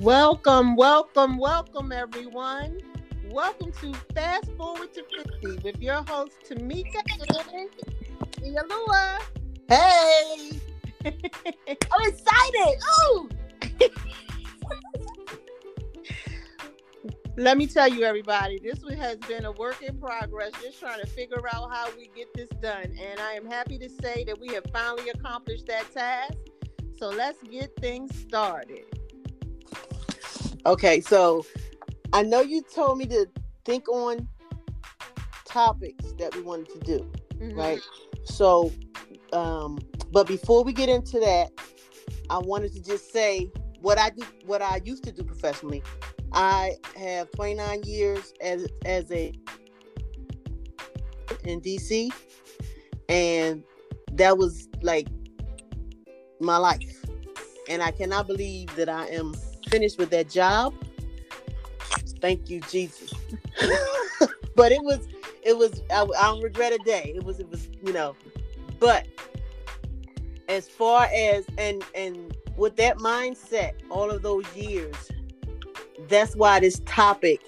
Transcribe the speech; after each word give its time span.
Welcome, 0.00 0.76
welcome, 0.76 1.36
welcome, 1.36 1.92
everyone. 1.92 2.80
Welcome 3.30 3.72
to 3.82 3.92
Fast 4.14 4.50
Forward 4.56 4.94
to 4.94 5.04
50 5.42 5.58
with 5.62 5.82
your 5.82 6.02
host, 6.08 6.38
Tamika 6.48 7.02
and 7.52 7.68
Ialua. 8.42 9.18
Hey! 9.68 10.58
I'm 11.04 12.08
excited! 12.08 12.78
Ooh! 13.12 13.28
Let 17.36 17.56
me 17.56 17.66
tell 17.66 17.88
you, 17.88 18.04
everybody, 18.04 18.58
this 18.58 18.82
has 18.98 19.16
been 19.18 19.44
a 19.44 19.52
work 19.52 19.82
in 19.82 19.98
progress, 19.98 20.50
just 20.62 20.80
trying 20.80 21.00
to 21.00 21.06
figure 21.06 21.42
out 21.52 21.70
how 21.72 21.88
we 21.96 22.10
get 22.14 22.32
this 22.34 22.48
done. 22.60 22.96
And 23.00 23.20
I 23.20 23.34
am 23.34 23.46
happy 23.46 23.78
to 23.78 23.88
say 23.88 24.24
that 24.24 24.38
we 24.40 24.48
have 24.54 24.64
finally 24.72 25.08
accomplished 25.10 25.66
that 25.66 25.92
task. 25.94 26.34
So 26.98 27.08
let's 27.08 27.42
get 27.44 27.74
things 27.76 28.14
started. 28.18 28.84
Okay, 30.66 31.00
so 31.00 31.46
I 32.12 32.22
know 32.22 32.40
you 32.40 32.62
told 32.62 32.98
me 32.98 33.06
to 33.06 33.26
think 33.64 33.88
on 33.88 34.28
topics 35.46 36.12
that 36.18 36.34
we 36.34 36.42
wanted 36.42 36.68
to 36.70 36.78
do, 36.80 37.12
mm-hmm. 37.34 37.58
right? 37.58 37.80
So, 38.24 38.72
um, 39.32 39.78
but 40.12 40.26
before 40.26 40.64
we 40.64 40.72
get 40.72 40.88
into 40.88 41.20
that, 41.20 41.50
I 42.28 42.38
wanted 42.38 42.72
to 42.74 42.82
just 42.82 43.12
say 43.12 43.50
what 43.80 43.98
I 43.98 44.10
do, 44.10 44.22
what 44.44 44.60
I 44.60 44.80
used 44.84 45.04
to 45.04 45.12
do 45.12 45.22
professionally. 45.22 45.82
I 46.32 46.76
have 46.96 47.30
29 47.32 47.82
years 47.84 48.32
as 48.40 48.66
as 48.84 49.10
a 49.10 49.32
in 51.44 51.60
DC, 51.60 52.10
and 53.08 53.62
that 54.12 54.38
was 54.38 54.68
like 54.82 55.08
my 56.40 56.56
life. 56.56 57.04
And 57.68 57.82
I 57.82 57.90
cannot 57.90 58.26
believe 58.26 58.74
that 58.76 58.88
I 58.88 59.06
am 59.08 59.34
finished 59.68 59.98
with 59.98 60.10
that 60.10 60.28
job. 60.28 60.74
Thank 62.20 62.50
you, 62.50 62.60
Jesus. 62.62 63.12
but 64.56 64.72
it 64.72 64.82
was, 64.82 65.06
it 65.42 65.56
was. 65.56 65.82
I, 65.90 66.02
I 66.02 66.22
don't 66.26 66.42
regret 66.42 66.72
a 66.72 66.78
day. 66.78 67.12
It 67.14 67.24
was, 67.24 67.40
it 67.40 67.48
was, 67.48 67.68
you 67.84 67.92
know. 67.92 68.14
But 68.78 69.06
as 70.48 70.68
far 70.68 71.08
as 71.14 71.44
and 71.58 71.84
and 71.94 72.36
with 72.56 72.76
that 72.76 72.98
mindset, 72.98 73.72
all 73.90 74.10
of 74.10 74.22
those 74.22 74.44
years, 74.54 74.96
that's 76.08 76.36
why 76.36 76.60
this 76.60 76.80
topic 76.86 77.40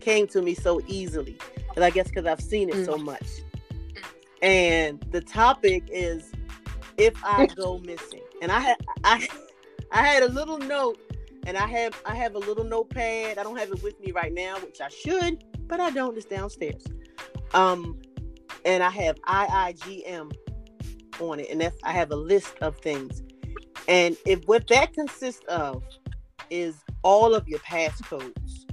came 0.00 0.26
to 0.28 0.42
me 0.42 0.54
so 0.54 0.80
easily. 0.86 1.38
And 1.76 1.84
I 1.84 1.90
guess 1.90 2.08
because 2.08 2.26
I've 2.26 2.40
seen 2.40 2.68
it 2.68 2.76
mm. 2.76 2.84
so 2.84 2.96
much. 2.96 3.26
And 4.42 5.00
the 5.10 5.20
topic 5.20 5.84
is 5.88 6.32
if 6.96 7.14
I 7.24 7.46
go 7.56 7.78
missing. 7.78 8.22
And 8.42 8.50
I 8.50 8.60
had 8.60 8.76
I 9.04 9.28
I 9.92 10.02
had 10.02 10.22
a 10.22 10.28
little 10.28 10.58
note 10.58 10.98
and 11.46 11.56
I 11.56 11.66
have 11.66 12.00
I 12.04 12.14
have 12.14 12.34
a 12.34 12.38
little 12.38 12.64
notepad. 12.64 13.38
I 13.38 13.42
don't 13.42 13.58
have 13.58 13.70
it 13.70 13.82
with 13.82 13.98
me 14.00 14.12
right 14.12 14.32
now, 14.32 14.58
which 14.58 14.80
I 14.80 14.88
should, 14.88 15.44
but 15.66 15.80
I 15.80 15.90
don't. 15.90 16.16
It's 16.16 16.26
downstairs. 16.26 16.84
Um, 17.54 18.00
and 18.64 18.82
I 18.82 18.90
have 18.90 19.20
IIGM 19.22 20.32
on 21.20 21.40
it, 21.40 21.48
and 21.50 21.60
that's 21.60 21.76
I 21.82 21.92
have 21.92 22.10
a 22.10 22.16
list 22.16 22.54
of 22.60 22.76
things. 22.78 23.22
And 23.88 24.16
if 24.26 24.44
what 24.44 24.68
that 24.68 24.92
consists 24.92 25.44
of 25.46 25.82
is 26.50 26.82
all 27.02 27.34
of 27.34 27.48
your 27.48 27.60
passcodes, 27.60 28.66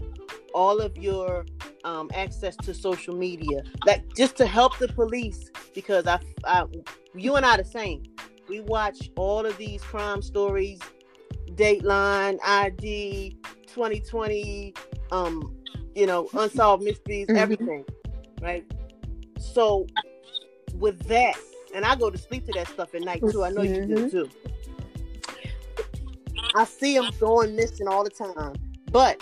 all 0.54 0.80
of 0.80 0.98
your 0.98 1.46
um, 1.84 2.10
access 2.14 2.56
to 2.58 2.74
social 2.74 3.16
media, 3.16 3.64
like 3.86 4.04
just 4.16 4.36
to 4.38 4.46
help 4.46 4.78
the 4.78 4.88
police, 4.90 5.50
because 5.74 6.08
I, 6.08 6.20
I, 6.44 6.66
you 7.16 7.36
and 7.36 7.46
I 7.46 7.58
the 7.58 7.64
same. 7.64 8.04
We 8.50 8.62
watch 8.62 9.10
all 9.16 9.46
of 9.46 9.58
these 9.58 9.82
crime 9.82 10.22
stories 10.22 10.80
Dateline, 11.58 12.38
ID, 12.46 13.38
2020, 13.68 14.74
um, 15.12 15.56
you 15.96 16.06
know, 16.06 16.30
unsolved 16.34 16.84
mysteries, 16.84 17.28
mm-hmm. 17.28 17.38
everything, 17.38 17.86
right? 18.42 18.64
So 19.40 19.88
with 20.76 21.00
that, 21.08 21.36
and 21.74 21.84
I 21.84 21.96
go 21.96 22.10
to 22.10 22.18
sleep 22.18 22.46
to 22.46 22.52
that 22.54 22.68
stuff 22.68 22.94
at 22.94 23.02
night 23.02 23.24
too. 23.32 23.44
I 23.44 23.50
know 23.50 23.64
you 23.64 23.86
do 23.86 23.96
mm-hmm. 23.96 24.10
too. 24.10 24.30
I 26.58 26.66
see 26.66 26.98
them 26.98 27.12
going 27.20 27.56
missing 27.56 27.88
all 27.88 28.04
the 28.04 28.10
time, 28.10 28.56
but 28.92 29.22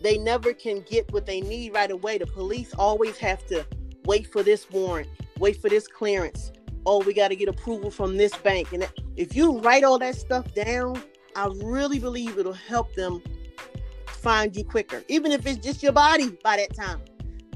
they 0.00 0.16
never 0.16 0.54
can 0.54 0.80
get 0.80 1.12
what 1.12 1.26
they 1.26 1.42
need 1.42 1.74
right 1.74 1.90
away. 1.90 2.16
The 2.16 2.26
police 2.26 2.72
always 2.72 3.18
have 3.18 3.46
to 3.48 3.66
wait 4.06 4.32
for 4.32 4.42
this 4.42 4.70
warrant, 4.70 5.08
wait 5.38 5.60
for 5.60 5.68
this 5.68 5.86
clearance. 5.86 6.50
Oh, 6.86 7.04
we 7.04 7.12
got 7.12 7.28
to 7.28 7.36
get 7.36 7.50
approval 7.50 7.90
from 7.90 8.16
this 8.16 8.34
bank. 8.38 8.72
And 8.72 8.88
if 9.14 9.36
you 9.36 9.58
write 9.58 9.84
all 9.84 9.98
that 9.98 10.14
stuff 10.14 10.54
down, 10.54 11.02
I 11.36 11.50
really 11.62 11.98
believe 11.98 12.38
it'll 12.38 12.54
help 12.54 12.94
them 12.94 13.22
find 14.06 14.56
you 14.56 14.64
quicker, 14.64 15.04
even 15.08 15.32
if 15.32 15.46
it's 15.46 15.58
just 15.58 15.82
your 15.82 15.92
body 15.92 16.30
by 16.42 16.56
that 16.56 16.74
time, 16.74 17.02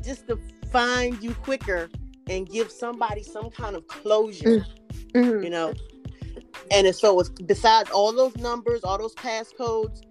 just 0.02 0.28
to 0.28 0.38
find 0.70 1.22
you 1.22 1.32
quicker 1.32 1.88
and 2.28 2.46
give 2.46 2.70
somebody 2.70 3.22
some 3.22 3.48
kind 3.48 3.74
of 3.74 3.86
closure, 3.86 4.66
mm-hmm. 5.14 5.42
you 5.42 5.48
know. 5.48 5.72
And 6.70 6.94
so 6.94 7.20
it's 7.20 7.28
besides 7.28 7.90
all 7.90 8.12
those 8.12 8.36
numbers, 8.36 8.84
all 8.84 8.98
those 8.98 9.14
passcodes, 9.14 10.02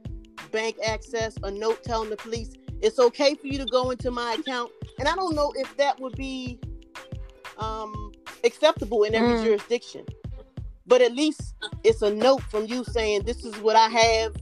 bank 0.51 0.77
access, 0.85 1.37
a 1.43 1.51
note 1.51 1.83
telling 1.83 2.09
the 2.09 2.17
police 2.17 2.53
it's 2.81 2.97
okay 2.97 3.35
for 3.35 3.47
you 3.47 3.59
to 3.59 3.65
go 3.65 3.91
into 3.91 4.09
my 4.09 4.37
account. 4.39 4.71
And 4.99 5.07
I 5.07 5.15
don't 5.15 5.35
know 5.35 5.53
if 5.55 5.77
that 5.77 5.99
would 5.99 6.15
be 6.15 6.59
um, 7.59 8.11
acceptable 8.43 9.03
in 9.03 9.13
every 9.13 9.35
mm. 9.35 9.43
jurisdiction 9.43 10.05
but 10.91 11.01
at 11.01 11.13
least 11.13 11.55
it's 11.85 12.01
a 12.01 12.13
note 12.13 12.43
from 12.43 12.65
you 12.65 12.83
saying 12.83 13.23
this 13.23 13.45
is 13.45 13.55
what 13.59 13.77
I 13.77 13.87
have. 13.87 14.35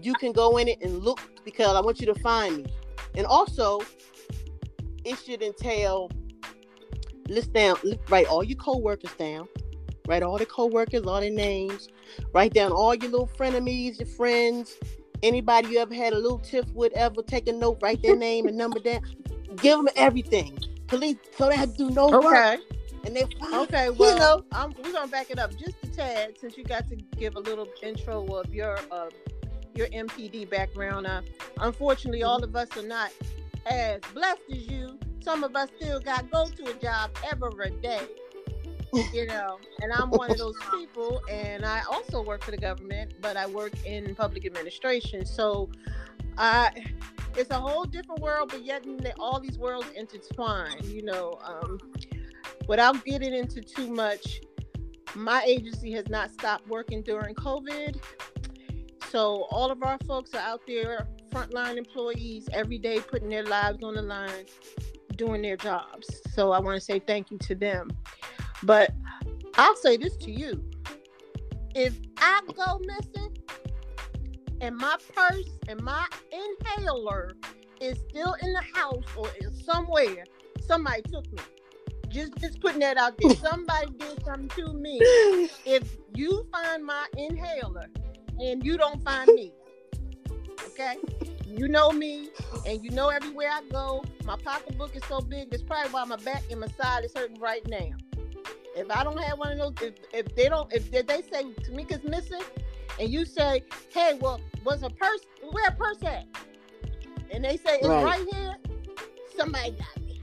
You 0.00 0.14
can 0.14 0.32
go 0.32 0.56
in 0.56 0.66
it 0.66 0.80
and 0.80 1.02
look 1.02 1.20
because 1.44 1.76
I 1.76 1.80
want 1.80 2.00
you 2.00 2.06
to 2.06 2.14
find 2.14 2.56
me. 2.56 2.66
And 3.14 3.26
also, 3.26 3.82
it 5.04 5.18
should 5.18 5.42
entail 5.42 6.10
list 7.28 7.52
down, 7.52 7.76
write 8.08 8.26
all 8.26 8.42
your 8.42 8.56
co-workers 8.56 9.12
down, 9.18 9.48
write 10.06 10.22
all 10.22 10.38
the 10.38 10.46
co-workers, 10.46 11.02
all 11.02 11.20
their 11.20 11.30
names, 11.30 11.88
write 12.32 12.54
down 12.54 12.72
all 12.72 12.94
your 12.94 13.10
little 13.10 13.30
frenemies, 13.38 13.98
your 13.98 14.08
friends, 14.08 14.76
anybody 15.22 15.68
you 15.68 15.78
ever 15.78 15.94
had 15.94 16.12
a 16.12 16.18
little 16.18 16.38
tiff 16.38 16.70
with 16.72 16.92
ever, 16.94 17.22
take 17.22 17.48
a 17.48 17.52
note, 17.52 17.78
write 17.82 18.02
their 18.02 18.16
name 18.16 18.46
and 18.46 18.56
number 18.56 18.78
down, 18.78 19.02
give 19.56 19.78
them 19.78 19.88
everything. 19.96 20.58
Police, 20.86 21.16
so 21.36 21.48
they 21.48 21.56
have 21.56 21.72
to 21.72 21.88
do 21.88 21.90
no 21.90 22.12
okay. 22.14 22.26
work 22.26 22.60
and 23.04 23.16
they 23.16 23.24
okay 23.52 23.90
well 23.90 24.14
you 24.14 24.18
know? 24.18 24.44
I'm, 24.52 24.74
we're 24.82 24.92
gonna 24.92 25.08
back 25.08 25.30
it 25.30 25.38
up 25.38 25.56
just 25.56 25.74
a 25.82 25.86
tad 25.88 26.38
since 26.38 26.56
you 26.56 26.64
got 26.64 26.88
to 26.88 26.96
give 26.96 27.36
a 27.36 27.40
little 27.40 27.66
intro 27.82 28.24
of 28.36 28.52
your 28.54 28.78
uh, 28.90 29.08
your 29.74 29.88
MPD 29.88 30.48
background. 30.50 31.06
Uh, 31.06 31.22
unfortunately 31.60 32.22
all 32.22 32.42
of 32.42 32.54
us 32.54 32.68
are 32.76 32.86
not 32.86 33.10
as 33.66 34.00
blessed 34.14 34.42
as 34.50 34.68
you. 34.68 34.98
Some 35.20 35.44
of 35.44 35.56
us 35.56 35.68
still 35.76 36.00
got 36.00 36.30
go 36.30 36.46
to 36.46 36.70
a 36.70 36.74
job 36.74 37.10
every 37.30 37.70
day 37.80 38.06
you 39.12 39.26
know 39.26 39.58
and 39.80 39.92
i'm 39.92 40.10
one 40.10 40.30
of 40.30 40.36
those 40.36 40.56
people 40.70 41.22
and 41.30 41.64
i 41.64 41.80
also 41.90 42.22
work 42.22 42.44
for 42.44 42.50
the 42.50 42.56
government 42.56 43.14
but 43.20 43.36
i 43.36 43.46
work 43.46 43.72
in 43.86 44.14
public 44.14 44.44
administration 44.44 45.24
so 45.24 45.70
i 46.36 46.70
it's 47.36 47.50
a 47.50 47.58
whole 47.58 47.84
different 47.84 48.20
world 48.20 48.50
but 48.50 48.62
yet 48.64 48.84
all 49.18 49.40
these 49.40 49.58
worlds 49.58 49.88
intertwine 49.96 50.76
you 50.84 51.02
know 51.02 51.38
um, 51.44 51.78
without 52.68 53.04
getting 53.04 53.34
into 53.34 53.60
too 53.60 53.88
much, 53.88 54.40
my 55.14 55.42
agency 55.44 55.92
has 55.92 56.08
not 56.08 56.30
stopped 56.30 56.66
working 56.68 57.02
during 57.02 57.34
COVID. 57.34 58.00
So 59.10 59.46
all 59.50 59.70
of 59.70 59.82
our 59.82 59.98
folks 60.06 60.34
are 60.34 60.40
out 60.40 60.62
there, 60.66 61.06
frontline 61.30 61.76
employees, 61.76 62.48
every 62.52 62.78
day 62.78 63.00
putting 63.00 63.28
their 63.28 63.44
lives 63.44 63.82
on 63.82 63.94
the 63.94 64.02
line, 64.02 64.46
doing 65.16 65.42
their 65.42 65.56
jobs. 65.56 66.22
So 66.34 66.52
I 66.52 66.60
want 66.60 66.76
to 66.76 66.80
say 66.80 66.98
thank 66.98 67.30
you 67.30 67.38
to 67.38 67.54
them. 67.54 67.90
But 68.62 68.92
I'll 69.56 69.76
say 69.76 69.96
this 69.96 70.16
to 70.18 70.30
you. 70.30 70.62
If 71.74 71.98
I 72.18 72.40
go 72.54 72.80
missing 72.80 73.36
and 74.60 74.76
my 74.76 74.96
purse 75.14 75.48
and 75.68 75.80
my 75.82 76.06
inhaler 76.30 77.32
is 77.80 77.98
still 78.10 78.34
in 78.42 78.52
the 78.52 78.62
house 78.74 79.04
or 79.16 79.28
is 79.40 79.64
somewhere, 79.64 80.24
somebody 80.66 81.02
took 81.02 81.30
me 81.32 81.42
just 82.12 82.36
just 82.36 82.60
putting 82.60 82.80
that 82.80 82.96
out 82.96 83.14
there. 83.18 83.34
Somebody 83.50 83.92
did 83.98 84.22
something 84.24 84.48
to 84.50 84.72
me. 84.72 85.00
If 85.64 85.96
you 86.14 86.46
find 86.52 86.84
my 86.84 87.06
inhaler 87.16 87.88
and 88.38 88.64
you 88.64 88.76
don't 88.76 89.02
find 89.02 89.32
me, 89.32 89.52
okay? 90.66 90.96
You 91.46 91.68
know 91.68 91.90
me, 91.90 92.28
and 92.66 92.82
you 92.82 92.90
know 92.90 93.08
everywhere 93.08 93.50
I 93.50 93.62
go. 93.70 94.04
My 94.24 94.36
pocketbook 94.36 94.96
is 94.96 95.02
so 95.08 95.20
big. 95.20 95.50
That's 95.50 95.62
probably 95.62 95.90
why 95.92 96.04
my 96.04 96.16
back 96.16 96.42
and 96.50 96.60
my 96.60 96.66
side 96.68 97.04
is 97.04 97.12
hurting 97.14 97.40
right 97.40 97.66
now. 97.68 97.90
If 98.74 98.90
I 98.90 99.04
don't 99.04 99.18
have 99.18 99.38
one 99.38 99.52
of 99.52 99.58
those, 99.58 99.88
if, 99.88 99.94
if 100.12 100.34
they 100.34 100.48
don't, 100.48 100.72
if 100.72 100.90
they 100.90 101.22
say 101.22 101.44
Tamika's 101.62 102.04
missing, 102.04 102.42
and 102.98 103.08
you 103.08 103.24
say, 103.24 103.62
"Hey, 103.90 104.18
well, 104.20 104.40
was 104.64 104.82
a 104.82 104.90
purse? 104.90 105.20
Where 105.50 105.68
a 105.68 105.72
purse 105.72 106.02
at?" 106.02 106.26
And 107.30 107.44
they 107.44 107.56
say 107.56 107.78
it's 107.78 107.88
right, 107.88 108.04
right 108.04 108.28
here. 108.32 108.54
Somebody 109.36 109.72
got 109.72 110.04
me. 110.04 110.20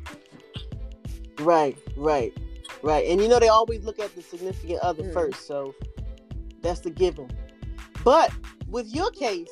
Right, 1.39 1.77
right, 1.95 2.33
right. 2.81 3.07
And 3.07 3.21
you 3.21 3.27
know 3.27 3.39
they 3.39 3.47
always 3.47 3.83
look 3.83 3.99
at 3.99 4.15
the 4.15 4.21
significant 4.21 4.79
other 4.81 5.03
mm. 5.03 5.13
first, 5.13 5.45
so 5.45 5.75
that's 6.61 6.79
the 6.79 6.89
given. 6.89 7.29
But 8.03 8.31
with 8.67 8.93
your 8.93 9.11
case, 9.11 9.49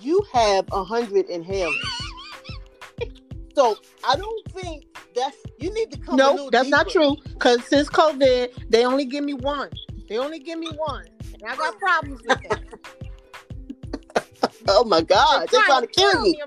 you 0.00 0.24
have 0.32 0.66
a 0.72 0.82
hundred 0.82 1.28
inhalers. 1.28 1.74
so 3.54 3.76
I 4.06 4.16
don't 4.16 4.52
think 4.52 4.84
that's 5.14 5.36
you 5.58 5.72
need 5.72 5.90
to 5.92 5.98
come. 5.98 6.16
No, 6.16 6.50
that's 6.50 6.66
deeper. 6.66 6.76
not 6.76 6.88
true. 6.88 7.16
Because 7.24 7.64
since 7.64 7.88
COVID, 7.88 8.70
they 8.70 8.84
only 8.84 9.04
give 9.04 9.24
me 9.24 9.34
one. 9.34 9.70
They 10.08 10.18
only 10.18 10.38
give 10.38 10.58
me 10.58 10.70
one, 10.70 11.06
and 11.34 11.42
I 11.48 11.56
got 11.56 11.78
problems 11.78 12.20
with 12.26 12.40
that. 12.48 12.62
oh 14.68 14.84
my 14.84 15.02
God, 15.02 15.48
they're, 15.50 15.62
trying, 15.62 15.82
to 15.82 15.88
kill, 15.88 16.22
me. 16.22 16.40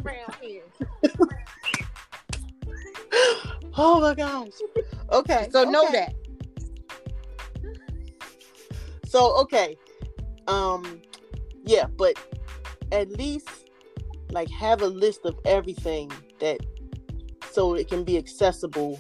oh 3.78 4.00
my 4.00 4.14
gosh. 4.14 4.52
Okay. 5.12 5.50
So 5.52 5.62
okay. 5.62 5.72
know 5.72 5.92
that. 5.92 6.14
So 9.06 9.36
okay. 9.42 9.78
Um 10.48 11.02
yeah, 11.64 11.86
but 11.98 12.18
at 12.92 13.12
least 13.12 13.50
like 14.32 14.50
have 14.50 14.82
a 14.82 14.88
list 14.88 15.26
of 15.26 15.36
everything 15.46 16.12
that 16.40 16.60
so 17.54 17.76
it 17.76 17.88
can 17.88 18.04
be 18.04 18.18
accessible 18.18 19.00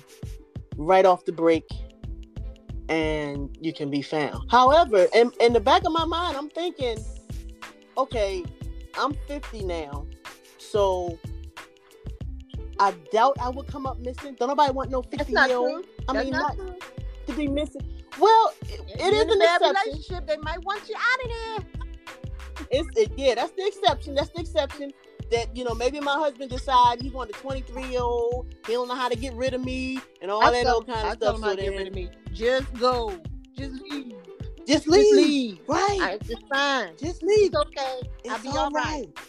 right 0.77 1.05
off 1.05 1.25
the 1.25 1.31
break 1.31 1.65
and 2.89 3.55
you 3.59 3.73
can 3.73 3.89
be 3.89 4.01
found. 4.01 4.49
However, 4.51 5.07
in, 5.13 5.31
in 5.39 5.53
the 5.53 5.59
back 5.59 5.83
of 5.85 5.91
my 5.91 6.05
mind, 6.05 6.37
I'm 6.37 6.49
thinking, 6.49 6.97
okay, 7.97 8.43
I'm 8.95 9.13
50 9.27 9.65
now, 9.65 10.05
so 10.57 11.17
I 12.79 12.91
doubt 13.11 13.37
I 13.39 13.49
would 13.49 13.67
come 13.67 13.85
up 13.85 13.99
missing. 13.99 14.35
Don't 14.39 14.49
nobody 14.49 14.71
want 14.71 14.91
no 14.91 15.01
50 15.01 15.31
year 15.31 15.55
old. 15.55 15.85
I 16.07 16.13
That's 16.13 16.25
mean, 16.25 16.33
not, 16.33 16.57
not 16.57 16.75
to 17.27 17.33
be 17.33 17.47
missing. 17.47 17.81
Well, 18.19 18.53
it, 18.63 18.81
it 18.99 19.13
is 19.13 19.35
an 19.35 19.41
exception. 19.41 19.75
relationship. 19.85 20.27
They 20.27 20.37
might 20.37 20.63
want 20.63 20.87
you 20.87 20.95
out 20.95 21.25
of 21.25 21.31
there. 21.31 22.67
It's 22.69 22.97
it, 22.97 23.11
yeah, 23.17 23.35
that's 23.35 23.51
the 23.51 23.65
exception. 23.65 24.15
That's 24.15 24.29
the 24.29 24.41
exception. 24.41 24.91
That 25.33 25.55
you 25.57 25.63
know, 25.63 25.73
maybe 25.73 25.99
my 25.99 26.13
husband 26.13 26.51
decide 26.51 27.01
he 27.01 27.09
want 27.09 27.31
a 27.31 27.33
23 27.33 27.85
year 27.87 28.01
old. 28.01 28.53
He 28.67 28.73
don't 28.73 28.87
know 28.87 28.93
how 28.93 29.09
to 29.09 29.15
get 29.15 29.33
rid 29.33 29.55
of 29.55 29.63
me 29.65 29.99
and 30.21 30.29
all 30.29 30.45
I 30.45 30.51
that 30.51 30.63
tell, 30.63 30.75
old 30.75 30.87
kind 30.87 30.99
of 30.99 31.05
I 31.05 31.15
stuff. 31.15 31.37
so 31.37 31.41
how 31.43 31.55
to 31.55 31.61
get 31.61 31.75
rid 31.75 31.87
of 31.87 31.95
me. 31.95 32.09
Just 32.31 32.71
go. 32.75 33.17
Just 33.57 33.81
leave. 33.81 34.13
Just 34.67 34.87
leave. 34.87 35.03
Just 35.03 35.15
leave. 35.15 35.59
Right. 35.67 35.97
Right. 35.99 36.21
It's 36.29 36.43
fine. 36.49 36.91
Just 36.97 37.23
leave. 37.23 37.47
It's 37.47 37.55
okay. 37.55 38.01
It's 38.23 38.33
I'll 38.33 38.41
be 38.43 38.57
all 38.57 38.69
right. 38.69 39.07
right. 39.07 39.19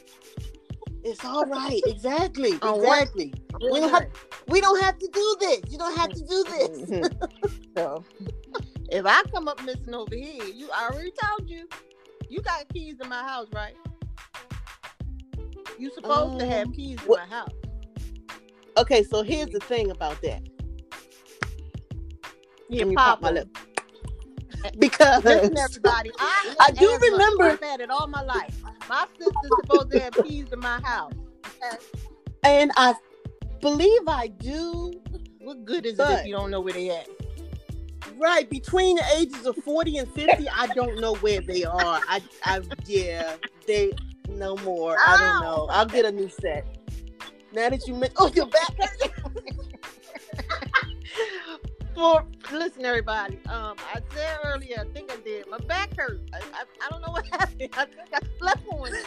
It's 1.05 1.25
all 1.25 1.47
right. 1.47 1.81
Exactly. 1.87 2.53
exactly. 2.63 3.33
We 3.61 3.81
don't 3.81 3.91
have 3.91 4.07
we 4.49 4.61
don't 4.61 4.83
have 4.83 4.99
to 4.99 5.09
do 5.11 5.37
this. 5.41 5.61
You 5.71 5.79
don't 5.79 5.97
have 5.97 6.11
to 6.11 6.21
do 6.21 6.45
this. 6.51 6.91
Mm-hmm. 6.91 7.49
so 7.77 8.05
if 8.91 9.07
I 9.07 9.23
come 9.33 9.49
up 9.49 9.63
missing 9.65 9.95
over 9.95 10.15
here, 10.15 10.45
you 10.45 10.69
I 10.71 10.91
already 10.91 11.13
told 11.13 11.49
you. 11.49 11.67
You 12.29 12.41
got 12.43 12.69
keys 12.73 12.97
to 12.99 13.09
my 13.09 13.23
house, 13.23 13.49
right? 13.55 13.75
You 15.79 15.91
supposed 15.91 16.35
um, 16.35 16.39
to 16.39 16.47
have 16.47 16.67
um, 16.69 16.73
keys 16.73 16.99
to 17.01 17.09
my 17.09 17.27
house. 17.27 17.51
Okay, 18.77 19.03
so 19.05 19.23
here's 19.23 19.51
the 19.51 19.61
thing 19.61 19.91
about 19.91 20.21
that. 20.23 20.43
Yeah, 22.69 22.85
pop 22.97 23.23
my 23.23 23.31
lip. 23.31 23.49
Because 24.79 25.23
listen, 25.25 25.59
everybody, 25.59 26.11
I, 26.19 26.55
I 26.61 26.71
do 26.71 26.97
remember. 26.97 27.45
I've 27.45 27.61
had 27.61 27.81
it 27.81 27.91
all 27.91 28.07
my 28.07 28.23
life. 28.23 28.63
My 28.89 29.07
sister's 29.19 29.51
supposed 29.61 29.91
to 29.91 30.01
have 30.01 30.15
keys 30.25 30.49
to 30.49 30.57
my 30.57 30.81
house. 30.81 31.13
And 32.45 32.73
I 32.75 32.95
believe 33.61 34.09
I 34.09 34.29
do. 34.29 34.93
What 35.41 35.67
good 35.67 35.85
is 35.85 35.99
but, 35.99 36.11
it 36.11 36.21
if 36.21 36.27
you 36.27 36.35
don't 36.35 36.51
know 36.51 36.61
where 36.61 36.73
they 36.73 36.89
at? 36.89 37.09
Right, 38.17 38.49
between 38.49 38.97
the 38.97 39.05
ages 39.17 39.45
of 39.45 39.57
40 39.57 39.99
and 39.99 40.11
50, 40.13 40.49
I 40.49 40.69
don't 40.69 40.99
know 40.99 41.15
where 41.17 41.43
they 41.43 41.65
are. 41.65 42.01
I, 42.09 42.23
I 42.45 42.63
yeah, 42.87 43.37
they 43.67 43.93
no 44.29 44.57
more. 44.59 44.97
I 44.99 45.17
don't 45.17 45.41
know. 45.41 45.67
I'll 45.71 45.87
get 45.87 46.05
a 46.05 46.13
new 46.13 46.29
set. 46.29 46.67
Now 47.53 47.69
that 47.69 47.87
you 47.87 47.95
mentioned, 47.95 48.17
oh, 48.19 48.31
your 48.35 48.47
back 48.47 48.75
For 51.95 52.25
listen, 52.51 52.85
everybody. 52.85 53.39
Um, 53.47 53.77
I 53.93 54.01
said 54.13 54.39
earlier, 54.45 54.81
I 54.81 54.93
think 54.93 55.13
I 55.13 55.17
did. 55.17 55.49
My 55.49 55.59
back 55.59 55.97
hurt. 55.97 56.21
I, 56.33 56.39
I, 56.39 56.65
I 56.85 56.91
don't 56.91 57.03
know 57.03 57.13
what 57.13 57.25
happened. 57.33 57.69
I 57.75 57.85
think 57.85 58.09
I 58.13 58.19
slept 58.39 58.67
on 58.73 58.89
it. 58.93 59.07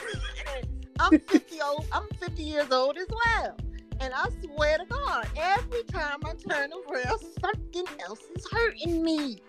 I'm 1.00 1.20
50 1.28 1.62
old. 1.62 1.86
I'm 1.92 2.08
50 2.20 2.44
years 2.44 2.72
old 2.72 2.98
as 2.98 3.08
well. 3.10 3.58
And 4.00 4.14
I 4.14 4.30
swear 4.44 4.78
to 4.78 4.86
God, 4.86 5.28
every 5.36 5.84
time 5.84 6.20
I 6.24 6.34
turn 6.34 6.72
around, 6.72 7.20
something 7.42 7.86
else 8.06 8.22
is 8.36 8.48
hurting 8.50 9.04
me. 9.04 9.40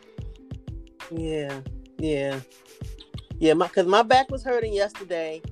Yeah, 1.11 1.61
yeah, 1.99 2.41
yeah. 3.38 3.55
My 3.55 3.69
because 3.69 3.87
my 3.87 4.03
back 4.03 4.31
was 4.31 4.43
hurting 4.43 4.73
yesterday, 4.73 5.43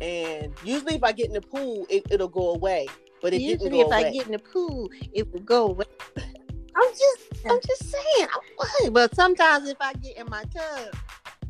and 0.00 0.52
usually 0.64 0.94
if 0.94 1.04
I 1.04 1.12
get 1.12 1.26
in 1.28 1.32
the 1.32 1.40
pool, 1.40 1.86
it, 1.88 2.04
will 2.10 2.28
go 2.28 2.54
away. 2.54 2.86
But 3.22 3.32
it 3.32 3.40
usually 3.40 3.70
didn't 3.70 3.72
go 3.72 3.80
if 3.80 3.86
away. 3.86 3.96
I 3.96 4.12
get 4.12 4.26
in 4.26 4.32
the 4.32 4.38
pool, 4.38 4.90
it 5.12 5.32
will 5.32 5.40
go 5.40 5.68
away. 5.68 5.86
I'm 6.16 6.90
just, 6.90 7.46
I'm 7.46 7.58
just 7.66 7.90
saying. 7.90 8.28
I 8.60 8.88
But 8.90 9.14
sometimes 9.14 9.68
if 9.68 9.78
I 9.80 9.94
get 9.94 10.18
in 10.18 10.26
my 10.28 10.44
tub 10.44 10.94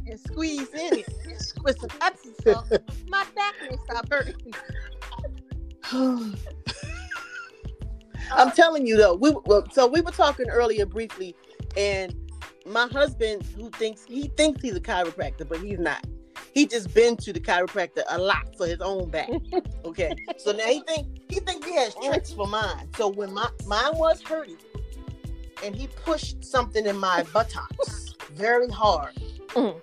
and 0.07 0.21
squeeze 0.21 0.69
in 0.73 0.99
it 0.99 1.53
with 1.65 1.79
some 1.81 1.91
Epsom 2.01 2.35
salt, 2.45 2.71
my 3.09 3.25
back 3.35 3.55
may 3.63 3.77
stop 3.85 4.09
hurting. 4.11 4.55
I'm 8.33 8.51
telling 8.53 8.87
you 8.87 8.97
though, 8.97 9.15
we 9.15 9.35
so 9.73 9.87
we 9.87 10.01
were 10.01 10.11
talking 10.11 10.49
earlier 10.49 10.87
briefly, 10.87 11.35
and 11.77 12.15
my 12.67 12.87
husband 12.89 13.45
who 13.57 13.71
thinks 13.71 14.05
he 14.05 14.29
thinks 14.37 14.63
he's 14.63 14.75
a 14.75 14.81
chiropractor, 14.81 15.49
but 15.49 15.59
he's 15.61 15.79
not. 15.79 16.05
He 16.57 16.67
just 16.67 16.95
been 16.95 17.19
to 17.19 17.35
the 17.35 17.41
chiropractor 17.41 18.03
a 18.09 18.17
lot 18.17 18.57
for 18.57 18.67
his 18.67 18.81
own 18.81 19.11
back. 19.11 19.29
Okay, 19.85 20.17
so 20.37 20.51
now 20.51 20.65
he 20.65 20.81
think 20.81 21.07
he 21.29 21.39
think 21.39 21.65
he 21.65 21.77
has 21.77 21.95
tricks 21.95 22.33
for 22.33 22.47
mine. 22.49 22.89
So 22.97 23.09
when 23.09 23.33
my 23.33 23.49
mine 23.67 23.97
was 23.97 24.21
hurting, 24.21 24.57
and 25.63 25.77
he 25.77 25.87
pushed 25.87 26.45
something 26.45 26.87
in 26.87 26.97
my 26.97 27.23
buttocks 27.33 28.15
very 28.33 28.69
hard 28.69 29.15
mm. 29.51 29.81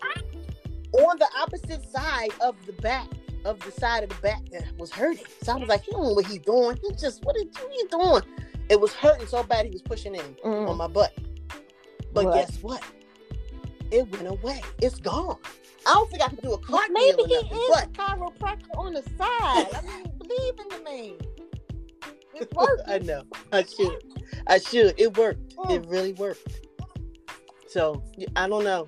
on 0.94 1.18
the 1.20 1.28
opposite 1.40 1.90
side 1.90 2.31
of 2.42 2.56
the 2.66 2.74
back 2.74 3.08
of 3.46 3.60
the 3.62 3.72
side 3.72 4.04
of 4.04 4.10
the 4.10 4.22
back 4.22 4.44
that 4.50 4.66
was 4.78 4.92
hurting. 4.92 5.25
So 5.44 5.53
I 5.53 5.56
was 5.58 5.70
like, 5.70 5.84
he 5.84 5.92
don't 5.92 6.03
know 6.03 6.13
what 6.13 6.25
he's 6.25 6.39
doing. 6.39 6.77
He 6.82 6.94
just, 6.96 7.24
what 7.24 7.36
are 7.38 7.39
you 7.39 7.88
doing? 7.89 8.24
It 8.70 8.82
was 8.82 8.94
hurting 8.94 9.27
so 9.27 9.44
bad 9.44 9.65
he 9.65 9.72
was 9.72 9.84
pushing 9.84 10.15
in 10.15 10.36
mm. 10.44 10.68
on 10.68 10.77
my 10.77 10.88
butt. 10.88 11.13
But 12.13 12.25
what? 12.25 12.34
guess 12.34 12.62
what? 12.62 12.84
It 13.93 14.12
went 14.12 14.27
away. 14.27 14.59
It's 14.81 14.97
gone. 14.97 15.38
I 15.85 15.93
don't 15.93 16.09
think 16.09 16.23
I 16.23 16.27
can 16.29 16.38
do 16.38 16.53
a 16.53 16.57
cartwheel. 16.57 16.93
Maybe 16.93 17.23
he 17.27 17.35
nothing, 17.35 17.57
is 17.57 17.69
but... 17.69 17.83
a 17.83 17.89
chiropractor 17.89 18.75
on 18.75 18.93
the 18.93 19.03
side. 19.03 19.67
I 19.71 19.81
mean, 19.85 20.12
believe 20.17 20.53
in 20.59 20.67
the 20.69 20.83
man. 20.83 21.17
It 22.33 22.51
worked. 22.55 22.81
I 22.88 22.97
know. 22.97 23.21
I 23.51 23.63
should. 23.63 24.03
I 24.47 24.57
should. 24.57 24.95
It 25.00 25.15
worked. 25.15 25.55
Mm. 25.57 25.71
It 25.75 25.85
really 25.88 26.13
worked. 26.13 26.62
So 27.67 28.03
I 28.35 28.47
don't 28.47 28.63
know. 28.63 28.88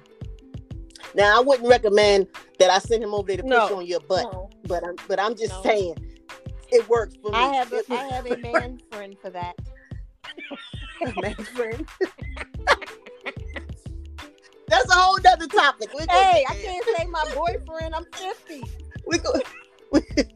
Now 1.14 1.38
I 1.38 1.44
wouldn't 1.44 1.70
recommend 1.70 2.28
that 2.58 2.72
I 2.72 2.80
send 2.80 3.04
him 3.04 3.14
over 3.14 3.28
there 3.28 3.38
to 3.38 3.44
push 3.44 3.52
no, 3.52 3.78
on 3.78 3.86
your 3.86 4.00
butt, 4.00 4.24
no. 4.34 4.50
but 4.64 4.84
I'm 4.84 4.96
but 5.08 5.20
I'm 5.20 5.36
just 5.36 5.54
no. 5.54 5.62
saying 5.62 5.96
it 6.72 6.90
works 6.90 7.16
for 7.22 7.30
me. 7.30 7.38
I 7.38 7.54
have 7.56 7.72
a, 7.72 7.84
I 7.92 8.08
have 8.08 8.26
a 8.32 8.38
man 8.38 8.82
friend 8.92 9.16
for 9.22 9.30
that. 9.30 9.56
a 11.06 11.22
man 11.22 11.36
friend. 11.36 11.88
That's 14.68 14.90
a 14.90 14.94
whole 14.94 15.18
other 15.28 15.48
topic. 15.48 15.90
Hey, 16.10 16.46
I 16.48 16.56
can't 16.56 16.86
say 16.96 17.06
my 17.06 17.24
boyfriend. 17.34 17.96
I'm 17.96 18.06
50. 18.14 18.64
We 19.08 19.20
go. 19.20 19.34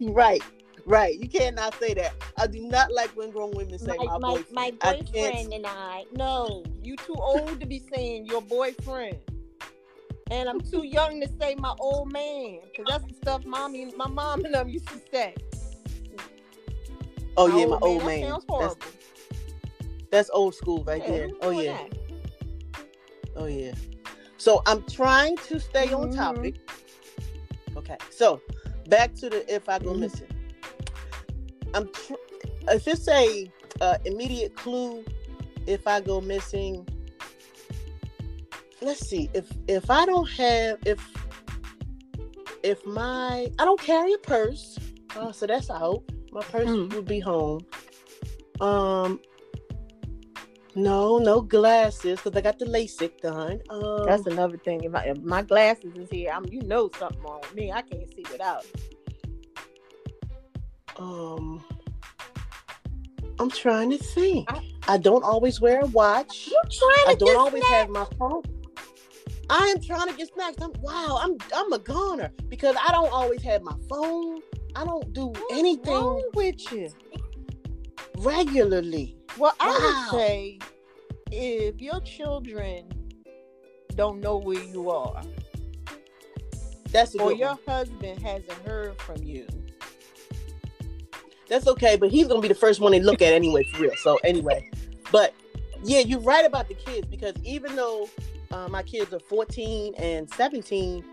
right, 0.13 0.43
right. 0.85 1.19
You 1.19 1.27
cannot 1.27 1.73
say 1.79 1.95
that. 1.95 2.13
I 2.37 2.45
do 2.45 2.61
not 2.61 2.93
like 2.93 3.09
when 3.17 3.31
grown 3.31 3.49
women 3.49 3.79
say 3.79 3.97
my, 3.97 4.05
my, 4.05 4.17
my 4.19 4.29
boyfriend. 4.35 4.51
My 4.51 4.71
boyfriend 4.71 5.53
I 5.53 5.55
and 5.55 5.65
I. 5.65 6.05
No, 6.15 6.63
you 6.83 6.95
too 6.97 7.15
old 7.15 7.59
to 7.59 7.65
be 7.65 7.81
saying 7.91 8.27
your 8.27 8.43
boyfriend 8.43 9.17
and 10.31 10.47
I'm 10.47 10.59
too 10.61 10.83
young 10.85 11.19
to 11.21 11.29
say 11.39 11.55
my 11.55 11.73
old 11.79 12.11
man 12.11 12.59
because 12.65 12.85
that's 12.87 13.05
the 13.05 13.13
stuff 13.15 13.45
mommy, 13.45 13.91
my 13.95 14.07
mom 14.07 14.45
and 14.45 14.53
them 14.53 14.69
used 14.69 14.87
to 14.89 14.99
say. 15.11 15.35
Oh 17.37 17.47
my 17.47 17.57
yeah, 17.57 17.65
old 17.65 17.69
my 17.69 17.77
old 17.81 17.97
man. 17.99 18.07
man. 18.07 18.29
Sounds 18.29 18.45
horrible. 18.47 18.75
That's, 18.79 20.09
that's, 20.11 20.29
old 20.31 20.55
school 20.55 20.83
right 20.83 21.01
yeah, 21.01 21.11
there. 21.11 21.29
Oh 21.41 21.49
yeah. 21.51 21.73
That? 21.73 21.93
Oh 23.35 23.45
yeah. 23.45 23.73
So 24.39 24.63
I'm 24.65 24.81
trying 24.83 25.37
to 25.37 25.59
stay 25.59 25.87
mm-hmm. 25.87 25.95
on 25.95 26.13
topic. 26.15 26.55
Okay, 27.77 27.97
so 28.09 28.41
back 28.87 29.13
to 29.15 29.29
the 29.29 29.53
if 29.53 29.69
I 29.69 29.77
go 29.77 29.91
mm-hmm. 29.91 30.01
missing. 30.01 30.27
I'm 31.75 31.87
tr- 31.89 32.13
if 32.69 32.87
it's 32.87 33.07
a 33.07 33.51
uh, 33.79 33.97
immediate 34.05 34.55
clue 34.55 35.05
if 35.67 35.87
I 35.87 36.01
go 36.01 36.19
missing 36.19 36.87
let's 38.81 39.07
see 39.07 39.29
if 39.33 39.47
if 39.67 39.89
I 39.89 40.05
don't 40.05 40.29
have 40.31 40.79
if 40.85 40.99
if 42.63 42.85
my 42.85 43.51
I 43.59 43.65
don't 43.65 43.79
carry 43.79 44.13
a 44.13 44.17
purse, 44.17 44.77
uh, 45.15 45.31
so 45.31 45.47
that's 45.47 45.69
out. 45.69 46.03
My 46.31 46.41
purse 46.41 46.67
Mm. 46.67 46.93
will 46.93 47.01
be 47.01 47.19
home. 47.19 47.61
Um, 48.61 49.19
no, 50.81 51.17
no 51.17 51.41
glasses 51.41 52.19
because 52.21 52.35
I 52.37 52.41
got 52.41 52.59
the 52.59 52.65
LASIK 52.65 53.21
done. 53.21 53.59
Um, 53.69 54.05
That's 54.05 54.25
another 54.25 54.57
thing. 54.57 54.83
If, 54.83 54.95
I, 54.95 55.03
if 55.05 55.17
my 55.21 55.41
glasses 55.41 55.95
is 55.95 56.09
here, 56.09 56.31
I'm 56.33 56.45
you 56.49 56.61
know 56.61 56.89
something 56.97 57.21
wrong 57.21 57.41
with 57.41 57.55
me. 57.55 57.71
I 57.71 57.81
can't 57.81 58.09
see 58.15 58.23
without. 58.31 58.65
um, 60.97 61.63
I'm 63.39 63.49
trying 63.49 63.89
to 63.91 63.97
think. 63.97 64.51
I- 64.51 64.65
I 64.87 64.97
don't 64.97 65.23
always 65.23 65.61
wear 65.61 65.81
a 65.81 65.85
watch. 65.85 66.47
You 66.47 66.59
trying 66.71 67.07
I 67.09 67.13
to 67.13 67.19
don't 67.19 67.27
get 67.27 67.37
always 67.37 67.63
snack? 67.67 67.79
have 67.81 67.89
my 67.89 68.05
phone. 68.17 68.41
I 69.51 69.67
am 69.75 69.81
trying 69.81 70.07
to 70.07 70.13
get 70.15 70.33
snacks. 70.33 70.57
I'm 70.61 70.73
wow. 70.81 71.19
I'm 71.21 71.37
I'm 71.55 71.71
a 71.73 71.77
goner 71.77 72.31
because 72.47 72.75
I 72.83 72.91
don't 72.91 73.11
always 73.13 73.43
have 73.43 73.61
my 73.61 73.75
phone. 73.87 74.39
I 74.75 74.83
don't 74.85 75.13
do 75.13 75.27
What's 75.27 75.53
anything 75.53 75.93
wrong 75.93 76.23
with 76.33 76.71
you? 76.71 76.89
regularly. 78.17 79.15
Well, 79.39 79.55
I 79.59 79.67
Wow. 79.67 79.79
would 79.85 79.97
say 80.11 80.59
if 81.31 81.81
your 81.81 82.01
children 82.01 82.91
don't 83.95 84.19
know 84.19 84.37
where 84.37 84.61
you 84.61 84.89
are, 84.89 85.21
That's 86.91 87.15
or 87.15 87.31
your 87.31 87.49
one. 87.49 87.59
husband 87.65 88.21
hasn't 88.21 88.51
heard 88.67 88.99
from 89.01 89.23
you, 89.23 89.47
That's 91.47 91.67
okay, 91.67 91.95
but 91.95 92.11
he's 92.11 92.27
gonna 92.27 92.41
be 92.41 92.47
the 92.49 92.53
first 92.53 92.79
one 92.81 92.91
they 92.91 92.99
look 92.99 93.21
at 93.21 93.33
anyway, 93.33 93.63
for 93.63 93.81
real. 93.81 93.95
So 93.95 94.17
anyway, 94.23 94.63
but 95.11 95.33
yeah, 95.83 95.99
you're 95.99 96.19
right 96.19 96.45
about 96.45 96.67
the 96.67 96.75
kids 96.75 97.07
because 97.07 97.33
even 97.43 97.75
though 97.75 98.09
uh, 98.51 98.67
my 98.67 98.83
kids 98.83 99.13
are 99.13 99.19
14 99.19 99.95
and 99.95 100.29
17, 100.29 101.03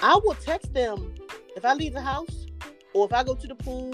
I 0.00 0.14
will 0.24 0.34
text 0.34 0.72
them 0.72 1.12
if 1.56 1.64
I 1.64 1.74
leave 1.74 1.92
the 1.92 2.00
house 2.00 2.46
or 2.94 3.04
if 3.06 3.12
I 3.12 3.24
go 3.24 3.34
to 3.34 3.46
the 3.46 3.56
pool 3.56 3.92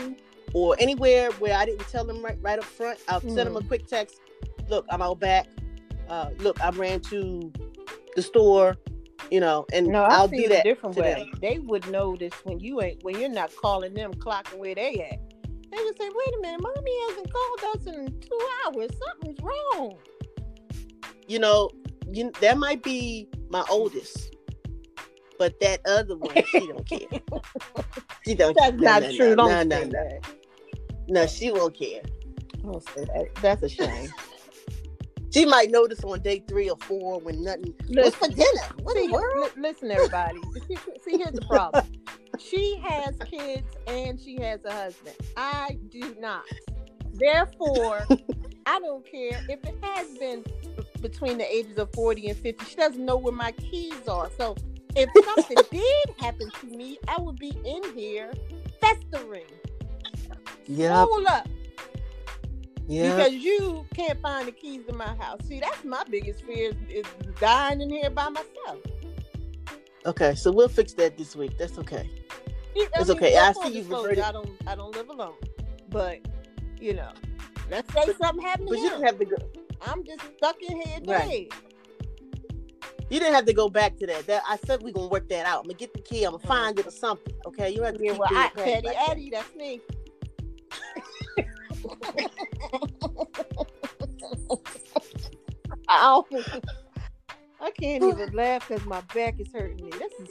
or 0.55 0.77
anywhere 0.79 1.31
where 1.33 1.57
I 1.57 1.65
didn't 1.65 1.89
tell 1.89 2.05
them 2.05 2.23
right, 2.23 2.39
right 2.41 2.59
up 2.59 2.65
front. 2.65 2.99
I'll 3.09 3.21
send 3.21 3.37
them 3.37 3.57
a 3.57 3.63
quick 3.63 3.87
text. 3.87 4.21
Look, 4.69 4.87
I'm 4.91 5.03
out 5.03 5.21
back. 5.21 5.47
Uh, 6.09 6.31
look, 6.39 6.61
I 6.61 6.71
ran 6.71 7.01
to 7.03 7.53
the 8.17 8.23
store, 8.23 8.77
you 9.31 9.41
know, 9.41 9.67
and 9.73 9.87
no, 9.87 10.03
I'll 10.03 10.29
do 10.29 10.49
that 10.49 10.65
different 10.65 10.97
way. 10.97 11.15
them. 11.15 11.33
They 11.41 11.59
would 11.59 11.89
notice 11.91 12.35
when 12.45 12.59
you 12.61 12.83
ain't 12.83 13.03
when 13.05 13.19
you're 13.19 13.29
not 13.29 13.55
calling 13.57 13.95
them, 13.95 14.13
clocking 14.15 14.59
where 14.59 14.75
they 14.75 14.95
at. 15.11 15.21
They 15.71 15.85
would 15.85 15.97
say, 15.97 16.09
"Wait 16.09 16.35
a 16.37 16.41
minute, 16.41 16.61
mommy 16.61 17.01
hasn't 17.09 17.33
called 17.33 17.77
us 17.77 17.87
in 17.87 18.21
two 18.21 18.49
hours. 18.67 18.91
Something's 19.07 19.39
wrong." 19.41 19.97
you 21.31 21.39
know, 21.39 21.71
you 22.11 22.33
that 22.41 22.59
might 22.59 22.83
be 22.83 23.29
my 23.51 23.65
oldest, 23.71 24.35
but 25.39 25.59
that 25.61 25.81
other 25.87 26.17
one, 26.17 26.35
she 26.51 26.67
don't 26.67 26.87
care. 26.87 27.21
She 28.27 28.35
don't. 28.35 28.55
That's 28.55 28.77
no, 28.77 28.83
not 28.83 29.03
no, 29.03 29.17
true. 29.17 29.29
No, 29.31 29.37
Don't 29.37 29.69
no, 29.69 29.77
say 29.77 29.85
no, 29.87 29.91
that. 29.93 30.21
No, 31.11 31.27
she 31.27 31.51
won't 31.51 31.77
care. 31.77 32.03
Don't 32.63 32.83
say 32.91 33.05
that. 33.05 33.35
That's 33.43 33.63
a 33.63 33.69
shame. 33.69 34.09
She 35.33 35.47
might 35.47 35.71
notice 35.71 36.03
on 36.03 36.21
day 36.23 36.43
three 36.49 36.69
or 36.69 36.77
four 36.79 37.21
when 37.21 37.45
nothing. 37.45 37.73
What's 37.91 38.17
for 38.17 38.27
dinner? 38.27 38.49
What 38.83 38.97
in 38.97 39.07
the 39.07 39.13
world? 39.13 39.53
li- 39.57 39.63
listen, 39.63 39.89
everybody. 39.89 40.41
See, 40.67 40.77
see, 41.05 41.19
here's 41.19 41.35
the 41.35 41.43
problem. 41.43 41.85
She 42.37 42.83
has 42.83 43.15
kids 43.25 43.69
and 43.87 44.19
she 44.19 44.41
has 44.41 44.65
a 44.65 44.73
husband. 44.73 45.15
I 45.37 45.79
do 45.89 46.17
not. 46.19 46.43
Therefore, 47.13 48.09
I 48.67 48.81
don't 48.81 49.09
care 49.09 49.41
if 49.49 49.65
it 49.65 49.77
has 49.83 50.09
been 50.19 50.45
between 51.01 51.39
the 51.39 51.55
ages 51.55 51.79
of 51.79 51.93
40 51.95 52.31
and 52.31 52.39
50. 52.39 52.65
She 52.65 52.75
doesn't 52.75 53.05
know 53.05 53.17
where 53.17 53.33
my 53.33 53.53
keys 53.53 54.09
are. 54.09 54.31
So 54.37 54.57
if 54.97 55.11
something 55.25 55.59
did 55.71 56.15
happen 56.19 56.51
to 56.61 56.67
me, 56.67 56.99
I 57.07 57.21
would 57.21 57.39
be 57.39 57.57
in 57.65 57.83
here 57.95 58.33
festering. 58.81 59.47
Yep, 60.71 60.93
Hold 60.93 61.27
up. 61.27 61.49
yep. 62.87 63.17
Because 63.17 63.33
you 63.33 63.85
can't 63.93 64.21
find 64.21 64.47
the 64.47 64.53
keys 64.53 64.83
to 64.89 64.95
my 64.95 65.17
house. 65.17 65.41
See, 65.49 65.59
that's 65.59 65.85
my 65.85 66.05
biggest 66.09 66.45
fear 66.45 66.71
is, 66.71 67.05
is 67.05 67.07
dying 67.41 67.81
in 67.81 67.91
here 67.91 68.09
by 68.09 68.29
myself. 68.29 68.79
Okay, 70.07 70.37
so 70.37 70.53
we'll 70.53 70.69
fix 70.69 70.93
that 70.95 71.19
this 71.19 71.35
week. 71.35 71.59
That's 71.59 71.77
okay. 71.79 72.09
Yeah, 72.77 72.87
It's 72.95 73.11
okay. 73.11 73.37
I 73.37 73.53
see 73.53 73.69
you 73.69 73.81
disclosure, 73.81 74.11
reverted- 74.11 74.25
I 74.25 74.33
don't. 74.33 74.51
I 74.69 74.75
don't 74.77 74.95
live 74.95 75.09
alone, 75.09 75.35
but 75.89 76.21
you 76.81 76.95
know, 76.95 77.11
let's 77.69 77.93
say 77.93 78.13
something 78.21 78.45
happened 78.47 78.69
to 78.69 78.75
But 78.75 78.81
you 78.81 78.91
didn't 78.91 79.05
have 79.07 79.19
to 79.19 79.25
go. 79.25 79.37
I'm 79.83 80.05
just 80.05 80.23
stuck 80.37 80.57
in 80.63 80.81
here 80.81 80.99
Right. 81.05 81.53
You 83.09 83.19
didn't 83.19 83.35
have 83.35 83.47
to 83.47 83.53
go 83.53 83.69
back 83.69 83.97
to 83.97 84.07
that. 84.07 84.29
That 84.29 84.45
I 84.49 84.57
said 84.65 84.85
we're 84.85 84.93
gonna 84.93 85.09
work 85.09 85.29
that 85.31 85.47
out. 85.47 85.61
I'm 85.61 85.65
gonna 85.65 85.75
get 85.75 85.93
the 85.93 86.01
key. 86.01 86.23
I'm 86.23 86.31
gonna 86.31 86.45
uh-huh. 86.45 86.55
find 86.55 86.79
it 86.79 86.87
or 86.87 86.93
something. 86.93 87.35
Okay, 87.45 87.71
you 87.71 87.83
have 87.83 87.99
to 87.99 88.05
Yeah, 88.05 88.13
well, 88.13 88.29
I, 88.31 88.51
patty 88.55 88.71
Patty 88.71 88.87
like 88.87 88.97
that. 88.97 89.11
Addy, 89.11 89.31
that's 89.31 89.55
me. 89.57 89.81
Ow. 95.91 96.25
I 97.61 97.71
can't 97.73 98.05
even 98.05 98.31
laugh 98.33 98.69
because 98.69 98.87
my 98.87 99.01
back 99.15 99.41
is 99.41 99.53
hurting 99.53 99.85
me. 99.85 99.91
This 99.91 100.13
is. 100.21 100.29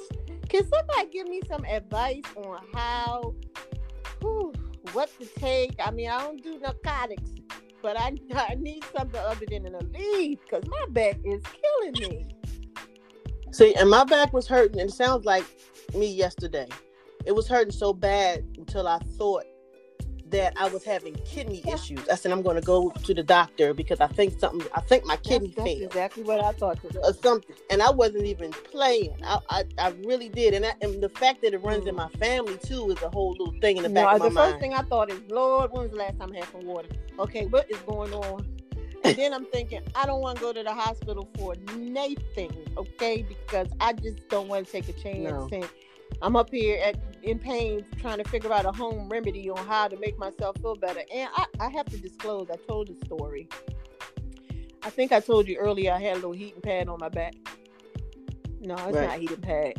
Can 0.48 0.68
somebody 0.68 1.10
give 1.12 1.28
me 1.28 1.42
some 1.48 1.64
advice 1.66 2.24
on 2.36 2.60
how, 2.74 3.36
whew, 4.20 4.52
what 4.94 5.12
to 5.20 5.28
take? 5.40 5.76
I 5.80 5.92
mean, 5.92 6.10
I 6.10 6.24
don't 6.24 6.42
do 6.42 6.58
narcotics, 6.60 7.30
but 7.84 8.00
I, 8.00 8.16
I 8.36 8.56
need 8.56 8.84
something 8.96 9.20
other 9.20 9.46
than 9.48 9.68
an 9.68 9.74
Aleve 9.74 10.40
because 10.44 10.66
my 10.68 10.86
back 10.90 11.20
is 11.24 11.44
killing 11.44 12.10
me. 12.10 12.28
See, 13.52 13.76
and 13.76 13.90
my 13.90 14.04
back 14.04 14.34
was 14.34 14.48
hurting, 14.48 14.80
and 14.80 14.90
it 14.90 14.94
sounds 14.94 15.26
like 15.26 15.46
me 15.94 16.12
yesterday. 16.12 16.68
It 17.26 17.34
was 17.34 17.48
hurting 17.48 17.74
so 17.74 17.94
bad 17.94 18.46
until 18.58 18.88
I 18.88 19.00
thought 19.18 19.44
that 20.32 20.54
I 20.60 20.70
was 20.70 20.84
having 20.84 21.16
kidney 21.26 21.64
issues. 21.72 22.08
I 22.10 22.16
said 22.16 22.32
I'm 22.32 22.42
going 22.42 22.56
to 22.56 22.62
go 22.62 22.90
to 22.92 23.14
the 23.14 23.24
doctor 23.24 23.74
because 23.74 24.00
I 24.00 24.08
think 24.08 24.40
something. 24.40 24.68
I 24.74 24.82
think 24.82 25.06
my 25.06 25.16
kidney 25.18 25.48
that's, 25.50 25.56
that's 25.58 25.68
failed 25.70 25.82
exactly 25.84 26.24
what 26.24 26.44
I 26.44 26.52
thought 26.54 26.82
today. 26.82 27.00
or 27.04 27.14
something. 27.14 27.56
And 27.70 27.82
I 27.82 27.92
wasn't 27.92 28.26
even 28.26 28.52
playing. 28.52 29.16
I 29.24 29.40
I, 29.50 29.64
I 29.78 29.90
really 30.06 30.30
did. 30.30 30.54
And, 30.54 30.66
I, 30.66 30.74
and 30.82 31.02
the 31.02 31.10
fact 31.10 31.42
that 31.42 31.54
it 31.54 31.64
runs 31.64 31.86
in 31.88 31.96
Mm. 31.96 31.98
my 31.98 32.10
family 32.20 32.58
too 32.64 32.92
is 32.92 33.02
a 33.02 33.10
whole 33.10 33.32
little 33.32 33.54
thing 33.62 33.78
in 33.78 33.84
the 33.84 33.90
No, 33.90 34.06
back 34.06 34.16
of 34.16 34.20
my 34.22 34.30
the 34.30 34.36
first 34.36 34.60
thing 34.60 34.74
I 34.74 34.82
thought 34.84 35.12
is, 35.12 35.20
Lord, 35.30 35.72
when 35.72 35.84
was 35.84 35.92
the 35.92 35.98
last 35.98 36.20
time 36.20 36.32
I 36.34 36.38
had 36.38 36.48
some 36.52 36.66
water? 36.66 36.90
Okay, 37.20 37.46
what 37.48 37.70
is 37.72 37.78
going 37.80 38.14
on? 38.14 38.46
And 39.04 39.16
then 39.16 39.34
I'm 39.34 39.46
thinking, 39.46 39.82
I 39.96 40.06
don't 40.06 40.22
want 40.22 40.38
to 40.38 40.42
go 40.44 40.52
to 40.54 40.62
the 40.62 40.74
hospital 40.74 41.28
for 41.38 41.56
nothing, 41.78 42.52
okay? 42.78 43.24
Because 43.28 43.68
I 43.80 43.94
just 43.94 44.28
don't 44.30 44.48
want 44.50 44.66
to 44.66 44.72
take 44.72 44.90
a 44.90 44.94
chance. 44.94 45.20
No. 45.20 45.48
And 45.52 45.66
I'm 46.22 46.36
up 46.36 46.50
here 46.52 46.80
at, 46.84 46.96
in 47.24 47.40
pain 47.40 47.86
trying 48.00 48.18
to 48.18 48.30
figure 48.30 48.52
out 48.54 48.66
a 48.66 48.72
home 48.72 49.10
remedy 49.10 49.50
on 49.50 49.58
how 49.68 49.88
to 49.88 49.98
make 49.98 50.18
myself 50.18 50.58
feel 50.62 50.76
better. 50.76 51.02
And 51.14 51.30
I, 51.36 51.46
I 51.60 51.70
have 51.70 51.86
to 51.88 51.98
disclose, 51.98 52.50
I 52.52 52.56
told 52.68 52.88
the 52.88 53.06
story. 53.06 53.48
I 54.84 54.90
think 54.90 55.12
I 55.12 55.20
told 55.20 55.48
you 55.48 55.58
earlier 55.58 55.92
I 55.92 56.00
had 56.00 56.14
a 56.14 56.16
little 56.16 56.32
heating 56.32 56.62
pad 56.62 56.88
on 56.88 57.00
my 57.00 57.10
back. 57.10 57.34
No, 58.62 58.76
it's 58.76 58.96
Right. 58.96 59.08
not 59.08 59.18
a 59.18 59.20
heating 59.20 59.38
pad 59.42 59.74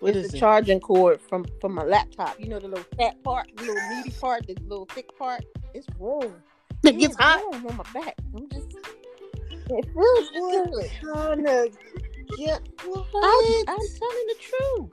What 0.00 0.16
it's 0.16 0.26
is 0.26 0.30
the 0.32 0.36
it? 0.36 0.40
charging 0.40 0.80
cord 0.80 1.20
from 1.20 1.44
from 1.60 1.74
my 1.74 1.84
laptop. 1.84 2.38
You 2.40 2.48
know 2.48 2.58
the 2.58 2.68
little 2.68 2.84
fat 2.98 3.22
part, 3.22 3.48
the 3.56 3.62
little 3.64 3.88
meaty 3.96 4.10
part, 4.20 4.46
the 4.46 4.54
little 4.66 4.86
thick 4.86 5.16
part. 5.18 5.44
It's 5.74 5.86
warm. 5.98 6.34
It 6.84 6.98
gets 6.98 7.14
hot. 7.16 7.40
on 7.54 7.62
my 7.76 7.84
back. 7.94 8.16
I'm 8.36 8.48
just. 8.50 8.76
It 9.70 9.86
feels 9.94 10.30
good. 10.30 10.90
Trying 11.00 11.44
to 11.44 11.70
get 12.36 12.60
I'm. 12.82 13.54
I'm 13.68 13.78
telling 13.78 14.26
the 14.26 14.36
truth. 14.40 14.90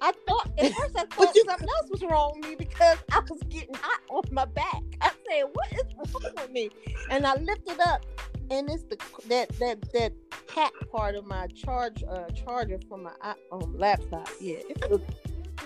I 0.00 0.12
thought 0.26 0.50
at 0.58 0.66
first 0.74 0.96
I 0.96 1.04
thought 1.16 1.34
you- 1.34 1.44
something 1.48 1.68
else 1.68 1.90
was 1.90 2.02
wrong 2.02 2.32
with 2.40 2.48
me 2.50 2.54
because 2.56 2.98
I 3.12 3.20
was 3.28 3.40
getting 3.48 3.74
hot 3.74 4.00
on 4.10 4.22
my 4.32 4.44
back. 4.46 4.82
I 5.00 5.10
said, 5.28 5.44
"What 5.52 5.72
is 5.72 5.84
wrong 5.96 6.32
with 6.36 6.50
me?" 6.50 6.70
And 7.10 7.26
I 7.26 7.34
lifted 7.36 7.80
up, 7.80 8.04
and 8.50 8.70
it's 8.70 8.84
the 8.84 8.96
that 9.28 9.50
that 9.58 9.92
that 9.92 10.12
cap 10.46 10.72
part 10.90 11.14
of 11.14 11.26
my 11.26 11.46
charge 11.48 12.02
uh 12.08 12.30
charger 12.30 12.78
for 12.88 12.98
my 12.98 13.12
um, 13.52 13.76
laptop. 13.78 14.28
Yeah, 14.40 14.58
it 14.68 15.00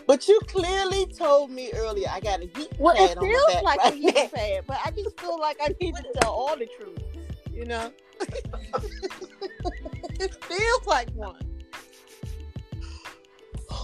But 0.06 0.28
you 0.28 0.40
clearly 0.48 1.06
told 1.06 1.50
me 1.50 1.70
earlier 1.72 2.08
I 2.10 2.20
got 2.20 2.40
a 2.40 2.46
heat 2.46 2.72
Well, 2.78 2.94
pad 2.94 3.12
it 3.12 3.18
on 3.18 3.32
my 3.32 3.40
feels 3.40 3.46
back 3.46 3.62
like 3.62 3.78
right 3.78 3.92
a 3.92 3.96
heating 3.96 4.14
now. 4.14 4.28
pad, 4.34 4.64
but 4.66 4.78
I 4.84 4.90
just 4.90 5.18
feel 5.20 5.38
like 5.40 5.56
I 5.62 5.70
need 5.80 5.94
to 5.96 6.04
tell 6.20 6.32
all 6.32 6.56
the 6.56 6.66
truth. 6.78 6.98
You 7.52 7.64
know, 7.66 7.92
it 10.20 10.34
feels 10.44 10.86
like 10.86 11.08
one. 11.12 11.36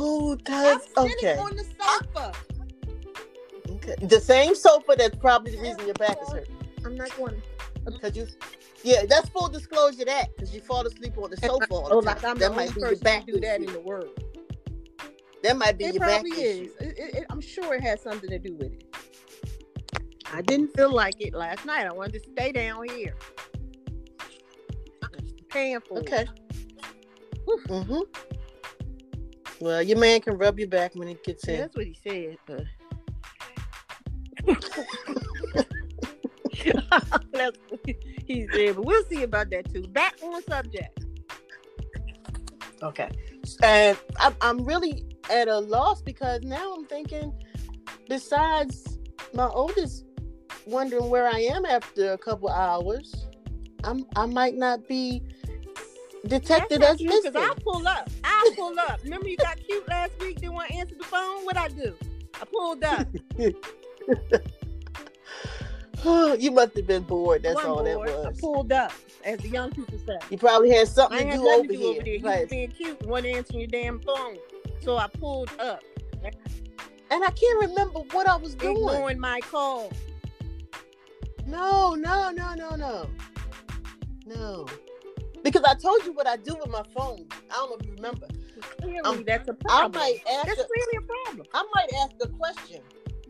Who 0.01 0.33
I'm 0.33 0.39
does? 0.39 0.81
Okay. 0.97 1.37
on 1.37 1.57
the 1.57 1.65
sofa. 1.79 2.33
okay. 3.69 3.97
The 4.07 4.19
same 4.19 4.55
sofa 4.55 4.95
that's 4.97 5.17
probably 5.17 5.55
the 5.57 5.61
reason 5.61 5.85
your 5.85 5.93
back 5.95 6.17
is 6.23 6.33
hurt. 6.33 6.49
I'm 6.87 6.95
not 6.97 7.15
going. 7.19 7.43
Cause 8.01 8.17
you, 8.17 8.27
yeah, 8.83 9.05
that's 9.07 9.29
full 9.29 9.49
disclosure. 9.49 10.07
That 10.07 10.35
because 10.35 10.55
you 10.55 10.63
fall 10.63 10.87
asleep 10.87 11.19
on 11.19 11.31
the 11.31 11.37
sofa 11.37 11.67
all 11.71 11.89
Oh, 11.93 12.01
the 12.01 12.07
like. 12.07 12.25
I'm 12.25 12.39
That 12.39 12.51
the 12.51 12.57
might 12.57 12.69
only 12.71 12.75
be 12.75 12.81
your 12.81 12.97
back 12.97 13.27
do 13.27 13.41
that 13.41 13.61
in 13.61 13.71
the 13.71 13.81
world. 13.81 14.09
That 15.43 15.59
might 15.59 15.77
be 15.77 15.85
It 15.85 15.95
your 15.95 16.01
back 16.01 16.23
probably 16.23 16.31
issue. 16.33 16.71
is. 16.81 16.87
It, 16.89 16.99
it, 17.17 17.27
I'm 17.29 17.43
sure 17.43 17.75
it 17.75 17.83
has 17.83 18.01
something 18.01 18.31
to 18.31 18.39
do 18.39 18.55
with 18.55 18.73
it. 18.73 18.97
I 20.33 20.41
didn't 20.41 20.75
feel 20.75 20.91
like 20.95 21.21
it 21.21 21.35
last 21.35 21.67
night. 21.67 21.87
I 21.87 21.93
wanted 21.93 22.23
to 22.23 22.31
stay 22.31 22.53
down 22.53 22.89
here. 22.89 23.15
I'm 25.03 25.11
paying 25.51 25.81
for 25.81 25.99
it. 25.99 26.03
Okay. 26.11 26.27
Mm-hmm. 27.69 28.30
Well, 29.61 29.83
your 29.83 29.99
man 29.99 30.21
can 30.21 30.39
rub 30.39 30.59
your 30.59 30.69
back 30.69 30.95
when 30.95 31.09
he 31.09 31.17
gets 31.25 31.47
in. 31.47 31.59
that's 31.59 31.77
what 31.77 31.87
he 31.87 31.97
said. 32.03 32.39
But... 32.47 32.65
that's 37.33 37.59
what 37.69 37.81
he 38.25 38.49
said, 38.53 38.77
but 38.77 38.85
we'll 38.85 39.05
see 39.05 39.23
about 39.23 39.51
that 39.51 39.73
too. 39.73 39.83
Back 39.89 40.15
on 40.23 40.43
subject. 40.45 41.05
Okay. 42.83 43.11
And 43.63 43.99
I'm, 44.19 44.35
I'm 44.41 44.65
really 44.65 45.05
at 45.31 45.49
a 45.49 45.59
loss 45.59 46.01
because 46.01 46.43
now 46.43 46.75
I'm 46.75 46.87
thinking, 46.87 47.33
besides 48.09 48.99
my 49.35 49.47
oldest 49.47 50.07
wondering 50.67 51.11
where 51.11 51.29
I 51.29 51.41
am 51.41 51.67
after 51.67 52.13
a 52.13 52.19
couple 52.19 52.49
hours, 52.49 53.27
I'm 53.85 54.07
I 54.17 54.27
might 54.27 54.57
not 54.57 54.89
be 54.89 55.23
detected 56.27 56.83
as 56.83 56.99
because 56.99 57.25
missing. 57.25 57.37
I'll 57.41 57.55
pull 57.57 57.87
up. 57.89 58.09
I'll 58.25 58.53
pull 58.55 58.79
up. 58.79 59.01
Remember 59.03 59.29
you 59.29 59.37
got 59.37 59.59
cute 59.59 59.87
last 59.89 60.13
week, 60.21 60.37
didn't 60.41 60.55
want 60.55 60.69
to 60.71 60.77
answer 60.77 60.95
the 60.97 61.05
phone? 61.05 61.45
What 61.45 61.57
I 61.57 61.69
do? 61.69 61.95
I 62.41 62.45
pulled 62.45 62.85
up. 62.85 63.07
you 66.41 66.51
must 66.51 66.77
have 66.77 66.87
been 66.87 67.03
bored. 67.03 67.43
That's 67.43 67.57
One 67.57 67.67
all 67.67 67.83
that 67.85 67.95
board. 67.97 68.09
I 68.11 68.29
was. 68.29 68.41
pulled 68.41 68.73
up, 68.73 68.93
as 69.25 69.39
the 69.41 69.49
young 69.49 69.71
people 69.71 69.99
say. 70.07 70.17
You 70.31 70.39
probably 70.39 70.71
had 70.71 70.89
something 70.89 71.19
ain't 71.19 71.33
to 71.33 71.37
do 71.39 71.49
over 71.49 71.63
to 71.63 71.69
do 71.69 71.79
here. 71.79 71.91
over 71.91 72.03
there. 72.03 72.15
You 72.17 72.23
was 72.25 72.49
being 72.49 72.71
cute, 72.71 73.07
wasn't 73.07 73.37
answering 73.37 73.61
your 73.61 73.69
damn 73.69 74.01
phone. 74.01 74.37
So 74.83 74.97
I 74.97 75.09
pulled 75.09 75.51
up, 75.61 75.83
And 76.23 77.23
I 77.25 77.31
can't 77.31 77.61
remember 77.61 78.01
what 78.13 78.27
I 78.29 78.37
was 78.37 78.55
doing. 78.55 78.77
ignoring 78.77 79.19
my 79.21 79.41
call. 79.41 79.93
No, 81.47 81.95
no, 81.95 82.31
no, 82.31 82.55
no, 82.55 82.77
no. 82.77 83.07
No. 84.27 84.67
Because 85.43 85.63
I 85.65 85.75
told 85.75 86.05
you 86.05 86.13
what 86.13 86.27
I 86.27 86.37
do 86.37 86.55
with 86.57 86.69
my 86.69 86.83
phone. 86.97 87.27
I 87.51 87.55
don't 87.55 87.71
know 87.71 87.77
if 87.81 87.87
you 87.87 87.95
remember. 87.95 88.27
Clearly, 88.81 89.01
Um, 89.05 89.25
that's 89.27 89.49
a 89.49 89.53
I 89.53 89.55
problem. 89.55 89.93
I 89.95 89.99
might 89.99 90.21
ask 90.31 90.47
That's 90.49 90.61
a, 90.61 90.65
clearly 90.65 90.99
a 90.99 91.01
problem. 91.03 91.47
I 91.55 91.65
might 91.75 91.89
ask 92.03 92.13
a 92.23 92.29
question. 92.29 92.83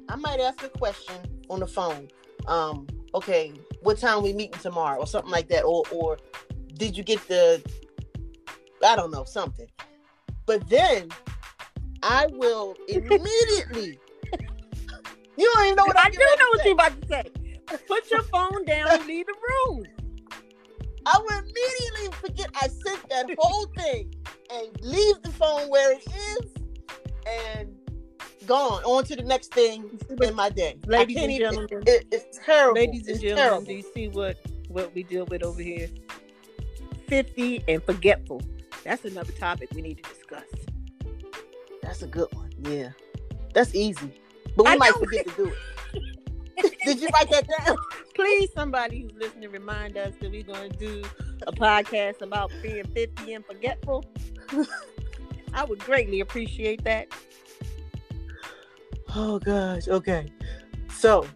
I 0.08 0.16
might 0.16 0.40
ask 0.40 0.62
a 0.62 0.68
question 0.68 1.14
on 1.48 1.60
the 1.60 1.66
phone. 1.66 2.08
Um, 2.46 2.86
okay, 3.14 3.52
what 3.82 3.98
time 3.98 4.22
we 4.22 4.32
meeting 4.32 4.58
tomorrow 4.60 4.98
or 4.98 5.06
something 5.06 5.30
like 5.30 5.48
that 5.48 5.62
or 5.62 5.84
or 5.92 6.18
did 6.74 6.96
you 6.96 7.04
get 7.04 7.26
the 7.28 7.62
I 8.84 8.96
don't 8.96 9.10
know, 9.10 9.24
something. 9.24 9.68
But 10.46 10.68
then 10.68 11.10
I 12.02 12.26
will 12.32 12.76
immediately 12.88 13.98
You 15.36 15.50
don't 15.54 15.64
even 15.66 15.76
know 15.76 15.84
what 15.86 15.96
I 15.98 16.04
I'm 16.06 16.12
do 16.12 16.18
know 16.18 16.48
what 16.50 16.64
you're 16.64 16.74
about 16.74 17.00
to 17.02 17.08
say. 17.08 17.22
Put 17.86 18.10
your 18.10 18.22
phone 18.22 18.64
down 18.64 18.88
and 18.90 19.06
leave 19.06 19.26
the 19.26 19.34
room. 19.68 19.84
I 21.06 21.18
will 21.18 21.38
immediately 21.38 22.18
forget 22.20 22.50
I 22.60 22.68
sent 22.68 23.08
that 23.08 23.26
whole 23.38 23.66
thing 23.78 24.14
and 24.52 24.68
leave 24.82 25.20
the 25.22 25.30
phone 25.32 25.68
where 25.68 25.92
it 25.92 26.06
is 26.06 26.52
and 27.26 27.74
gone 28.46 28.82
on 28.84 29.04
to 29.04 29.16
the 29.16 29.22
next 29.22 29.52
thing 29.52 29.98
in 30.22 30.34
my 30.34 30.50
day. 30.50 30.76
Ladies 30.86 31.16
and 31.16 31.36
gentlemen. 31.36 31.82
it- 31.86 32.06
it's 32.10 32.38
terrible. 32.44 32.74
Ladies 32.80 33.02
and 33.06 33.10
It's 33.10 33.20
gentlemen, 33.20 33.44
terrible. 33.48 33.64
do 33.66 33.72
you 33.74 33.84
see 33.94 34.08
what 34.08 34.36
what 34.68 34.94
we 34.94 35.02
deal 35.02 35.26
with 35.26 35.42
over 35.42 35.60
here? 35.60 35.88
Fifty 37.08 37.62
and 37.66 37.82
forgetful. 37.82 38.40
That's 38.84 39.04
another 39.04 39.32
topic 39.32 39.68
we 39.74 39.82
need 39.82 40.02
to 40.02 40.08
discuss. 40.08 40.44
That's 41.82 42.02
a 42.02 42.06
good 42.06 42.28
one. 42.34 42.50
Yeah, 42.60 42.90
that's 43.52 43.74
easy, 43.74 44.12
but 44.56 44.64
we 44.66 44.72
I 44.72 44.76
might 44.76 44.94
forget 44.94 45.26
to 45.26 45.32
do 45.34 45.46
it. 45.48 45.54
Did 46.84 47.00
you 47.00 47.08
write 47.12 47.30
that 47.30 47.46
down? 47.46 47.76
Please, 48.14 48.50
somebody 48.54 49.02
who's 49.02 49.12
listening, 49.14 49.50
remind 49.50 49.96
us 49.96 50.14
that 50.20 50.30
we're 50.30 50.42
going 50.42 50.70
to 50.70 50.76
do 50.76 51.02
a 51.46 51.52
podcast 51.52 52.20
about 52.22 52.50
being 52.62 52.84
fifty 52.94 53.34
and 53.34 53.44
forgetful. 53.44 54.04
I 55.54 55.64
would 55.64 55.80
greatly 55.80 56.20
appreciate 56.20 56.84
that. 56.84 57.08
Oh 59.14 59.38
gosh. 59.38 59.88
Okay. 59.88 60.32
So 60.90 61.26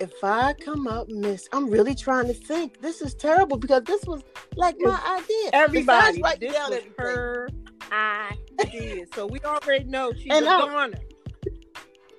if 0.00 0.12
I 0.22 0.54
come 0.54 0.86
up 0.86 1.08
miss, 1.08 1.48
I'm 1.52 1.68
really 1.68 1.94
trying 1.94 2.26
to 2.26 2.34
think. 2.34 2.80
This 2.80 3.02
is 3.02 3.14
terrible 3.14 3.56
because 3.56 3.84
this 3.84 4.04
was 4.04 4.22
like 4.56 4.76
my 4.80 5.20
idea. 5.22 5.50
Everybody, 5.52 6.22
writing 6.22 6.48
this 6.48 6.54
down 6.54 6.70
was 6.70 6.82
her 6.98 7.48
idea, 7.92 9.06
so 9.14 9.26
we 9.26 9.40
already 9.40 9.84
know 9.84 10.12
she's 10.12 10.26
And 10.30 10.46
a 10.46 10.48
goner. 10.48 10.98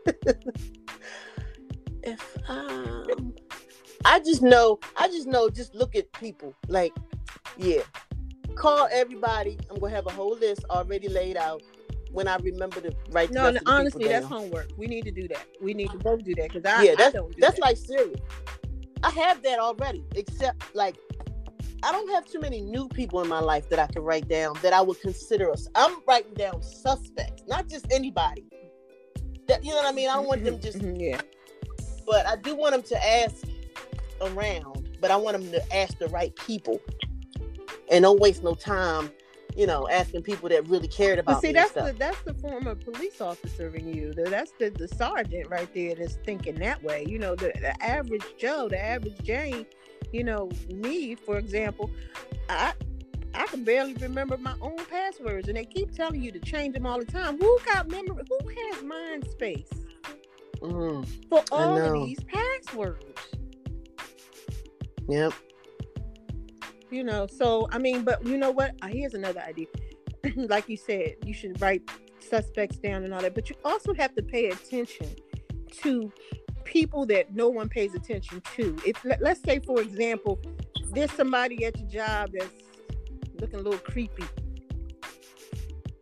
if 2.05 2.37
um 2.49 3.33
I 4.03 4.19
just 4.19 4.41
know 4.41 4.79
I 4.95 5.07
just 5.07 5.27
know 5.27 5.49
just 5.49 5.73
look 5.75 5.95
at 5.95 6.11
people 6.13 6.53
like 6.67 6.93
yeah 7.57 7.81
call 8.55 8.87
everybody 8.91 9.57
I'm 9.69 9.79
gonna 9.79 9.95
have 9.95 10.07
a 10.07 10.11
whole 10.11 10.37
list 10.37 10.65
already 10.69 11.09
laid 11.09 11.37
out 11.37 11.61
when 12.11 12.27
I 12.27 12.37
remember 12.37 12.79
to 12.81 12.91
write 13.11 13.31
No, 13.31 13.49
no 13.51 13.59
honestly, 13.65 14.07
that's 14.07 14.25
homework. 14.25 14.69
We 14.77 14.87
need 14.87 15.03
to 15.03 15.11
do 15.11 15.27
that. 15.27 15.45
We 15.61 15.73
need 15.73 15.89
to 15.91 15.97
both 15.97 16.23
do 16.23 16.33
that 16.35 16.51
because 16.53 16.63
I, 16.65 16.83
yeah 16.83 16.91
I 16.91 16.95
that's 16.95 17.13
don't 17.13 17.33
do 17.35 17.41
that's 17.41 17.55
that. 17.55 17.61
like 17.61 17.77
serious 17.77 18.19
I 19.03 19.09
have 19.11 19.41
that 19.43 19.59
already 19.59 20.03
except 20.15 20.73
like 20.75 20.95
I 21.83 21.91
don't 21.91 22.09
have 22.11 22.25
too 22.25 22.39
many 22.39 22.61
new 22.61 22.87
people 22.89 23.21
in 23.21 23.27
my 23.27 23.39
life 23.39 23.69
that 23.69 23.79
I 23.79 23.87
can 23.87 24.01
write 24.01 24.27
down 24.27 24.55
that 24.61 24.73
I 24.73 24.81
would 24.81 24.99
consider 25.01 25.51
us 25.51 25.67
I'm 25.75 25.97
writing 26.07 26.33
down 26.35 26.61
suspects 26.63 27.43
not 27.47 27.67
just 27.67 27.85
anybody 27.91 28.45
that 29.47 29.63
you 29.63 29.71
know 29.71 29.77
what 29.77 29.85
I 29.85 29.91
mean 29.91 30.09
I 30.09 30.15
don't 30.15 30.27
want 30.27 30.43
them 30.43 30.59
just 30.59 30.79
Mhm, 30.79 30.99
yeah. 30.99 31.21
But 32.05 32.25
I 32.27 32.35
do 32.35 32.55
want 32.55 32.73
them 32.73 32.83
to 32.83 33.05
ask 33.05 33.45
around, 34.21 34.97
but 35.01 35.11
I 35.11 35.15
want 35.15 35.37
them 35.37 35.51
to 35.51 35.75
ask 35.75 35.97
the 35.97 36.07
right 36.07 36.35
people 36.35 36.81
and 37.91 38.03
don't 38.03 38.19
waste 38.19 38.43
no 38.43 38.55
time, 38.55 39.11
you 39.55 39.67
know, 39.67 39.87
asking 39.89 40.23
people 40.23 40.49
that 40.49 40.67
really 40.67 40.87
cared 40.87 41.19
about 41.19 41.35
But 41.35 41.41
see, 41.41 41.51
that's 41.51 41.71
the 41.71 41.95
that's 41.97 42.21
the 42.21 42.33
former 42.33 42.75
police 42.75 43.21
officer 43.21 43.73
in 43.75 43.93
you. 43.93 44.13
That's 44.13 44.51
the 44.59 44.69
the 44.69 44.87
sergeant 44.87 45.49
right 45.49 45.71
there 45.73 45.95
that's 45.95 46.15
thinking 46.25 46.55
that 46.55 46.83
way. 46.83 47.05
You 47.07 47.19
know, 47.19 47.35
the, 47.35 47.53
the 47.59 47.83
average 47.83 48.25
Joe, 48.37 48.67
the 48.69 48.83
average 48.83 49.17
Jane. 49.23 49.65
You 50.11 50.23
know, 50.23 50.49
me 50.69 51.15
for 51.15 51.37
example, 51.37 51.89
I 52.49 52.73
I 53.33 53.47
can 53.47 53.63
barely 53.63 53.93
remember 53.95 54.37
my 54.37 54.55
own 54.61 54.77
passwords, 54.89 55.47
and 55.47 55.57
they 55.57 55.65
keep 55.65 55.93
telling 55.93 56.21
you 56.21 56.31
to 56.31 56.39
change 56.39 56.73
them 56.73 56.85
all 56.85 56.99
the 56.99 57.05
time. 57.05 57.37
Who 57.37 57.59
got 57.65 57.89
memory? 57.89 58.23
Who 58.29 58.49
has 58.49 58.83
mind 58.83 59.27
space 59.29 59.69
Mm, 60.61 61.07
for 61.29 61.43
all 61.51 61.77
of 61.77 61.93
these 62.05 62.19
passwords? 62.23 63.03
yep. 65.07 65.33
you 66.89 67.03
know 67.03 67.27
so 67.27 67.67
i 67.71 67.77
mean 67.77 68.03
but 68.03 68.25
you 68.25 68.37
know 68.37 68.51
what? 68.51 68.71
Uh, 68.81 68.87
here's 68.87 69.13
another 69.13 69.41
idea. 69.41 69.67
Like 70.35 70.67
you 70.67 70.77
said 70.77 71.15
you 71.23 71.33
should 71.33 71.61
write 71.61 71.83
suspects 72.19 72.77
down 72.77 73.03
and 73.03 73.13
all 73.13 73.21
that 73.21 73.35
but 73.35 73.49
you 73.49 73.55
also 73.63 73.93
have 73.93 74.15
to 74.15 74.23
pay 74.23 74.49
attention 74.49 75.07
to 75.83 76.11
people 76.63 77.05
that 77.05 77.35
no 77.35 77.49
one 77.49 77.69
pays 77.69 77.93
attention 77.93 78.41
to. 78.55 78.75
If 78.85 79.03
let's 79.19 79.41
say 79.43 79.59
for 79.59 79.81
example 79.81 80.39
there's 80.93 81.11
somebody 81.11 81.65
at 81.65 81.77
your 81.79 81.89
job 81.89 82.31
that's 82.33 82.63
looking 83.39 83.59
a 83.59 83.61
little 83.61 83.79
creepy 83.79 84.23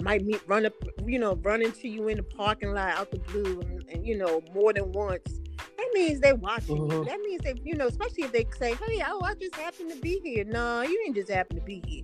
might 0.04 0.26
meet 0.26 0.42
run 0.48 0.66
up 0.66 0.74
you 1.06 1.18
know 1.18 1.36
run 1.38 1.62
into 1.62 1.88
you 1.88 2.08
in 2.08 2.18
the 2.18 2.24
parking 2.24 2.74
lot 2.74 2.96
out 2.98 3.12
the 3.12 3.20
blue 3.20 3.62
and, 3.62 3.84
and 3.90 4.06
you 4.06 4.18
know 4.18 4.42
more 4.54 4.74
than 4.74 4.92
once 4.92 5.40
that 5.78 5.90
means 5.94 6.20
they're 6.20 6.36
watching 6.36 6.78
you. 6.78 6.84
Mhm. 6.84 7.06
That 7.06 7.20
means 7.22 7.42
they, 7.44 7.54
you 7.64 7.76
know, 7.76 7.88
especially 7.88 8.24
if 8.24 8.32
they 8.32 8.48
say, 8.58 8.74
"Hey, 8.74 9.04
oh, 9.08 9.22
I 9.22 9.36
just 9.36 9.56
happened 9.56 9.92
to 9.92 9.98
be 9.98 10.20
here." 10.24 10.44
No, 10.44 10.82
you 10.82 10.98
didn't 11.04 11.16
just 11.16 11.30
happen 11.32 11.58
to 11.58 11.62
be 11.64 11.84
here. 11.88 12.04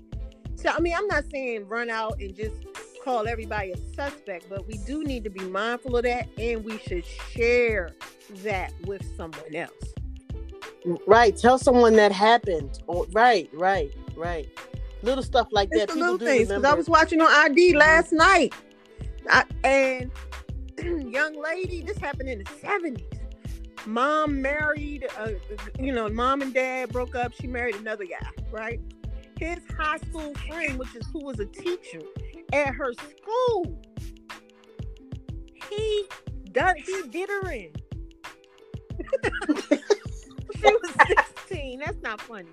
So, 0.55 0.69
I 0.69 0.79
mean, 0.79 0.93
I'm 0.95 1.07
not 1.07 1.23
saying 1.31 1.67
run 1.67 1.89
out 1.89 2.19
and 2.19 2.35
just 2.35 2.55
call 3.03 3.27
everybody 3.27 3.71
a 3.71 3.77
suspect, 3.95 4.47
but 4.49 4.67
we 4.67 4.77
do 4.85 5.03
need 5.03 5.23
to 5.23 5.29
be 5.29 5.43
mindful 5.45 5.97
of 5.97 6.03
that, 6.03 6.27
and 6.37 6.63
we 6.63 6.77
should 6.79 7.05
share 7.05 7.91
that 8.43 8.73
with 8.85 9.03
someone 9.15 9.55
else. 9.55 9.71
Right. 11.07 11.35
Tell 11.35 11.57
someone 11.57 11.93
that 11.95 12.11
happened. 12.11 12.81
Or, 12.87 13.05
right, 13.11 13.49
right, 13.53 13.91
right. 14.15 14.47
Little 15.01 15.23
stuff 15.23 15.47
like 15.51 15.69
It's 15.71 15.85
that. 15.85 15.93
the 15.93 15.99
little 15.99 16.17
do 16.17 16.25
things. 16.25 16.47
Because. 16.49 16.63
I 16.63 16.73
was 16.73 16.89
watching 16.89 17.21
on 17.21 17.31
ID 17.31 17.75
last 17.75 18.11
night, 18.11 18.53
I, 19.29 19.45
and 19.63 20.11
young 21.11 21.41
lady, 21.41 21.81
this 21.81 21.97
happened 21.97 22.29
in 22.29 22.39
the 22.39 22.45
'70s. 22.45 23.05
Mom 23.85 24.41
married, 24.41 25.07
uh, 25.17 25.29
you 25.79 25.93
know, 25.93 26.09
mom 26.09 26.41
and 26.41 26.53
dad 26.53 26.89
broke 26.89 27.15
up. 27.15 27.33
She 27.33 27.47
married 27.47 27.75
another 27.75 28.05
guy, 28.05 28.29
right? 28.51 28.81
His 29.39 29.59
high 29.77 29.97
school 29.99 30.33
friend, 30.47 30.77
which 30.77 30.93
is 30.95 31.07
who 31.13 31.23
was 31.23 31.39
a 31.39 31.45
teacher 31.45 32.01
at 32.51 32.73
her 32.73 32.91
school, 32.93 33.79
he 35.69 36.05
done 36.51 36.75
he 36.75 37.03
did 37.09 37.29
her 37.29 37.51
in. 37.51 37.71
she 40.59 40.73
was 40.73 40.91
16. 41.07 41.79
That's 41.79 42.01
not 42.01 42.19
funny. 42.21 42.49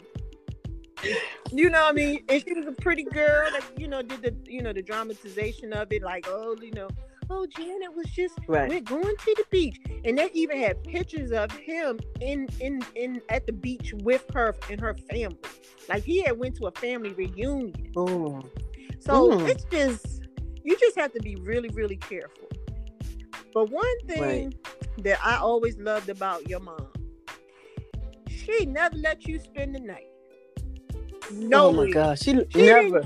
You 1.52 1.70
know 1.70 1.82
what 1.84 1.90
I 1.90 1.92
mean? 1.92 2.20
And 2.28 2.42
she 2.42 2.52
was 2.54 2.66
a 2.66 2.72
pretty 2.72 3.04
girl 3.04 3.50
that, 3.52 3.62
you 3.78 3.88
know, 3.88 4.02
did 4.02 4.22
the 4.22 4.34
you 4.50 4.62
know 4.62 4.72
the 4.72 4.82
dramatization 4.82 5.72
of 5.72 5.92
it, 5.92 6.02
like, 6.02 6.26
oh, 6.28 6.56
you 6.60 6.72
know, 6.72 6.88
oh 7.30 7.46
Janet 7.46 7.94
was 7.94 8.06
just 8.10 8.34
right. 8.48 8.68
we're 8.68 8.80
going 8.80 9.16
to 9.16 9.34
the 9.36 9.44
beach. 9.50 9.78
And 10.04 10.18
they 10.18 10.30
even 10.34 10.58
had 10.58 10.82
pictures 10.84 11.32
of 11.32 11.52
him 11.52 11.98
in 12.20 12.48
in 12.60 12.82
in 12.96 13.20
at 13.28 13.46
the 13.46 13.52
beach 13.52 13.92
with 14.02 14.24
her 14.34 14.54
and 14.70 14.80
her 14.80 14.94
family. 14.94 15.38
Like 15.88 16.02
he 16.04 16.22
had 16.22 16.38
went 16.38 16.56
to 16.56 16.66
a 16.66 16.72
family 16.72 17.12
reunion. 17.12 17.92
Oh, 17.96 18.42
So 18.98 19.30
Mm. 19.30 19.48
it's 19.48 19.64
just, 19.70 20.22
you 20.64 20.76
just 20.78 20.98
have 20.98 21.12
to 21.12 21.20
be 21.20 21.36
really, 21.36 21.68
really 21.70 21.96
careful. 21.96 22.48
But 23.54 23.70
one 23.70 24.00
thing 24.08 24.20
Right. 24.20 24.54
that 25.04 25.18
I 25.24 25.36
always 25.36 25.78
loved 25.78 26.08
about 26.08 26.48
your 26.48 26.60
mom, 26.60 26.88
she 28.28 28.66
never 28.66 28.96
let 28.96 29.26
you 29.26 29.38
spend 29.38 29.74
the 29.74 29.80
night. 29.80 30.08
No, 31.32 31.66
oh 31.66 31.72
my 31.72 31.90
gosh, 31.90 32.20
she, 32.20 32.32
she 32.50 32.66
never. 32.66 33.00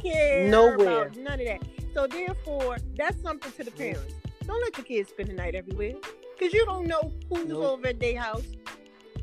nowhere. 0.48 1.11
none 1.16 1.40
of 1.40 1.46
that. 1.46 1.62
So 1.94 2.06
therefore, 2.06 2.78
that's 2.96 3.20
something 3.22 3.50
to 3.52 3.64
the 3.64 3.70
mm-hmm. 3.70 3.94
parents. 3.94 4.14
Don't 4.46 4.61
let 4.62 4.76
your 4.76 4.85
kids 4.85 5.11
spend 5.11 5.28
the 5.28 5.35
night 5.35 5.54
everywhere, 5.54 5.94
because 6.38 6.52
you 6.52 6.64
don't 6.66 6.87
know 6.87 7.12
who's 7.28 7.48
Nope. 7.48 7.64
over 7.64 7.88
at 7.88 8.00
their 8.00 8.18
house, 8.18 8.46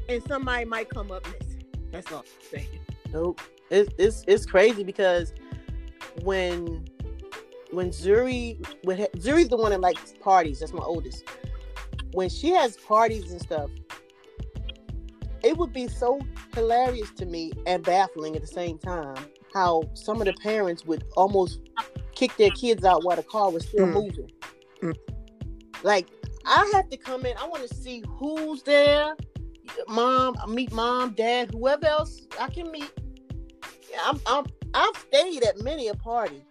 and 0.09 0.23
somebody 0.27 0.65
might 0.65 0.89
come 0.89 1.11
up 1.11 1.25
missing. 1.25 1.63
That's 1.91 2.11
all 2.11 2.19
I'm 2.19 2.25
saying. 2.51 2.79
Nope. 3.13 3.41
It's 3.69 3.91
it's 3.97 4.23
it's 4.27 4.45
crazy 4.45 4.83
because 4.83 5.33
when 6.23 6.87
when 7.71 7.89
Zuri 7.89 8.65
when 8.83 8.99
Zuri's 9.17 9.49
the 9.49 9.57
one 9.57 9.71
that 9.71 9.81
likes 9.81 10.13
parties. 10.19 10.59
That's 10.59 10.73
my 10.73 10.83
oldest. 10.83 11.23
When 12.13 12.29
she 12.29 12.49
has 12.51 12.77
parties 12.77 13.31
and 13.31 13.41
stuff, 13.41 13.69
it 15.43 15.57
would 15.57 15.73
be 15.73 15.87
so 15.87 16.19
hilarious 16.55 17.11
to 17.11 17.25
me 17.25 17.51
and 17.65 17.83
baffling 17.83 18.35
at 18.35 18.41
the 18.41 18.47
same 18.47 18.77
time 18.77 19.15
how 19.53 19.83
some 19.93 20.19
of 20.21 20.25
the 20.25 20.33
parents 20.33 20.85
would 20.85 21.03
almost 21.15 21.61
kick 22.13 22.35
their 22.37 22.51
kids 22.51 22.83
out 22.83 23.03
while 23.03 23.15
the 23.15 23.23
car 23.23 23.51
was 23.51 23.67
still 23.67 23.85
Mm. 23.87 23.93
moving. 23.93 24.31
Mm. 24.81 24.97
Like 25.83 26.07
I 26.45 26.69
have 26.73 26.89
to 26.89 26.97
come 26.97 27.25
in. 27.25 27.35
I 27.37 27.47
want 27.47 27.67
to 27.67 27.73
see 27.75 28.03
who's 28.17 28.63
there. 28.63 29.15
Mom, 29.89 30.35
I 30.41 30.47
meet 30.47 30.71
mom, 30.71 31.11
dad, 31.11 31.51
whoever 31.51 31.85
else 31.85 32.21
I 32.39 32.47
can 32.47 32.71
meet. 32.71 32.89
I'm, 34.05 34.19
I'm, 34.25 34.45
I've 34.73 34.95
stayed 34.95 35.43
at 35.43 35.61
many 35.61 35.87
a 35.89 35.93
party, 35.93 36.43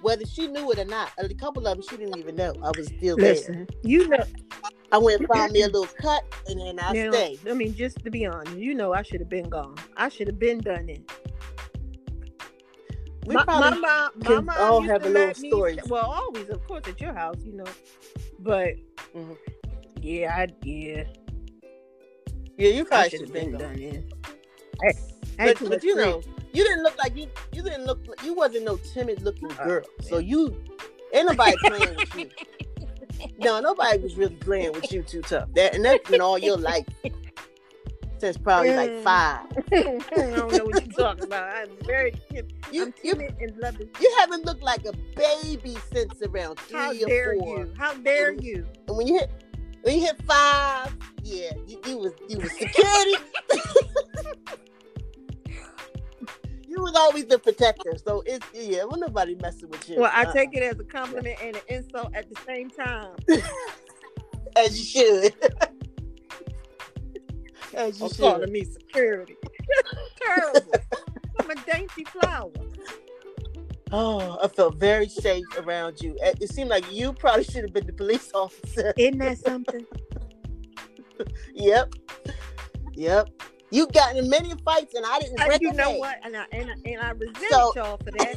whether 0.00 0.26
she 0.26 0.48
knew 0.48 0.70
it 0.72 0.78
or 0.78 0.84
not. 0.84 1.10
A 1.18 1.32
couple 1.34 1.66
of 1.66 1.76
them 1.76 1.82
she 1.88 1.96
didn't 1.96 2.18
even 2.18 2.34
know 2.36 2.54
I 2.62 2.72
was 2.76 2.86
still 2.88 3.16
there. 3.16 3.34
Listen, 3.34 3.68
you 3.82 4.08
know, 4.08 4.24
I 4.92 4.98
went 4.98 5.20
and 5.20 5.28
found 5.28 5.52
me 5.52 5.62
a 5.62 5.66
little 5.66 5.88
cut, 6.00 6.24
and 6.46 6.60
then 6.60 6.78
I 6.78 6.92
now, 6.92 7.10
stayed. 7.10 7.40
I 7.48 7.54
mean, 7.54 7.74
just 7.74 8.02
to 8.04 8.10
be 8.10 8.24
honest, 8.26 8.56
you 8.56 8.74
know, 8.74 8.92
I 8.92 9.02
should 9.02 9.20
have 9.20 9.28
been 9.28 9.48
gone. 9.48 9.76
I 9.96 10.08
should 10.08 10.28
have 10.28 10.38
been 10.38 10.58
done 10.58 10.88
it. 10.88 11.10
We 13.26 13.34
my, 13.34 13.42
probably 13.44 13.70
my 13.70 13.76
mom, 13.80 14.10
my 14.16 14.40
mom 14.40 14.58
all 14.60 14.80
used 14.80 14.92
have 14.92 15.02
to 15.02 15.08
a 15.08 15.10
little 15.10 15.26
let 15.26 15.38
me 15.40 15.78
well, 15.88 16.10
always, 16.10 16.48
of 16.48 16.64
course, 16.68 16.86
at 16.86 17.00
your 17.00 17.12
house, 17.12 17.38
you 17.44 17.52
know. 17.52 17.64
But 18.38 18.74
Mhm. 19.14 19.36
yeah, 20.00 20.36
I 20.36 20.46
yeah, 20.62 21.04
yeah, 22.56 22.68
you 22.68 22.84
probably 22.84 23.10
should 23.10 23.22
have 23.22 23.32
been 23.32 23.50
been 23.50 23.58
done 23.58 23.70
gone. 23.72 23.78
in. 23.78 24.12
I, 24.84 24.92
I 25.40 25.54
But, 25.54 25.68
but 25.68 25.82
you 25.82 25.94
friends. 25.94 26.26
know, 26.26 26.34
you 26.52 26.62
didn't 26.62 26.84
look 26.84 26.96
like 26.98 27.16
you. 27.16 27.26
You 27.52 27.62
didn't 27.62 27.84
look. 27.86 27.98
You 28.22 28.34
wasn't 28.34 28.64
no 28.64 28.76
timid 28.76 29.22
looking 29.22 29.50
Oh, 29.60 29.64
girl. 29.64 29.84
So 30.02 30.18
you 30.18 30.56
ain't 31.12 31.26
nobody 31.26 31.56
playing 31.58 31.96
with 31.96 32.14
you. 32.14 32.30
No, 33.38 33.60
nobody 33.60 33.98
was 33.98 34.16
really 34.16 34.36
playing 34.36 34.72
with 34.72 34.90
you 34.92 35.02
too 35.02 35.22
tough. 35.22 35.48
That 35.54 35.74
and 35.74 35.84
that's 35.84 36.08
been 36.10 36.20
all 36.20 36.38
your 36.38 36.56
life 36.56 36.86
since 38.18 38.36
probably 38.38 38.74
like 38.74 38.90
Mm. 38.90 39.02
five. 39.02 39.46
I 39.72 39.98
don't 40.16 40.52
know 40.52 40.64
what 40.64 40.84
you're 40.84 40.92
talking 40.92 41.24
about. 41.24 41.48
I'm 41.54 41.68
very 41.84 42.14
You 42.72 42.84
I'm 42.84 42.94
you 43.02 43.12
and 43.40 43.56
love 43.58 43.78
it. 43.80 43.90
you 44.00 44.14
haven't 44.20 44.44
looked 44.46 44.62
like 44.62 44.84
a 44.86 44.92
baby 45.14 45.76
since 45.92 46.20
around 46.22 46.58
three 46.60 46.78
How 46.78 46.90
or 46.92 47.06
dare 47.06 47.34
four. 47.38 47.58
you? 47.60 47.72
How 47.76 47.94
dare 47.94 48.32
you? 48.32 48.66
And 48.88 48.96
when 48.96 49.06
you 49.06 49.18
hit 49.18 49.30
when 49.82 49.94
you 49.98 50.06
hit 50.06 50.20
five, 50.22 50.96
yeah, 51.22 51.52
you, 51.66 51.80
you 51.86 51.98
was 51.98 52.12
you 52.28 52.38
was 52.38 52.50
security. 52.52 53.16
you 56.76 56.82
was 56.82 56.94
always 56.94 57.26
the 57.26 57.38
protector. 57.38 57.96
So 58.04 58.22
it's 58.26 58.46
yeah, 58.54 58.84
well 58.84 58.98
nobody 58.98 59.34
messing 59.36 59.68
with 59.70 59.88
you. 59.88 60.00
Well, 60.00 60.10
I 60.12 60.24
Uh-uh. 60.24 60.32
take 60.32 60.50
it 60.54 60.62
as 60.62 60.78
a 60.78 60.84
compliment 60.84 61.38
and 61.42 61.56
an 61.56 61.62
insult 61.68 62.14
at 62.14 62.28
the 62.28 62.40
same 62.46 62.70
time. 62.70 63.16
as 64.56 64.78
you 64.78 64.84
should. 64.84 65.34
as 67.74 67.98
you 68.00 68.04
oh, 68.04 68.06
Or 68.06 68.10
should. 68.10 68.18
calling 68.18 68.52
me 68.52 68.64
security. 68.64 69.36
Terrible. 70.22 70.72
I'm 71.40 71.50
a 71.50 71.54
dainty 71.70 72.04
flower. 72.04 72.50
Oh, 73.92 74.38
I 74.42 74.48
felt 74.48 74.76
very 74.76 75.08
safe 75.08 75.44
around 75.58 76.00
you. 76.00 76.16
It 76.20 76.38
it 76.42 76.50
seemed 76.50 76.70
like 76.70 76.90
you 76.92 77.12
probably 77.12 77.44
should 77.44 77.62
have 77.62 77.72
been 77.72 77.86
the 77.86 77.92
police 77.92 78.30
officer. 78.34 78.92
Isn't 78.96 79.18
that 79.18 79.38
something? 79.38 79.86
Yep. 81.54 81.94
Yep. 82.94 83.30
You 83.76 83.86
got 83.88 84.16
in 84.16 84.30
many 84.30 84.54
fights 84.64 84.94
and 84.94 85.04
I 85.04 85.18
didn't 85.18 85.36
break 85.36 85.60
you 85.60 85.70
know 85.74 85.90
what? 85.98 86.18
And 86.24 86.34
I 86.34 86.46
and 86.50 86.70
I, 86.70 86.88
and 86.88 86.98
I 86.98 87.10
resent 87.10 87.36
So- 87.50 87.74
y'all 87.76 87.98
for 87.98 88.10
that. 88.10 88.36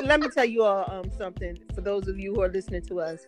Let 0.02 0.20
me 0.20 0.28
tell 0.28 0.46
you 0.46 0.62
all 0.62 0.90
um 0.90 1.10
something. 1.18 1.58
For 1.74 1.82
those 1.82 2.08
of 2.08 2.18
you 2.18 2.32
who 2.34 2.40
are 2.40 2.48
listening 2.48 2.80
to 2.86 3.00
us, 3.00 3.26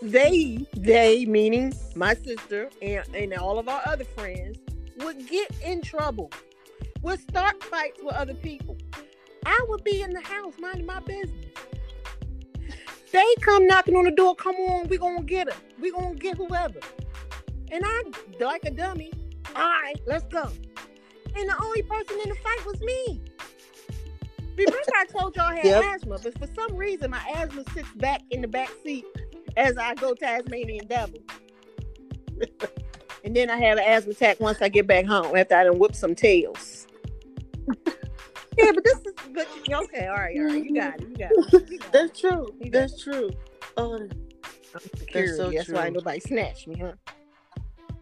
they 0.00 0.64
they 0.76 1.26
meaning 1.26 1.72
my 1.96 2.14
sister 2.14 2.70
and 2.80 3.04
and 3.16 3.34
all 3.34 3.58
of 3.58 3.68
our 3.68 3.82
other 3.84 4.04
friends 4.04 4.60
would 4.98 5.26
get 5.26 5.50
in 5.64 5.82
trouble. 5.82 6.30
Would 7.02 7.18
start 7.18 7.60
fights 7.64 8.00
with 8.00 8.14
other 8.14 8.34
people. 8.34 8.76
I 9.44 9.58
would 9.68 9.82
be 9.82 10.02
in 10.02 10.12
the 10.12 10.20
house 10.20 10.54
minding 10.60 10.86
my 10.86 11.00
business. 11.00 11.46
They 13.10 13.34
come 13.40 13.66
knocking 13.66 13.96
on 13.96 14.04
the 14.04 14.12
door. 14.12 14.36
Come 14.36 14.54
on, 14.54 14.86
we 14.86 14.98
gonna 14.98 15.24
get 15.24 15.52
her. 15.52 15.58
We 15.80 15.90
gonna 15.90 16.14
get 16.14 16.36
whoever. 16.36 16.78
And 17.72 17.82
I, 17.84 18.02
like 18.38 18.64
a 18.64 18.70
dummy, 18.70 19.12
all 19.56 19.62
right, 19.62 19.96
let's 20.06 20.24
go. 20.26 20.50
And 21.36 21.48
the 21.48 21.56
only 21.62 21.82
person 21.82 22.18
in 22.22 22.28
the 22.30 22.34
fight 22.36 22.66
was 22.66 22.80
me. 22.80 23.22
Remember, 24.56 24.78
I 24.96 25.04
told 25.06 25.36
y'all 25.36 25.46
I 25.46 25.56
had 25.56 25.66
Yep. 25.66 25.84
asthma, 25.94 26.18
but 26.22 26.38
for 26.38 26.48
some 26.54 26.76
reason, 26.76 27.10
my 27.10 27.20
asthma 27.34 27.62
sits 27.74 27.90
back 27.96 28.22
in 28.30 28.40
the 28.40 28.48
back 28.48 28.70
seat 28.84 29.04
as 29.56 29.76
I 29.76 29.94
go 29.94 30.14
Tasmanian 30.14 30.86
devil. 30.88 31.20
and 33.24 33.36
then 33.36 33.50
I 33.50 33.56
have 33.58 33.78
an 33.78 33.84
asthma 33.84 34.12
attack 34.12 34.40
once 34.40 34.60
I 34.60 34.68
get 34.68 34.86
back 34.86 35.06
home 35.06 35.36
after 35.36 35.54
I 35.56 35.64
done 35.64 35.78
whip 35.78 35.94
some 35.94 36.14
tails. 36.14 36.86
yeah, 38.58 38.72
but 38.72 38.82
this 38.82 38.98
is 38.98 39.14
good. 39.32 39.46
Okay, 39.70 40.06
all 40.08 40.16
right, 40.16 40.36
all 40.38 40.44
right. 40.44 40.64
You 40.64 40.74
got 40.74 41.00
it. 41.00 41.08
You 41.08 41.16
got 41.16 41.32
it. 41.32 41.70
You 41.70 41.78
got 41.78 41.88
it. 41.88 41.92
That's 41.92 42.18
true. 42.18 42.48
Got 42.60 42.72
That's 42.72 43.02
true. 43.02 43.30
Oh, 43.76 43.94
I'm 43.94 44.80
security. 44.96 45.36
so 45.36 45.50
That's 45.52 45.68
why 45.68 45.90
nobody 45.90 46.20
snatched 46.20 46.66
me, 46.66 46.78
huh? 46.80 46.92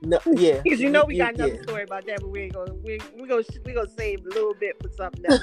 No, 0.02 0.18
yeah. 0.32 0.60
Because 0.64 0.80
you 0.80 0.90
know 0.90 1.04
we 1.04 1.16
got 1.16 1.34
another 1.34 1.54
yeah. 1.54 1.62
story 1.62 1.82
about 1.84 2.06
that, 2.06 2.20
but 2.20 2.30
we 2.30 2.42
ain't 2.42 2.54
gonna 2.54 2.74
we 2.74 3.00
we 3.18 3.26
gonna 3.26 3.44
we 3.64 3.72
gonna 3.72 3.88
save 3.88 4.24
a 4.24 4.28
little 4.28 4.54
bit 4.54 4.80
for 4.82 4.90
something 4.90 5.24
else. 5.30 5.40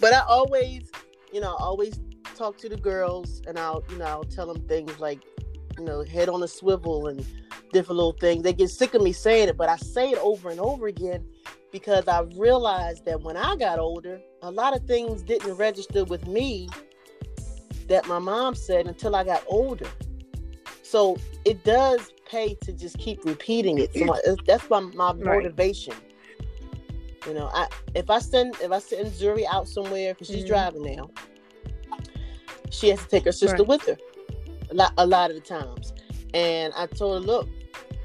But 0.00 0.12
I 0.12 0.20
always, 0.28 0.90
you 1.32 1.40
know, 1.40 1.54
always 1.54 1.98
talk 2.34 2.58
to 2.58 2.68
the 2.68 2.76
girls, 2.76 3.40
and 3.46 3.58
I'll, 3.58 3.82
you 3.88 3.96
know, 3.96 4.04
I'll 4.04 4.24
tell 4.24 4.52
them 4.52 4.66
things 4.68 4.98
like, 4.98 5.24
you 5.78 5.84
know, 5.84 6.02
head 6.02 6.28
on 6.28 6.42
a 6.42 6.48
swivel 6.48 7.06
and 7.06 7.24
different 7.72 7.96
little 7.96 8.16
things. 8.20 8.42
They 8.42 8.52
get 8.52 8.70
sick 8.70 8.94
of 8.94 9.02
me 9.02 9.12
saying 9.12 9.48
it, 9.48 9.56
but 9.56 9.68
I 9.68 9.76
say 9.76 10.10
it 10.10 10.18
over 10.18 10.50
and 10.50 10.60
over 10.60 10.88
again 10.88 11.24
because 11.72 12.06
I 12.06 12.20
realized 12.36 13.04
that 13.06 13.22
when 13.22 13.36
I 13.36 13.56
got 13.56 13.78
older, 13.78 14.20
a 14.42 14.50
lot 14.50 14.76
of 14.76 14.84
things 14.84 15.22
didn't 15.22 15.54
register 15.54 16.04
with 16.04 16.26
me 16.26 16.68
that 17.88 18.06
my 18.06 18.18
mom 18.18 18.54
said 18.54 18.86
until 18.86 19.16
I 19.16 19.24
got 19.24 19.42
older. 19.46 19.88
So 20.82 21.16
it 21.44 21.64
does 21.64 22.10
pay 22.26 22.54
to 22.62 22.72
just 22.72 22.98
keep 22.98 23.24
repeating 23.24 23.78
it. 23.78 23.94
So 23.94 24.04
my- 24.04 24.20
that's 24.46 24.68
my, 24.70 24.80
my 24.80 25.12
Right. 25.12 25.24
motivation. 25.24 25.94
You 27.26 27.34
know, 27.34 27.50
I 27.54 27.68
if 27.94 28.10
I 28.10 28.18
send 28.18 28.56
if 28.60 28.70
I 28.70 28.78
send 28.78 29.10
Zuri 29.12 29.44
out 29.50 29.66
somewhere 29.66 30.12
because 30.14 30.26
she's 30.28 30.44
Mhm. 30.44 30.48
driving 30.48 30.82
now, 30.96 31.10
she 32.70 32.88
has 32.88 33.00
to 33.00 33.08
take 33.08 33.24
her 33.24 33.32
sister 33.32 33.58
Right. 33.58 33.68
with 33.68 33.82
her 33.82 33.96
a 34.70 34.74
lot 34.74 34.92
a 34.98 35.06
lot 35.06 35.30
of 35.30 35.36
the 35.36 35.42
times. 35.42 35.92
And 36.34 36.72
I 36.76 36.86
told 36.86 37.22
her, 37.22 37.26
look, 37.26 37.48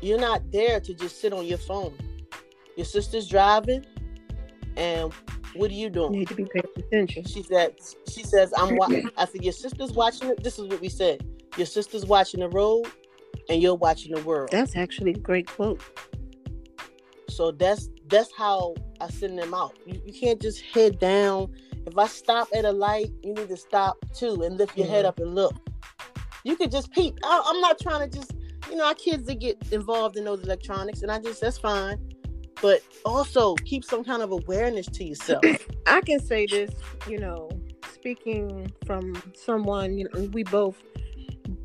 you're 0.01 0.19
not 0.19 0.51
there 0.51 0.79
to 0.79 0.93
just 0.93 1.19
sit 1.19 1.34
on 1.34 1.45
your 1.45 1.58
phone. 1.58 1.93
Your 2.77 2.86
sister's 2.86 3.27
driving, 3.27 3.86
and 4.77 5.12
what 5.55 5.71
are 5.71 5.73
you 5.73 5.89
doing? 5.89 6.12
Need 6.13 6.27
to 6.29 6.36
be 6.36 6.45
paying 6.45 6.65
attention. 6.77 7.25
She 7.25 7.43
said, 7.43 7.75
she 8.08 8.23
says, 8.23 8.53
I'm 8.55 8.75
watching. 8.77 9.10
I 9.17 9.25
said, 9.25 9.43
your 9.43 9.51
sister's 9.53 9.91
watching 9.91 10.29
it. 10.29 10.43
This 10.43 10.60
is 10.60 10.67
what 10.67 10.79
we 10.79 10.88
said. 10.89 11.25
Your 11.58 11.65
sister's 11.65 12.05
watching 12.05 12.39
the 12.39 12.49
road 12.49 12.86
and 13.49 13.62
you're 13.62 13.75
watching 13.75 14.13
the 14.13 14.21
world. 14.21 14.49
That's 14.51 14.75
actually 14.75 15.12
a 15.12 15.17
great 15.17 15.47
quote. 15.47 15.81
So 17.29 17.51
that's 17.51 17.89
that's 18.07 18.31
how 18.35 18.75
I 19.01 19.09
send 19.09 19.38
them 19.38 19.53
out. 19.53 19.77
You, 19.85 20.01
you 20.05 20.13
can't 20.13 20.41
just 20.41 20.62
head 20.62 20.99
down. 20.99 21.53
If 21.85 21.97
I 21.97 22.07
stop 22.07 22.47
at 22.55 22.65
a 22.65 22.71
light, 22.71 23.12
you 23.23 23.33
need 23.33 23.47
to 23.49 23.57
stop 23.57 23.97
too 24.13 24.41
and 24.43 24.57
lift 24.57 24.77
your 24.77 24.88
head 24.88 25.05
Mhm. 25.05 25.09
up 25.09 25.19
and 25.19 25.35
look. 25.35 25.53
You 26.43 26.55
could 26.55 26.71
just 26.71 26.91
peep. 26.91 27.17
I, 27.23 27.43
I'm 27.45 27.62
not 27.62 27.79
trying 27.79 28.09
to 28.09 28.17
just, 28.17 28.33
you 28.69 28.75
know, 28.75 28.85
our 28.85 28.95
kids 28.95 29.27
that 29.27 29.39
get 29.39 29.57
involved 29.71 30.17
in 30.17 30.23
those 30.25 30.41
electronics, 30.43 31.01
and 31.01 31.12
I 31.12 31.19
just 31.19 31.41
that's 31.41 31.57
fine. 31.57 31.97
But 32.62 32.81
also 33.05 33.55
keep 33.55 33.85
some 33.85 34.03
kind 34.03 34.21
of 34.21 34.31
awareness 34.31 34.88
to 34.88 35.03
yourself. 35.03 35.45
I 35.88 36.01
can 36.01 36.19
say 36.19 36.45
this, 36.45 36.71
you 37.07 37.17
know, 37.19 37.49
speaking 37.93 38.71
from 38.85 39.21
someone, 39.33 39.97
you 39.97 40.09
know, 40.13 40.23
we 40.33 40.43
both, 40.43 40.77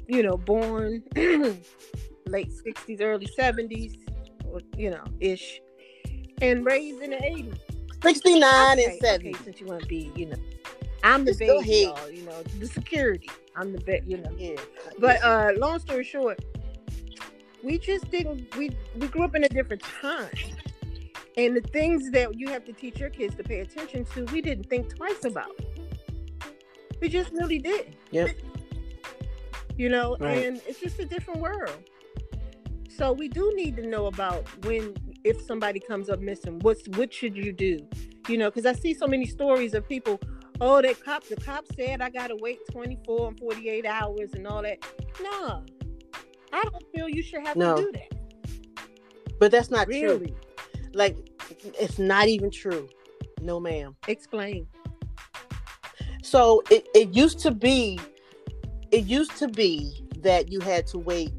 you 0.07 0.23
know, 0.23 0.37
born 0.37 1.03
late 1.17 2.53
60s, 2.53 3.01
early 3.01 3.29
70s, 3.38 3.99
or, 4.47 4.61
you 4.77 4.90
know, 4.90 5.05
ish, 5.21 5.61
and 6.40 6.64
raised 6.64 7.01
in 7.03 7.11
the 7.11 7.17
80s. 7.17 7.59
69 8.03 8.79
Okay, 8.79 8.85
and 8.85 9.01
70. 9.01 9.29
okay, 9.31 9.45
since 9.45 9.61
you 9.61 9.67
want 9.67 9.83
to 9.83 9.87
be, 9.87 10.12
you 10.14 10.27
know, 10.27 10.37
I'm 11.03 11.25
the 11.25 11.35
baby, 11.35 11.83
y'all, 11.83 12.11
you 12.11 12.23
know, 12.23 12.43
the 12.59 12.67
security. 12.67 13.31
I'm 13.57 13.73
the 13.73 13.81
bet, 13.81 14.09
you 14.09 14.19
know. 14.19 14.31
Yeah. 14.37 14.57
But 14.99 15.23
uh 15.23 15.53
long 15.57 15.79
story 15.79 16.05
short, 16.05 16.43
we 17.62 17.79
just 17.79 18.11
didn't 18.11 18.55
we 18.57 18.71
we 18.97 19.09
grew 19.09 19.23
up 19.23 19.35
in 19.35 19.45
a 19.45 19.49
different 19.49 19.83
time. 19.83 20.31
And 21.37 21.57
the 21.57 21.61
things 21.61 22.11
that 22.12 22.38
you 22.38 22.49
have 22.49 22.64
to 22.64 22.73
teach 22.73 23.01
your 23.01 23.11
kids 23.11 23.35
to 23.37 23.43
pay 23.43 23.61
attention 23.61 24.05
to, 24.14 24.25
we 24.27 24.40
didn't 24.40 24.71
think 24.71 24.95
twice 24.97 25.25
about. 25.25 25.59
We 27.01 27.09
just 27.09 27.33
really 27.33 27.59
did. 27.59 27.97
Yep. 28.11 28.37
You 29.77 29.89
know, 29.89 30.17
Right. 30.21 30.45
and 30.47 30.63
it's 30.67 30.81
just 30.81 30.99
a 31.01 31.05
different 31.05 31.41
world. 31.41 31.77
So 32.89 33.13
we 33.13 33.29
do 33.29 33.53
need 33.57 33.77
to 33.77 33.87
know 33.87 34.07
about 34.07 34.47
when 34.65 34.95
if 35.25 35.41
somebody 35.43 35.81
comes 35.81 36.09
up 36.09 36.21
missing, 36.21 36.59
what's 36.61 36.87
what 36.97 37.13
should 37.13 37.37
you 37.37 37.53
do? 37.53 37.79
You 38.29 38.39
know, 38.39 38.51
because 38.51 38.67
I 38.67 38.73
see 38.79 38.95
so 38.95 39.07
many 39.07 39.27
stories 39.27 39.75
of 39.75 39.89
people, 39.89 40.21
oh, 40.61 40.81
they 40.81 40.95
cop 40.95 41.25
the 41.25 41.37
cop 41.37 41.65
said 41.75 42.01
I 42.01 42.11
gotta 42.11 42.37
wait 42.37 42.61
24 42.71 43.29
and 43.29 43.39
48 43.39 43.85
hours 43.87 44.33
and 44.35 44.47
all 44.47 44.63
that. 44.63 44.79
No. 45.21 45.65
I 46.53 46.63
don't 46.63 46.85
feel 46.95 47.09
you 47.09 47.23
should 47.23 47.45
have 47.47 47.57
No. 47.57 47.75
to 47.77 47.83
do 47.83 47.93
that. 47.93 48.15
But 49.41 49.51
that's 49.51 49.71
not 49.71 49.87
true. 49.89 50.01
Really. 50.01 50.35
Like, 50.93 51.17
it's 51.81 51.99
not 51.99 52.29
even 52.29 52.51
true. 52.53 52.89
No, 53.41 53.59
ma'am. 53.59 53.97
Explain. 54.07 54.69
So 56.23 56.63
it, 56.71 56.87
it 56.95 57.13
used 57.15 57.41
to 57.41 57.51
be, 57.51 57.99
it 58.95 59.07
used 59.07 59.37
to 59.39 59.49
be 59.49 60.07
that 60.19 60.53
you 60.53 60.61
had 60.61 60.87
to 60.87 60.99
wait 60.99 61.33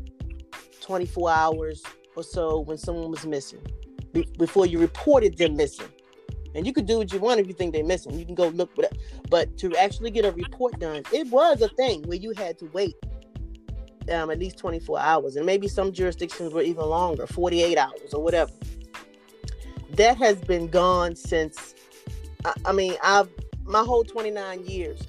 24 0.81 1.31
hours 1.31 1.81
or 2.17 2.21
so 2.21 2.59
when 2.59 2.77
someone 2.77 3.09
was 3.09 3.25
missing 3.25 3.61
be- 4.11 4.27
before 4.37 4.65
you 4.65 4.77
reported 4.77 5.37
them 5.37 5.55
missing. 5.55 5.87
And 6.53 6.67
you 6.67 6.73
could 6.73 6.85
do 6.85 6.97
what 6.97 7.13
you 7.13 7.19
want 7.19 7.39
if 7.39 7.47
you 7.47 7.53
think 7.53 7.73
they're 7.73 7.85
missing. 7.85 8.19
You 8.19 8.25
can 8.25 8.35
go 8.35 8.49
look, 8.49 8.75
but 8.75 8.97
but 9.29 9.57
to 9.59 9.73
actually 9.77 10.11
get 10.11 10.25
a 10.25 10.31
report 10.31 10.79
done, 10.79 11.03
it 11.13 11.27
was 11.29 11.61
a 11.61 11.69
thing 11.69 12.01
where 12.03 12.17
you 12.17 12.33
had 12.35 12.57
to 12.59 12.65
wait 12.73 12.95
um, 14.11 14.29
at 14.29 14.37
least 14.37 14.57
24 14.57 14.99
hours, 14.99 15.37
and 15.37 15.45
maybe 15.45 15.69
some 15.69 15.93
jurisdictions 15.93 16.53
were 16.53 16.61
even 16.61 16.85
longer, 16.85 17.25
48 17.25 17.77
hours 17.77 18.13
or 18.13 18.21
whatever. 18.21 18.51
That 19.91 20.17
has 20.17 20.41
been 20.41 20.67
gone 20.67 21.15
since. 21.15 21.73
I, 22.43 22.53
I 22.65 22.71
mean, 22.73 22.95
I've 23.01 23.29
my 23.63 23.81
whole 23.81 24.03
29 24.03 24.65
years. 24.65 25.01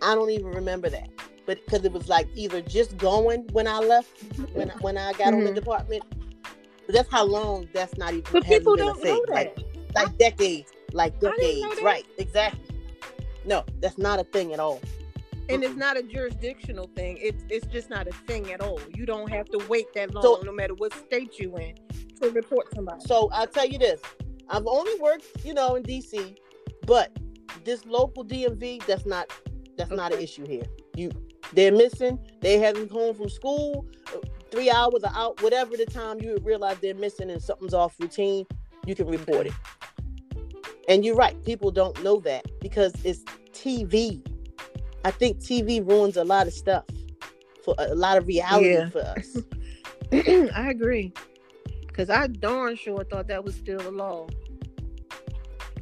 I 0.00 0.14
don't 0.14 0.30
even 0.30 0.46
remember 0.46 0.90
that, 0.90 1.11
but 1.46 1.64
because 1.64 1.84
it 1.84 1.92
was 1.92 2.08
like 2.08 2.28
either 2.34 2.60
just 2.62 2.96
going 2.96 3.46
when 3.52 3.66
I 3.66 3.78
left, 3.78 4.10
when 4.52 4.70
I, 4.70 4.74
when 4.80 4.96
I 4.98 5.12
got 5.14 5.34
on 5.34 5.44
the 5.44 5.50
Mhm. 5.50 5.54
department. 5.54 6.02
But 6.86 6.94
that's 6.94 7.10
how 7.10 7.24
long. 7.24 7.68
That's 7.72 7.96
not 7.96 8.12
even. 8.12 8.24
But 8.32 8.44
people 8.44 8.76
don't 8.76 9.02
know 9.04 9.24
that. 9.28 9.56
like 9.94 10.16
decades, 10.18 10.72
like 10.92 11.14
I 11.16 11.30
didn't 11.36 11.60
know 11.60 11.68
decades, 11.68 11.82
right? 11.82 12.06
Exactly. 12.18 12.60
No, 13.44 13.64
that's 13.80 13.98
not 13.98 14.18
a 14.20 14.24
thing 14.24 14.52
at 14.52 14.60
all. 14.60 14.80
And 15.48 15.62
it's 15.64 15.74
not 15.76 15.96
a 15.98 16.02
jurisdictional 16.02 16.88
thing. 16.96 17.18
It's 17.20 17.44
it's 17.50 17.66
just 17.66 17.90
not 17.90 18.08
a 18.08 18.12
thing 18.26 18.52
at 18.52 18.60
all. 18.60 18.80
You 18.94 19.04
don't 19.06 19.28
have 19.30 19.46
to 19.50 19.58
wait 19.68 19.92
that 19.94 20.14
long, 20.14 20.22
So- 20.22 20.40
no 20.44 20.52
matter 20.52 20.74
what 20.74 20.94
state 20.94 21.38
you 21.38 21.56
in, 21.56 21.74
to 22.20 22.30
report 22.30 22.72
somebody. 22.74 23.00
So 23.06 23.28
I'll 23.32 23.46
tell 23.48 23.66
you 23.66 23.78
this: 23.78 24.00
I've 24.48 24.66
only 24.66 24.94
worked, 25.00 25.26
you 25.44 25.52
know, 25.54 25.74
in 25.74 25.82
DC, 25.82 26.36
but 26.86 27.10
this 27.64 27.84
local 27.84 28.24
DMV, 28.24 28.84
that's 28.86 29.04
not 29.06 29.30
that's 29.76 29.90
not 29.90 30.12
an 30.12 30.20
issue 30.20 30.46
here. 30.46 30.64
You, 30.96 31.10
they're 31.54 31.72
missing. 31.72 32.18
They 32.40 32.58
haven't 32.58 32.90
home 32.90 33.14
from 33.14 33.28
school. 33.28 33.86
uh, 34.14 34.18
Three 34.50 34.70
hours 34.70 35.02
or 35.02 35.10
out, 35.14 35.42
whatever 35.42 35.76
the 35.78 35.86
time 35.86 36.20
you 36.20 36.36
realize 36.42 36.76
they're 36.80 36.94
missing 36.94 37.30
and 37.30 37.40
something's 37.42 37.72
off 37.72 37.94
routine, 37.98 38.44
you 38.86 38.94
can 38.94 39.06
report 39.06 39.46
it. 39.46 39.52
And 40.88 41.04
you're 41.04 41.14
right; 41.16 41.42
people 41.44 41.70
don't 41.70 42.02
know 42.04 42.20
that 42.20 42.44
because 42.60 42.92
it's 43.04 43.22
TV. 43.52 44.22
I 45.04 45.10
think 45.10 45.38
TV 45.38 45.86
ruins 45.86 46.16
a 46.18 46.24
lot 46.24 46.46
of 46.46 46.52
stuff 46.52 46.84
for 47.64 47.74
a 47.78 47.94
lot 47.94 48.18
of 48.18 48.26
reality 48.26 48.68
Yeah. 48.68 48.88
for 48.90 49.00
us. 49.00 49.38
I 50.12 50.68
agree. 50.70 51.12
Cause 51.94 52.10
I 52.10 52.26
darn 52.26 52.76
sure 52.76 53.04
thought 53.04 53.28
that 53.28 53.44
was 53.44 53.54
still 53.54 53.80
a 53.86 53.90
law. 53.90 54.26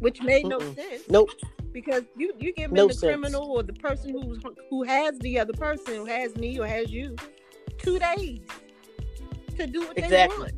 Which 0.00 0.22
made 0.22 0.46
no 0.46 0.58
Mm-mm. 0.58 0.74
sense. 0.74 1.02
Nope. 1.08 1.30
Because 1.72 2.02
you 2.16 2.32
you 2.38 2.52
give 2.52 2.72
No 2.72 2.88
the 2.88 2.94
sense. 2.94 3.10
criminal 3.12 3.44
or 3.50 3.62
the 3.62 3.72
person 3.72 4.10
who's 4.10 4.38
who 4.68 4.82
has 4.82 5.18
the 5.20 5.38
other 5.38 5.52
person 5.52 5.94
who 5.94 6.04
has 6.06 6.34
me 6.36 6.58
or 6.58 6.66
has 6.66 6.90
you 6.90 7.14
two 7.78 7.98
days 7.98 8.40
to 9.56 9.66
do 9.66 9.80
what 9.80 9.96
Exactly. 9.98 10.36
they 10.36 10.42
want. 10.42 10.52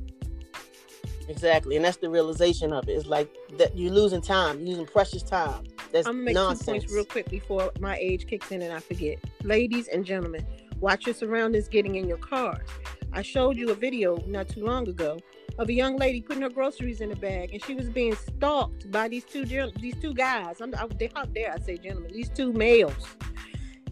Exactly, 1.28 1.76
and 1.76 1.84
that's 1.84 1.98
the 1.98 2.10
realization 2.10 2.72
of 2.72 2.88
it. 2.88 2.92
It's 2.92 3.06
like 3.06 3.30
that 3.58 3.76
you're 3.76 3.92
losing 3.92 4.20
time, 4.20 4.58
you're 4.60 4.70
losing 4.70 4.86
precious 4.86 5.22
time. 5.22 5.64
That's 5.92 6.06
I'm 6.06 6.14
gonna 6.14 6.24
make 6.24 6.34
nonsense. 6.34 6.60
two 6.64 6.72
points 6.72 6.92
real 6.92 7.04
quick 7.04 7.28
before 7.30 7.70
my 7.80 7.96
age 7.96 8.26
kicks 8.26 8.50
in 8.50 8.62
and 8.62 8.72
I 8.72 8.80
forget. 8.80 9.18
Ladies 9.44 9.88
and 9.88 10.04
gentlemen, 10.04 10.44
watch 10.80 11.06
your 11.06 11.14
surroundings 11.14 11.68
getting 11.68 11.94
in 11.94 12.08
your 12.08 12.16
cars. 12.18 12.66
I 13.12 13.22
showed 13.22 13.56
you 13.56 13.70
a 13.70 13.74
video 13.74 14.16
not 14.26 14.48
too 14.48 14.64
long 14.64 14.88
ago 14.88 15.18
of 15.58 15.68
a 15.68 15.72
young 15.72 15.96
lady 15.96 16.20
putting 16.20 16.42
her 16.42 16.50
groceries 16.50 17.00
in 17.00 17.12
a 17.12 17.16
bag, 17.16 17.52
and 17.52 17.64
she 17.64 17.74
was 17.74 17.88
being 17.88 18.14
stalked 18.14 18.90
by 18.90 19.08
these 19.08 19.24
two 19.24 19.44
these 19.44 19.96
two 20.00 20.14
guys. 20.14 20.60
I'm 20.60 20.74
I, 20.74 20.86
they, 20.98 21.10
how 21.14 21.24
dare 21.24 21.52
I 21.52 21.58
say 21.58 21.78
gentlemen? 21.78 22.12
These 22.12 22.30
two 22.30 22.52
males, 22.52 23.06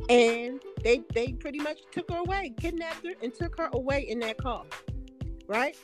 and 0.09 0.61
they 0.83 1.03
they 1.15 1.33
pretty 1.33 1.59
much 1.59 1.81
took 1.91 2.11
her 2.11 2.19
away, 2.19 2.55
kidnapped 2.61 3.05
her, 3.05 3.13
and 3.23 3.35
took 3.35 3.59
her 3.59 3.71
away 3.73 4.07
in 4.09 4.19
that 4.21 4.39
car. 4.39 4.65
Right. 5.47 5.77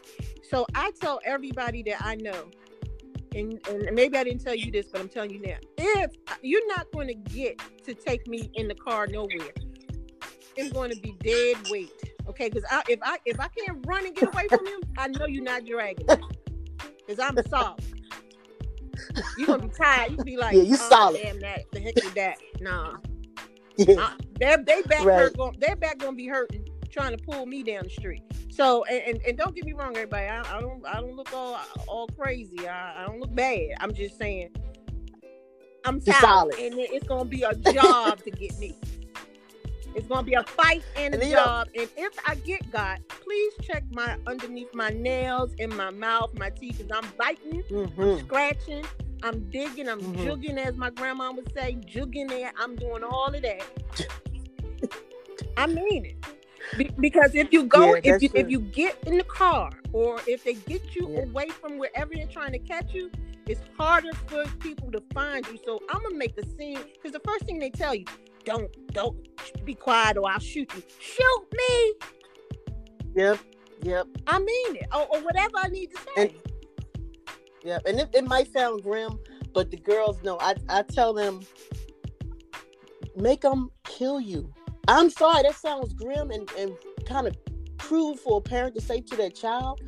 So 0.49 0.67
I 0.75 0.93
tell 1.01 1.21
everybody 1.25 1.83
that 1.85 2.01
I 2.05 2.15
know 2.15 2.51
and, 3.37 3.61
and 3.69 3.95
maybe 3.95 4.17
I 4.17 4.25
didn't 4.25 4.43
tell 4.43 4.55
you 4.55 4.73
this, 4.73 4.87
but 4.87 5.01
I'm 5.01 5.09
telling 5.09 5.31
you 5.31 5.41
now. 5.41 5.57
If 5.77 6.13
you're 6.43 6.67
not 6.69 6.91
going 6.93 7.09
to 7.09 7.15
get 7.15 7.61
to 7.85 7.95
take 7.95 8.27
me 8.27 8.51
in 8.55 8.67
the 8.67 8.75
car 8.75 9.07
nowhere, 9.07 9.53
it's 10.57 10.73
going 10.73 10.91
to 10.91 11.01
be 11.01 11.15
dead 11.23 11.57
weight. 11.71 12.16
Okay, 12.29 12.49
because 12.49 12.65
I, 12.71 12.83
if 12.89 12.99
I 13.03 13.19
if 13.25 13.39
I 13.41 13.49
can't 13.49 13.85
run 13.87 14.05
and 14.07 14.15
get 14.15 14.27
away 14.27 14.49
from 14.49 14.67
him, 14.67 14.81
I 14.99 15.09
know 15.09 15.27
you're 15.27 15.45
not 15.45 15.65
dragging. 15.65 16.07
Because 17.07 17.19
I'm 17.21 17.39
solid. 17.49 17.81
You're 19.37 19.47
gonna 19.47 19.63
be 19.65 19.69
tired. 19.69 20.13
You 20.13 20.19
be 20.25 20.37
like, 20.37 20.55
Yeah, 20.55 20.63
you 20.63 20.75
"Oh, 20.75 20.89
solid." 20.89 21.21
Damn 21.23 21.41
that, 21.41 21.71
the 21.73 21.81
heck 21.81 21.95
with 21.97 22.15
that. 22.15 22.39
Nah, 22.61 22.95
Yeah. 23.77 23.95
I, 23.99 24.13
their 24.41 24.57
they 24.59 24.83
back 24.83 25.05
Right. 25.05 25.15
hurt. 25.19 25.37
Going, 25.37 25.57
their 25.61 25.77
back 25.77 25.99
gonna 25.99 26.17
be 26.17 26.27
hurting 26.27 26.67
trying 26.91 27.17
to 27.17 27.23
pull 27.23 27.45
me 27.47 27.63
down 27.63 27.85
the 27.85 27.91
street. 27.91 28.23
So 28.51 28.85
and, 28.85 29.03
and, 29.17 29.23
and 29.27 29.39
don't 29.39 29.55
get 29.55 29.65
me 29.67 29.75
wrong, 29.75 29.95
everybody. 29.97 30.27
I, 30.27 30.41
I 30.57 30.61
don't 30.61 30.85
I 30.87 30.95
don't 31.01 31.15
look 31.15 31.33
all 31.35 31.61
all 31.87 32.09
crazy. 32.09 32.67
I, 32.67 33.03
I 33.03 33.07
don't 33.07 33.21
look 33.21 33.35
bad. 33.35 33.69
I'm 33.81 33.93
just 33.95 34.19
saying 34.19 34.49
I'm 35.85 36.01
solid, 36.01 36.21
solid. 36.21 36.55
and 36.59 36.75
it- 36.81 36.91
it's 36.93 37.07
gonna 37.07 37.25
be 37.27 37.43
a 37.43 37.55
job 37.55 38.23
to 38.25 38.31
get 38.31 38.59
me. 38.59 38.75
It's 39.97 40.07
gonna 40.07 40.23
be 40.23 40.35
a 40.35 40.45
fight 40.45 40.83
and 40.95 41.15
a 41.15 41.21
And 41.21 41.31
know- 41.33 41.37
job. 41.45 41.69
And 41.75 41.89
if 41.97 42.13
I 42.27 42.35
get 42.35 42.71
got, 42.71 43.01
please 43.09 43.53
check 43.63 43.83
my 43.91 44.17
underneath 44.27 44.73
my 44.75 44.91
nails, 44.91 45.55
in 45.59 45.75
my 45.75 45.91
mouth, 45.91 46.35
my 46.35 46.51
teeth, 46.51 46.79
because 46.79 46.93
I'm 46.93 47.11
biting, 47.17 47.63
Mhm. 47.63 47.99
I'm 47.99 48.19
scratching, 48.27 48.85
I'm 49.23 49.49
digging, 49.51 49.89
I'm 49.89 50.01
Mhm. 50.03 50.25
jugging, 50.27 50.59
as 50.59 50.77
my 50.77 50.91
grandma 50.91 51.33
would 51.33 51.51
say, 51.55 51.79
jugging 51.87 52.29
there. 52.29 52.53
I'm 52.59 52.77
doing 52.77 53.03
all 53.03 53.35
of 53.35 53.41
that. 53.41 53.63
I 55.57 55.67
mean 55.67 56.05
it. 56.05 56.17
Be- 56.77 56.91
because 57.01 57.35
if 57.35 57.51
you 57.53 57.63
go, 57.65 57.95
Yeah, 57.95 58.01
if 58.17 58.23
you 58.23 58.31
if 58.35 58.51
you 58.51 58.61
get 58.61 58.99
in 59.07 59.17
the 59.17 59.25
car, 59.25 59.71
or 59.95 60.21
if 60.27 60.45
they 60.45 60.55
get 60.55 60.95
you 60.95 61.09
Yeah. 61.09 61.23
away 61.23 61.49
from 61.49 61.79
wherever 61.79 62.13
they're 62.15 62.27
trying 62.27 62.53
to 62.53 62.59
catch 62.59 62.93
you, 62.93 63.11
it's 63.47 63.61
harder 63.79 64.13
for 64.27 64.45
people 64.59 64.91
to 64.93 65.01
find 65.15 65.47
you. 65.47 65.59
So 65.65 65.81
I'm 65.89 66.03
gonna 66.03 66.17
make 66.17 66.35
the 66.37 66.45
scene 66.45 66.81
because 66.93 67.13
the 67.13 67.21
first 67.21 67.45
thing 67.47 67.59
they 67.59 67.71
tell 67.71 67.95
you, 67.95 68.05
don't 68.47 68.71
don't 68.93 69.17
be 69.67 69.75
quiet 69.75 70.17
or 70.17 70.31
I'll 70.31 70.39
shoot 70.39 70.73
you. 70.75 70.83
Shoot 70.99 71.47
me. 71.53 71.93
Yep. 73.15 73.39
Yep. 73.83 74.07
I 74.27 74.39
mean 74.39 74.77
it, 74.77 74.87
or, 74.95 75.07
or 75.15 75.21
whatever 75.21 75.59
I 75.59 75.69
need 75.69 75.89
to 75.89 75.99
say. 76.17 76.23
And- 76.23 76.35
Yep. 77.65 77.83
And 77.87 77.99
it, 77.99 78.09
it 78.15 78.25
might 78.25 78.53
sound 78.53 78.85
grim, 78.85 79.19
but 79.53 79.73
the 79.73 79.77
girls 79.77 80.23
know. 80.23 80.39
I 80.41 80.55
I 80.69 80.83
tell 80.83 81.13
them, 81.13 81.41
make 83.17 83.41
them 83.41 83.71
kill 83.85 84.21
you. 84.21 84.53
I'm 84.87 85.11
sorry, 85.11 85.43
that 85.43 85.57
sounds 85.57 85.93
grim 85.93 86.31
and, 86.31 86.49
and 86.57 86.75
kind 87.07 87.27
of 87.27 87.37
cruel 87.79 88.17
for 88.17 88.39
a 88.39 88.41
parent 88.41 88.77
to 88.77 88.81
say 88.81 89.01
to 89.01 89.17
their 89.17 89.31
child, 89.31 89.81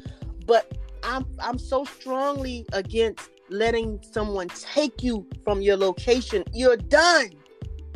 but 0.44 0.76
I'm 1.04 1.24
I'm 1.38 1.56
so 1.56 1.84
strongly 1.84 2.66
against 2.72 3.30
letting 3.48 4.00
someone 4.12 4.48
take 4.48 5.04
you 5.04 5.24
from 5.44 5.60
your 5.62 5.76
location. 5.76 6.42
You're 6.52 6.76
done. 6.76 7.30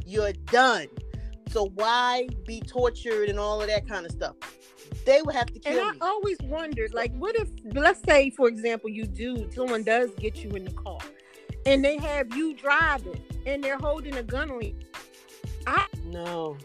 You're 0.07 0.33
done. 0.33 0.87
So 1.51 1.71
why 1.75 2.29
be 2.47 2.61
tortured 2.61 3.29
and 3.29 3.38
all 3.38 3.61
of 3.61 3.69
that 3.69 3.87
kind 3.88 4.07
of 4.07 4.12
stuff? 4.12 4.37
They 5.05 5.21
would 5.23 5.35
have 5.35 5.47
to 5.47 5.59
kill 5.59 5.73
And 5.73 5.81
I 5.81 5.93
me. 5.93 5.99
always 6.01 6.37
wondered, 6.45 6.95
like, 6.95 7.12
what 7.17 7.35
if, 7.37 7.49
let's 7.75 8.01
say, 8.09 8.31
for 8.31 8.49
example, 8.49 8.88
you 8.88 9.05
do, 9.05 9.51
someone 9.53 9.83
does 9.83 10.11
get 10.19 10.37
you 10.45 10.51
in 10.51 10.65
the 10.65 10.71
car, 10.73 10.99
and 11.67 11.85
they 11.85 11.97
have 11.99 12.35
you 12.37 12.55
driving, 12.55 13.21
and 13.47 13.62
they're 13.62 13.79
holding 13.79 14.17
a 14.17 14.23
gun 14.23 14.51
on 14.51 14.62
you. 14.62 14.75
I 15.67 15.87
No. 16.05 16.57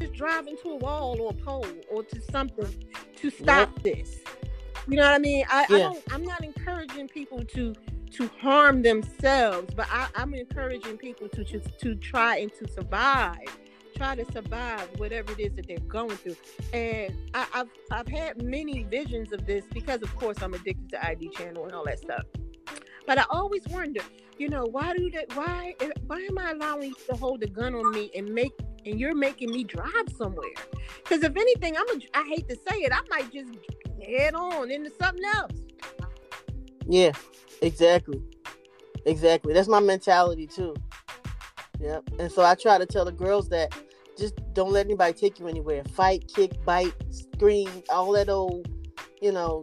just 0.00 0.14
drive 0.14 0.46
into 0.46 0.68
a 0.70 0.76
wall 0.76 1.20
or 1.20 1.30
a 1.30 1.34
pole 1.34 1.66
or 1.90 2.02
to 2.04 2.20
something 2.30 2.72
to 3.16 3.30
stop 3.30 3.82
this. 3.82 4.18
You 4.88 4.96
know 4.96 5.02
what 5.02 5.14
I 5.14 5.18
mean? 5.18 5.44
I, 5.50 5.64
I 5.64 5.78
don't. 5.78 6.02
I'm 6.10 6.22
not 6.24 6.42
encouraging 6.44 7.08
people 7.08 7.44
to 7.44 7.74
to 8.12 8.28
harm 8.40 8.82
themselves. 8.82 9.72
But 9.74 9.86
I, 9.90 10.08
I'm 10.14 10.34
encouraging 10.34 10.98
people 10.98 11.28
to 11.30 11.44
just 11.44 11.78
to 11.80 11.94
try 11.94 12.38
and 12.38 12.52
to 12.54 12.68
survive 12.72 13.38
try 13.98 14.14
to 14.14 14.24
survive 14.32 14.88
whatever 14.96 15.32
it 15.32 15.40
is 15.40 15.52
that 15.56 15.66
they're 15.66 15.78
going 15.80 16.16
through. 16.16 16.36
And 16.72 17.14
I, 17.34 17.46
have 17.52 17.68
I've 17.90 18.06
had 18.06 18.42
many 18.42 18.84
visions 18.84 19.32
of 19.32 19.44
this 19.44 19.64
because, 19.72 20.02
of 20.02 20.14
course, 20.16 20.40
I'm 20.40 20.54
addicted 20.54 20.90
to 20.90 21.04
ID 21.04 21.30
channel 21.30 21.64
and 21.64 21.74
all 21.74 21.84
that 21.84 21.98
stuff. 21.98 22.22
But 23.06 23.18
I 23.18 23.24
always 23.30 23.66
wonder, 23.68 24.00
you 24.38 24.48
know, 24.48 24.64
why 24.70 24.96
do 24.96 25.10
that? 25.10 25.34
Why 25.34 25.74
why 26.06 26.20
am 26.20 26.38
I 26.38 26.52
allowing 26.52 26.90
you 26.90 26.96
to 27.10 27.16
hold 27.16 27.42
a 27.42 27.48
gun 27.48 27.74
on 27.74 27.90
me 27.92 28.10
and 28.14 28.32
make 28.32 28.52
and 28.86 29.00
you're 29.00 29.14
making 29.14 29.50
me 29.50 29.64
drive 29.64 30.08
somewhere? 30.16 30.52
Because 31.02 31.22
if 31.24 31.36
anything, 31.36 31.76
I'm 31.76 31.88
a, 31.88 32.00
I 32.14 32.28
hate 32.28 32.48
to 32.48 32.56
say 32.68 32.76
it, 32.78 32.92
I 32.92 33.00
might 33.10 33.32
just 33.32 33.50
head 34.06 34.34
on 34.34 34.70
into 34.70 34.92
something 35.00 35.24
else. 35.34 35.52
Yeah, 36.88 37.12
exactly, 37.62 38.22
exactly. 39.04 39.52
That's 39.52 39.68
my 39.68 39.80
mentality 39.80 40.46
too. 40.46 40.74
Yep. 41.80 42.10
And 42.18 42.32
so 42.32 42.42
I 42.42 42.54
try 42.54 42.78
to 42.78 42.86
tell 42.86 43.04
the 43.04 43.12
girls 43.12 43.48
that 43.50 43.72
just 44.18 44.34
don't 44.52 44.72
let 44.72 44.86
anybody 44.86 45.12
take 45.12 45.38
you 45.38 45.46
anywhere. 45.48 45.84
Fight, 45.84 46.30
kick, 46.34 46.52
bite, 46.64 46.94
scream, 47.10 47.70
all 47.90 48.12
that 48.12 48.28
old, 48.28 48.68
you 49.22 49.30
know, 49.30 49.62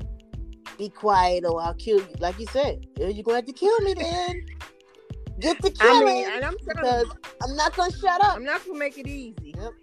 be 0.78 0.90
quiet 0.90 1.44
or 1.46 1.62
I'll 1.62 1.74
kill 1.74 1.98
you. 1.98 2.16
Like 2.20 2.40
you 2.40 2.46
said, 2.48 2.86
you're 2.98 3.24
gonna 3.24 3.38
have 3.38 3.46
to 3.46 3.54
kill 3.54 3.78
me 3.80 3.94
then. 3.96 4.46
Get 5.40 5.62
the 5.62 5.72
killing. 5.72 6.08
I 6.08 6.14
mean, 6.14 6.30
and 6.30 6.46
I'm 6.46 6.56
because 6.66 7.08
I'm 7.44 7.56
not 7.56 7.76
gonna 7.76 7.92
shut 7.92 8.24
up. 8.24 8.38
I'm 8.38 8.46
not 8.46 8.66
gonna 8.66 8.80
make 8.80 8.98
it 8.98 9.08
easy. 9.08 9.54
Yep. 9.58 9.74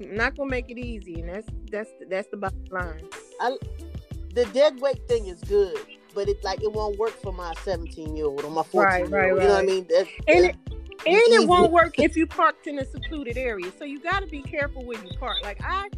I'm 0.00 0.16
not 0.16 0.36
gonna 0.36 0.50
make 0.50 0.70
it 0.70 0.78
easy, 0.78 1.20
and 1.20 1.28
that's 1.28 1.48
that's 1.70 1.90
that's 2.10 2.28
the 2.28 2.36
bottom 2.36 2.64
line. 2.70 3.08
I, 3.40 3.56
the 4.34 4.44
dead 4.46 4.80
weight 4.80 5.06
thing 5.06 5.26
is 5.26 5.40
good, 5.42 5.78
but 6.16 6.30
it 6.30 6.42
like 6.42 6.62
it 6.62 6.72
won't 6.72 6.98
work 6.98 7.12
for 7.12 7.32
my 7.32 7.52
17 7.62 8.16
year 8.16 8.24
old 8.24 8.42
or 8.42 8.50
my 8.50 8.62
14 8.62 8.72
year 8.72 9.04
old. 9.04 9.12
Right, 9.12 9.32
right. 9.34 9.42
You 9.42 9.48
know 9.48 9.54
what 9.54 9.62
I 9.62 9.66
mean? 9.66 9.86
That's, 9.88 10.08
and 10.26 10.44
that's, 10.46 10.56
it, 10.56 10.72
and 11.06 11.14
easy. 11.14 11.34
it 11.34 11.46
won't 11.46 11.70
work 11.70 12.00
if 12.00 12.16
you 12.16 12.26
parked 12.26 12.66
in 12.66 12.78
a 12.78 12.84
secluded 12.86 13.36
area. 13.36 13.70
So 13.78 13.84
you 13.84 14.00
got 14.00 14.20
to 14.20 14.26
be 14.26 14.40
careful 14.40 14.84
when 14.84 15.06
you 15.06 15.12
park. 15.18 15.36
Like 15.42 15.62
I, 15.62 15.88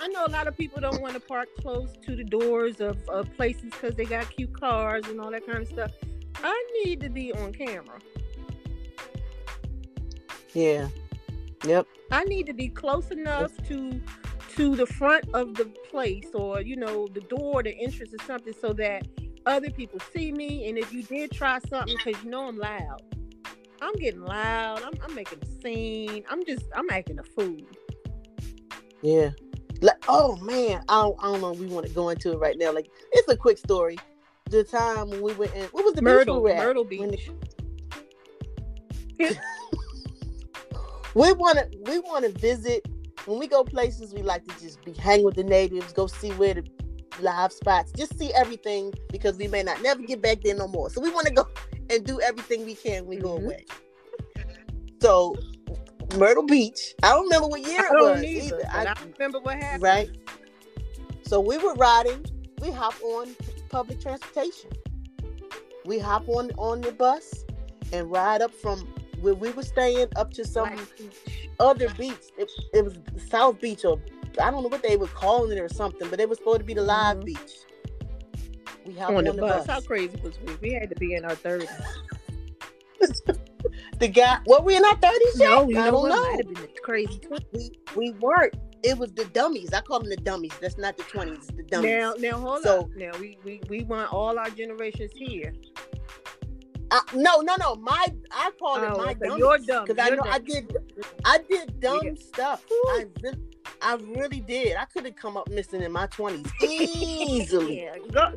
I 0.00 0.08
know 0.08 0.24
a 0.26 0.30
lot 0.30 0.48
of 0.48 0.56
people 0.56 0.80
don't 0.80 1.02
want 1.02 1.14
to 1.14 1.20
park 1.20 1.48
close 1.60 1.90
to 2.06 2.16
the 2.16 2.24
doors 2.24 2.80
of, 2.80 2.96
of 3.10 3.32
places 3.36 3.64
because 3.64 3.94
they 3.94 4.06
got 4.06 4.30
cute 4.34 4.58
cars 4.58 5.06
and 5.06 5.20
all 5.20 5.30
that 5.30 5.46
kind 5.46 5.58
of 5.58 5.68
stuff. 5.68 5.92
I 6.42 6.66
need 6.82 7.00
to 7.02 7.10
be 7.10 7.34
on 7.34 7.52
camera. 7.52 7.98
Yeah. 10.54 10.88
Yep. 11.64 11.86
I 12.10 12.24
need 12.24 12.46
to 12.46 12.54
be 12.54 12.68
close 12.68 13.10
enough 13.10 13.52
to 13.68 14.00
to 14.56 14.74
the 14.74 14.86
front 14.86 15.24
of 15.34 15.54
the 15.54 15.66
place 15.90 16.30
or 16.32 16.62
you 16.62 16.74
know 16.74 17.06
the 17.12 17.20
door, 17.20 17.62
the 17.62 17.78
entrance 17.78 18.14
or 18.14 18.24
something, 18.24 18.54
so 18.58 18.72
that 18.72 19.06
other 19.48 19.70
people 19.70 19.98
see 20.14 20.32
me. 20.32 20.68
And 20.68 20.78
if 20.78 20.92
you 20.92 21.02
did 21.02 21.32
try 21.32 21.58
something, 21.68 21.96
because 21.96 22.22
you 22.22 22.30
know 22.30 22.46
I'm 22.46 22.58
loud, 22.58 23.02
I'm 23.80 23.94
getting 23.94 24.22
loud. 24.22 24.82
I'm, 24.82 24.94
I'm 25.02 25.14
making 25.14 25.38
a 25.42 25.62
scene. 25.62 26.24
I'm 26.30 26.44
just 26.44 26.64
I'm 26.76 26.88
acting 26.90 27.18
a 27.18 27.22
fool. 27.22 27.56
Yeah. 29.02 29.30
Like 29.80 30.04
oh 30.08 30.36
man, 30.36 30.82
I 30.88 31.02
don't, 31.02 31.16
I 31.20 31.32
don't 31.32 31.40
know. 31.40 31.52
we 31.52 31.66
want 31.66 31.86
to 31.86 31.92
go 31.92 32.08
into 32.08 32.32
it 32.32 32.38
right 32.38 32.56
now. 32.58 32.72
Like 32.72 32.90
it's 33.12 33.28
a 33.28 33.36
quick 33.36 33.58
story. 33.58 33.96
The 34.50 34.64
time 34.64 35.10
when 35.10 35.22
we 35.22 35.34
went 35.34 35.54
in, 35.54 35.64
what 35.66 35.84
was 35.84 35.94
the 35.94 36.02
Myrtle, 36.02 36.42
beach 36.42 36.52
we 36.52 36.58
Myrtle 36.58 36.84
Beach. 36.84 37.30
The... 39.18 39.36
we 41.14 41.32
want 41.32 41.58
to 41.58 41.68
we 41.90 41.98
want 42.00 42.24
to 42.24 42.32
visit. 42.38 42.86
When 43.26 43.38
we 43.38 43.46
go 43.46 43.62
places, 43.62 44.14
we 44.14 44.22
like 44.22 44.46
to 44.46 44.60
just 44.60 44.82
be 44.84 44.94
hang 44.94 45.22
with 45.22 45.34
the 45.34 45.44
natives, 45.44 45.92
go 45.92 46.06
see 46.06 46.30
where 46.32 46.54
the 46.54 46.64
live 47.20 47.52
spots, 47.52 47.92
just 47.92 48.18
see 48.18 48.32
everything 48.34 48.92
because 49.10 49.36
we 49.36 49.48
may 49.48 49.62
not 49.62 49.82
never 49.82 50.02
get 50.02 50.22
back 50.22 50.42
there 50.42 50.54
no 50.54 50.68
more. 50.68 50.90
So 50.90 51.00
we 51.00 51.10
want 51.10 51.26
to 51.26 51.32
go 51.32 51.48
and 51.90 52.04
do 52.04 52.20
everything 52.20 52.64
we 52.64 52.74
can 52.74 53.06
when 53.06 53.08
we 53.08 53.16
mm-hmm. 53.16 53.24
go 53.24 53.36
away. 53.36 53.64
So 55.00 55.36
Myrtle 56.16 56.46
Beach. 56.46 56.94
I 57.02 57.10
don't 57.10 57.24
remember 57.24 57.48
what 57.48 57.60
year 57.60 57.80
it 57.80 57.92
was 57.92 58.22
either. 58.22 58.56
either. 58.56 58.68
I, 58.72 58.84
I 58.86 58.94
remember 59.12 59.40
what 59.40 59.56
happened. 59.56 59.82
Right. 59.82 60.10
So 61.22 61.40
we 61.40 61.58
were 61.58 61.74
riding. 61.74 62.24
We 62.60 62.70
hop 62.70 62.94
on 63.02 63.36
public 63.68 64.00
transportation. 64.00 64.70
We 65.84 65.98
hop 65.98 66.28
on 66.28 66.50
on 66.56 66.80
the 66.80 66.92
bus 66.92 67.44
and 67.92 68.10
ride 68.10 68.42
up 68.42 68.54
from 68.54 68.80
where 69.20 69.34
we 69.34 69.50
were 69.50 69.62
staying 69.62 70.08
up 70.16 70.32
to 70.34 70.44
some 70.44 70.78
other 71.60 71.88
beach. 71.90 72.14
It, 72.38 72.50
it 72.72 72.84
was 72.84 72.98
South 73.28 73.60
Beach 73.60 73.84
or 73.84 74.00
I 74.40 74.50
don't 74.50 74.62
know 74.62 74.68
what 74.68 74.82
they 74.82 74.96
were 74.96 75.08
calling 75.08 75.56
it 75.56 75.60
or 75.60 75.68
something, 75.68 76.08
but 76.08 76.20
it 76.20 76.28
was 76.28 76.38
supposed 76.38 76.60
to 76.60 76.64
be 76.64 76.74
the 76.74 76.82
live 76.82 77.18
mm-hmm. 77.18 77.26
beach. 77.26 77.52
We 78.86 78.94
hopped 78.94 79.12
on, 79.12 79.28
on 79.28 79.36
the, 79.36 79.42
bus. 79.42 79.66
bus. 79.66 79.66
How 79.66 79.80
crazy 79.80 80.18
was 80.22 80.38
we? 80.40 80.54
We 80.56 80.72
had 80.72 80.88
to 80.88 80.96
be 80.96 81.14
in 81.14 81.24
our 81.24 81.34
thirties. 81.34 81.68
the 83.98 84.08
guy, 84.08 84.38
what 84.44 84.64
we 84.64 84.76
in 84.76 84.84
our 84.84 84.96
thirties? 84.96 85.36
No, 85.36 85.64
we 85.64 85.76
I 85.76 85.90
don't 85.90 86.08
know. 86.08 86.22
Might 86.22 86.44
have 86.44 86.54
been 86.54 86.62
the 86.62 86.80
crazy. 86.82 87.20
We 87.52 87.70
we 87.96 88.10
weren't. 88.12 88.54
It 88.82 88.96
was 88.96 89.12
the 89.12 89.24
dummies. 89.26 89.74
I 89.74 89.80
call 89.80 90.00
them 90.00 90.08
the 90.08 90.16
dummies. 90.16 90.52
That's 90.60 90.78
not 90.78 90.96
the 90.96 91.02
twenties. 91.02 91.48
The 91.48 91.64
dummies. 91.64 91.90
Now, 91.90 92.14
now 92.18 92.38
hold 92.38 92.62
so, 92.62 92.82
on. 92.82 92.92
Now 92.96 93.10
we 93.20 93.38
we 93.44 93.60
we 93.68 93.84
want 93.84 94.12
all 94.12 94.38
our 94.38 94.50
generations 94.50 95.12
here. 95.14 95.52
Uh, 96.90 97.00
no, 97.12 97.40
no, 97.40 97.54
no. 97.60 97.74
My 97.74 98.06
I 98.32 98.50
call 98.58 98.76
it 98.76 98.90
oh, 98.90 99.04
my 99.04 99.12
so 99.12 99.36
dummies 99.36 99.66
because 99.66 99.98
I 99.98 100.10
know 100.10 100.22
dumb. 100.22 100.28
I 100.28 100.38
did 100.38 100.76
I 101.24 101.38
did 101.50 101.80
dumb 101.80 102.00
yeah. 102.04 102.12
stuff. 102.16 102.64
I 102.70 103.04
really, 103.22 103.38
I 103.82 103.94
really 103.94 104.40
did. 104.40 104.76
I 104.76 104.84
could 104.86 105.04
have 105.04 105.16
come 105.16 105.36
up 105.36 105.48
missing 105.50 105.82
in 105.82 105.92
my 105.92 106.06
twenties 106.06 106.50
easily. 106.62 107.84
yeah, 107.84 107.96
go, 108.10 108.32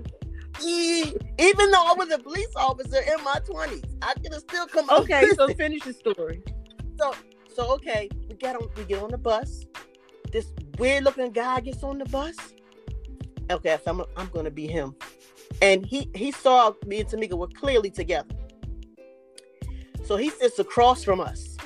even 0.63 1.71
though 1.71 1.85
I 1.85 1.93
was 1.97 2.11
a 2.11 2.19
police 2.19 2.53
officer 2.55 2.99
in 2.99 3.23
my 3.23 3.39
twenties, 3.45 3.83
I 4.01 4.13
could 4.13 4.33
have 4.33 4.41
still 4.41 4.67
come. 4.67 4.89
Up. 4.89 5.01
Okay, 5.01 5.29
so 5.35 5.47
finish 5.53 5.83
the 5.83 5.93
story. 5.93 6.43
So, 6.99 7.15
so 7.53 7.71
okay, 7.73 8.09
we 8.29 8.35
get 8.35 8.55
on, 8.55 8.67
we 8.77 8.83
get 8.83 9.01
on 9.01 9.11
the 9.11 9.17
bus. 9.17 9.65
This 10.31 10.53
weird 10.77 11.03
looking 11.03 11.31
guy 11.31 11.59
gets 11.61 11.83
on 11.83 11.97
the 11.97 12.05
bus. 12.05 12.35
Okay, 13.49 13.77
so 13.83 13.91
I'm, 13.91 14.01
I'm 14.15 14.27
gonna 14.27 14.51
be 14.51 14.67
him, 14.67 14.95
and 15.61 15.85
he 15.85 16.09
he 16.15 16.31
saw 16.31 16.73
me 16.85 16.99
and 16.99 17.09
Tamika 17.09 17.33
were 17.33 17.47
clearly 17.47 17.89
together. 17.89 18.35
So 20.03 20.17
he 20.17 20.29
sits 20.29 20.59
across 20.59 21.03
from 21.03 21.19
us, 21.19 21.57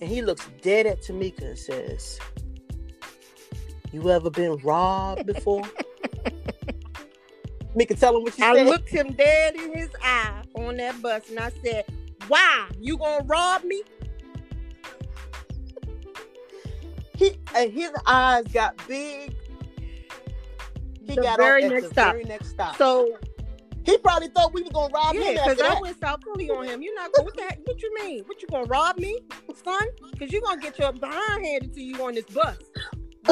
and 0.00 0.10
he 0.10 0.22
looks 0.22 0.48
dead 0.62 0.86
at 0.86 1.02
Tamika 1.02 1.42
and 1.42 1.58
says, 1.58 2.18
"You 3.92 4.10
ever 4.10 4.30
been 4.30 4.56
robbed 4.58 5.26
before?" 5.26 5.62
Me 7.74 7.84
can 7.84 7.96
tell 7.96 8.16
him 8.16 8.22
what 8.22 8.36
you 8.36 8.44
I 8.44 8.54
said. 8.54 8.66
I 8.66 8.70
looked 8.70 8.88
him 8.88 9.12
dead 9.12 9.54
in 9.54 9.76
his 9.76 9.90
eye 10.02 10.42
on 10.56 10.76
that 10.78 11.00
bus 11.00 11.30
and 11.30 11.38
I 11.38 11.50
said, 11.64 11.84
Why? 12.26 12.68
You 12.80 12.96
gonna 12.98 13.24
rob 13.24 13.62
me? 13.64 13.82
He 17.14 17.38
and 17.54 17.72
his 17.72 17.90
eyes 18.06 18.44
got 18.48 18.76
big. 18.88 19.36
He 21.06 21.14
the 21.14 21.22
got 21.22 21.38
very 21.38 21.68
next 21.68 21.82
the 21.82 21.90
stop. 21.90 22.12
very 22.12 22.24
next 22.24 22.48
stop. 22.50 22.76
So 22.76 23.18
he 23.84 23.98
probably 23.98 24.28
thought 24.28 24.52
we 24.52 24.62
were 24.62 24.70
gonna 24.70 24.92
rob 24.92 25.14
yeah, 25.14 25.22
him. 25.22 25.34
Yeah, 25.36 25.48
because 25.54 25.76
I 25.76 25.80
went 25.80 26.00
South 26.00 26.20
Philly 26.24 26.50
on 26.50 26.66
him. 26.66 26.82
You're 26.82 26.94
not 26.94 27.12
going. 27.12 27.26
What, 27.26 27.36
the 27.36 27.42
heck, 27.42 27.58
what 27.64 27.80
you 27.82 27.94
mean? 28.02 28.24
What 28.24 28.42
you 28.42 28.48
gonna 28.48 28.64
rob 28.64 28.96
me, 28.96 29.18
son? 29.62 29.82
Because 30.12 30.32
you're 30.32 30.42
gonna 30.42 30.60
get 30.60 30.78
your 30.78 30.92
behind 30.92 31.44
handed 31.44 31.72
to 31.74 31.82
you 31.82 32.02
on 32.04 32.14
this 32.14 32.24
bus. 32.24 32.56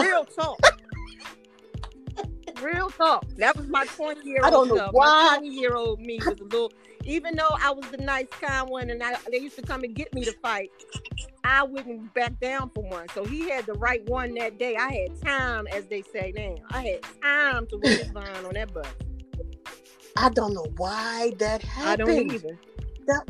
Real 0.02 0.24
talk. 0.38 0.58
Real 2.62 2.90
talk. 2.90 3.26
That 3.36 3.56
was 3.56 3.68
my 3.68 3.84
20 3.86 4.28
year 4.28 4.38
old. 4.42 4.46
I 4.46 4.50
don't 4.50 4.68
know 4.68 4.76
self. 4.76 4.92
why. 4.92 5.28
My 5.32 5.38
20 5.38 5.48
year 5.54 5.74
old 5.76 6.00
me 6.00 6.18
was 6.18 6.40
a 6.40 6.44
little, 6.44 6.72
even 7.04 7.36
though 7.36 7.56
I 7.60 7.70
was 7.70 7.84
the 7.90 7.98
nice, 7.98 8.26
kind 8.40 8.68
one, 8.68 8.90
and 8.90 9.02
I, 9.02 9.16
they 9.30 9.38
used 9.38 9.56
to 9.56 9.62
come 9.62 9.84
and 9.84 9.94
get 9.94 10.12
me 10.12 10.24
to 10.24 10.32
fight, 10.42 10.70
I 11.44 11.62
wouldn't 11.62 12.12
back 12.14 12.38
down 12.40 12.70
for 12.74 12.82
one. 12.82 13.08
So 13.14 13.24
he 13.24 13.48
had 13.48 13.66
the 13.66 13.74
right 13.74 14.06
one 14.08 14.34
that 14.34 14.58
day. 14.58 14.76
I 14.76 14.92
had 14.92 15.22
time, 15.22 15.66
as 15.68 15.86
they 15.86 16.02
say 16.02 16.32
now. 16.36 16.56
I 16.70 16.82
had 16.82 17.02
time 17.22 17.66
to 17.68 17.78
wait 17.78 17.98
his 17.98 18.12
line 18.12 18.44
on 18.44 18.54
that 18.54 18.74
bus. 18.74 18.86
I 20.16 20.30
don't 20.30 20.52
know 20.52 20.66
why 20.76 21.32
that 21.38 21.62
happened. 21.62 22.08
I 22.08 22.12
don't 22.12 22.32
either. 22.32 22.58
That 23.06 23.28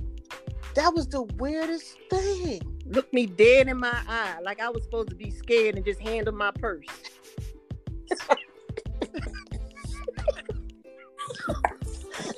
that 0.74 0.94
was 0.94 1.08
the 1.08 1.22
weirdest 1.22 1.96
thing. 2.10 2.60
Looked 2.86 3.12
me 3.12 3.26
dead 3.26 3.68
in 3.68 3.78
my 3.78 3.98
eye, 4.08 4.38
like 4.42 4.60
I 4.60 4.70
was 4.70 4.82
supposed 4.84 5.10
to 5.10 5.14
be 5.14 5.30
scared 5.30 5.76
and 5.76 5.84
just 5.84 6.00
handle 6.00 6.34
my 6.34 6.50
purse. 6.52 6.86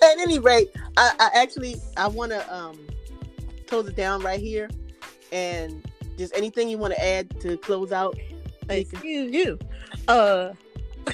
At 0.02 0.18
any 0.18 0.38
rate, 0.38 0.70
I, 0.96 1.12
I 1.20 1.30
actually 1.34 1.76
I 1.96 2.08
want 2.08 2.32
to 2.32 2.54
um 2.54 2.78
close 3.66 3.86
it 3.86 3.96
down 3.96 4.22
right 4.22 4.40
here, 4.40 4.68
and 5.30 5.88
just 6.18 6.34
anything 6.36 6.68
you 6.68 6.78
want 6.78 6.94
to 6.94 7.04
add 7.04 7.40
to 7.40 7.56
close 7.58 7.92
out. 7.92 8.18
Excuse 8.68 9.32
you. 9.32 9.58
Uh. 10.08 10.52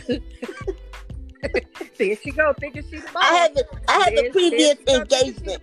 there 1.99 2.17
she 2.17 2.31
go, 2.31 2.53
thinking 2.59 2.83
she's 2.91 3.05
the 3.05 3.13
boss. 3.13 3.25
I 3.25 3.35
had 3.35 3.55
the, 3.55 3.67
I 3.89 3.93
had 3.99 4.17
the 4.17 4.31
previous 4.31 4.77
engagement. 4.89 5.63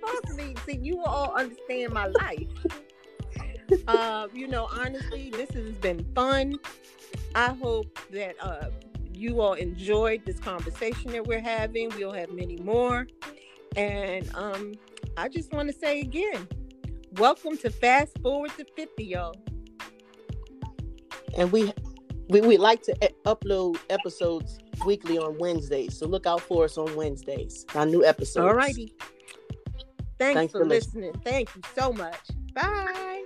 See, 0.65 0.77
you 0.81 1.03
all 1.03 1.34
understand 1.34 1.93
my 1.93 2.07
life. 2.07 2.47
uh, 3.88 4.27
you 4.34 4.47
know, 4.47 4.67
honestly, 4.71 5.29
this 5.29 5.49
has 5.51 5.75
been 5.77 6.05
fun. 6.13 6.59
I 7.36 7.53
hope 7.53 7.99
that 8.11 8.36
uh, 8.41 8.69
you 9.13 9.41
all 9.41 9.53
enjoyed 9.53 10.25
this 10.25 10.39
conversation 10.39 11.11
that 11.11 11.25
we're 11.25 11.41
having. 11.41 11.89
We'll 11.97 12.13
have 12.13 12.31
many 12.31 12.57
more. 12.57 13.07
And 13.75 14.29
um, 14.36 14.73
I 15.17 15.29
just 15.29 15.51
want 15.51 15.69
to 15.69 15.75
say 15.77 16.01
again, 16.01 16.47
welcome 17.13 17.57
to 17.57 17.69
Fast 17.69 18.19
Forward 18.21 18.51
to 18.57 18.65
50, 18.75 19.03
y'all. 19.03 19.36
And 21.36 21.51
we 21.51 21.73
we, 22.29 22.41
we 22.41 22.57
like 22.57 22.81
to 22.84 22.95
upload 23.25 23.77
episodes 23.89 24.59
weekly 24.86 25.17
on 25.17 25.38
Wednesdays. 25.38 25.97
So 25.97 26.05
look 26.07 26.26
out 26.26 26.41
for 26.41 26.65
us 26.65 26.78
on 26.78 26.95
Wednesdays. 26.95 27.65
Our 27.76 27.86
new 27.86 28.03
episode. 28.03 28.47
All 28.47 28.55
righty. 28.55 28.93
Thanks, 30.19 30.38
Thanks 30.38 30.51
for, 30.51 30.59
for 30.59 30.65
listening. 30.65 31.13
Thank 31.24 31.55
you 31.55 31.61
so 31.76 31.91
much. 31.93 32.19
Bye. 32.53 33.24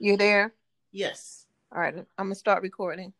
You 0.00 0.16
there? 0.16 0.54
Yes. 0.92 1.44
All 1.70 1.82
right, 1.82 1.94
I'm 1.94 2.26
gonna 2.26 2.34
start 2.34 2.62
recording. 2.62 3.12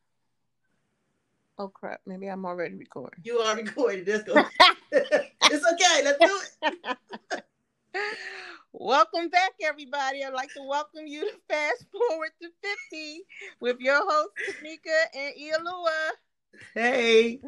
Oh 1.59 1.69
crap! 1.69 2.01
Maybe 2.07 2.29
I'm 2.29 2.47
already 2.47 2.77
recording. 2.77 3.21
You 3.23 3.41
are 3.41 3.55
recorded. 3.55 4.09
Let's 4.09 4.23
go. 4.23 4.35
it's 4.93 5.67
okay. 5.73 6.03
Let's 6.03 6.19
do 6.19 6.41
it. 6.63 7.43
welcome 8.73 9.29
back, 9.29 9.53
everybody. 9.63 10.25
I'd 10.25 10.33
like 10.33 10.51
to 10.55 10.63
welcome 10.63 11.07
you 11.07 11.31
to 11.31 11.37
Fast 11.47 11.85
Forward 11.93 12.31
to 12.41 12.49
50 12.91 13.23
with 13.61 13.81
your 13.81 14.01
host, 14.01 14.31
Tamika 14.49 14.97
and 15.15 15.35
Ialua. 15.39 16.11
Hey. 16.73 17.41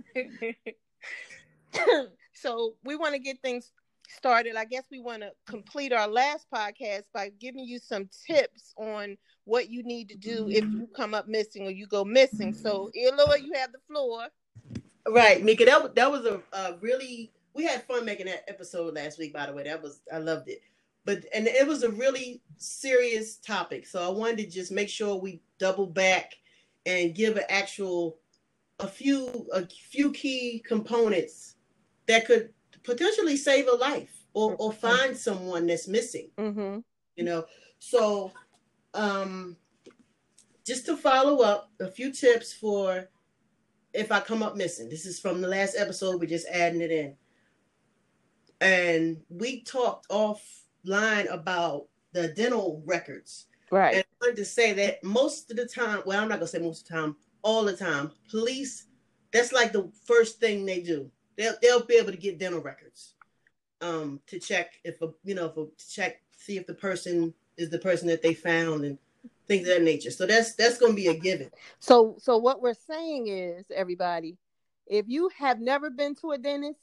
So, 2.34 2.74
we 2.84 2.96
want 2.96 3.14
to 3.14 3.18
get 3.20 3.42
things 3.42 3.70
started. 4.16 4.56
I 4.56 4.64
guess 4.64 4.84
we 4.90 5.00
want 5.00 5.22
to 5.22 5.32
complete 5.46 5.92
our 5.92 6.08
last 6.08 6.46
podcast 6.52 7.04
by 7.12 7.30
giving 7.40 7.64
you 7.64 7.78
some 7.78 8.08
tips 8.26 8.74
on 8.76 9.16
what 9.44 9.70
you 9.70 9.82
need 9.82 10.08
to 10.10 10.16
do 10.16 10.48
if 10.48 10.64
you 10.64 10.88
come 10.94 11.14
up 11.14 11.28
missing 11.28 11.66
or 11.66 11.70
you 11.70 11.86
go 11.86 12.04
missing. 12.04 12.52
So, 12.52 12.90
Ialua, 12.96 13.42
you 13.42 13.52
have 13.54 13.72
the 13.72 13.78
floor. 13.88 14.26
Right, 15.08 15.42
Mika. 15.42 15.64
That 15.64 15.94
that 15.94 16.10
was 16.10 16.24
a, 16.26 16.42
a 16.52 16.76
really 16.80 17.32
we 17.54 17.64
had 17.64 17.82
fun 17.84 18.04
making 18.04 18.26
that 18.26 18.44
episode 18.48 18.94
last 18.94 19.18
week. 19.18 19.32
By 19.32 19.46
the 19.46 19.52
way, 19.52 19.64
that 19.64 19.82
was 19.82 20.00
I 20.12 20.18
loved 20.18 20.48
it. 20.48 20.62
But 21.04 21.24
and 21.34 21.46
it 21.46 21.66
was 21.66 21.82
a 21.82 21.90
really 21.90 22.42
serious 22.58 23.36
topic, 23.36 23.86
so 23.86 24.06
I 24.06 24.10
wanted 24.10 24.38
to 24.38 24.46
just 24.46 24.70
make 24.70 24.88
sure 24.88 25.16
we 25.16 25.40
double 25.58 25.86
back 25.86 26.34
and 26.86 27.14
give 27.14 27.36
an 27.36 27.44
actual 27.48 28.18
a 28.78 28.86
few 28.86 29.46
a 29.52 29.66
few 29.66 30.12
key 30.12 30.62
components 30.66 31.56
that 32.06 32.26
could 32.26 32.50
potentially 32.82 33.36
save 33.36 33.68
a 33.68 33.76
life 33.76 34.24
or 34.32 34.56
or 34.58 34.72
find 34.72 35.16
someone 35.16 35.66
that's 35.66 35.88
missing. 35.88 36.30
Mm-hmm. 36.38 36.78
You 37.16 37.24
know, 37.24 37.44
so 37.78 38.32
um, 38.94 39.56
just 40.66 40.86
to 40.86 40.96
follow 40.96 41.42
up, 41.42 41.70
a 41.80 41.88
few 41.88 42.12
tips 42.12 42.52
for 42.52 43.08
if 43.92 44.12
I 44.12 44.20
come 44.20 44.42
up 44.42 44.56
missing. 44.56 44.88
This 44.88 45.06
is 45.06 45.18
from 45.18 45.40
the 45.40 45.48
last 45.48 45.76
episode. 45.76 46.20
We're 46.20 46.26
just 46.26 46.48
adding 46.48 46.80
it 46.80 46.90
in. 46.90 47.16
And 48.60 49.22
we 49.28 49.62
talked 49.62 50.08
offline 50.10 51.32
about 51.32 51.86
the 52.12 52.28
dental 52.28 52.82
records. 52.84 53.46
Right. 53.70 53.94
And 53.96 54.04
I 54.04 54.26
wanted 54.26 54.36
to 54.36 54.44
say 54.44 54.72
that 54.74 55.02
most 55.02 55.50
of 55.50 55.56
the 55.56 55.66
time, 55.66 56.02
well, 56.04 56.20
I'm 56.20 56.28
not 56.28 56.38
gonna 56.38 56.48
say 56.48 56.58
most 56.58 56.82
of 56.82 56.88
the 56.88 56.94
time, 56.94 57.16
all 57.42 57.64
the 57.64 57.76
time, 57.76 58.10
police, 58.30 58.86
that's 59.32 59.52
like 59.52 59.72
the 59.72 59.90
first 60.04 60.40
thing 60.40 60.66
they 60.66 60.80
do. 60.80 61.10
They'll 61.40 61.54
they'll 61.62 61.84
be 61.86 61.94
able 61.94 62.10
to 62.10 62.18
get 62.18 62.38
dental 62.38 62.60
records. 62.60 63.14
Um, 63.80 64.20
to 64.26 64.38
check 64.38 64.74
if 64.84 65.00
a 65.00 65.08
you 65.24 65.34
know, 65.34 65.46
if 65.46 65.56
a 65.56 65.66
check, 65.90 66.20
see 66.36 66.58
if 66.58 66.66
the 66.66 66.74
person 66.74 67.32
is 67.56 67.70
the 67.70 67.78
person 67.78 68.08
that 68.08 68.20
they 68.20 68.34
found 68.34 68.84
and 68.84 68.98
things 69.48 69.66
of 69.66 69.74
that 69.74 69.82
nature. 69.82 70.10
So 70.10 70.26
that's 70.26 70.54
that's 70.54 70.76
gonna 70.76 70.92
be 70.92 71.06
a 71.06 71.14
given. 71.14 71.50
So 71.78 72.16
so 72.18 72.36
what 72.36 72.60
we're 72.60 72.74
saying 72.74 73.28
is 73.28 73.64
everybody, 73.74 74.36
if 74.86 75.06
you 75.08 75.30
have 75.38 75.60
never 75.60 75.88
been 75.88 76.14
to 76.16 76.32
a 76.32 76.38
dentist, 76.38 76.78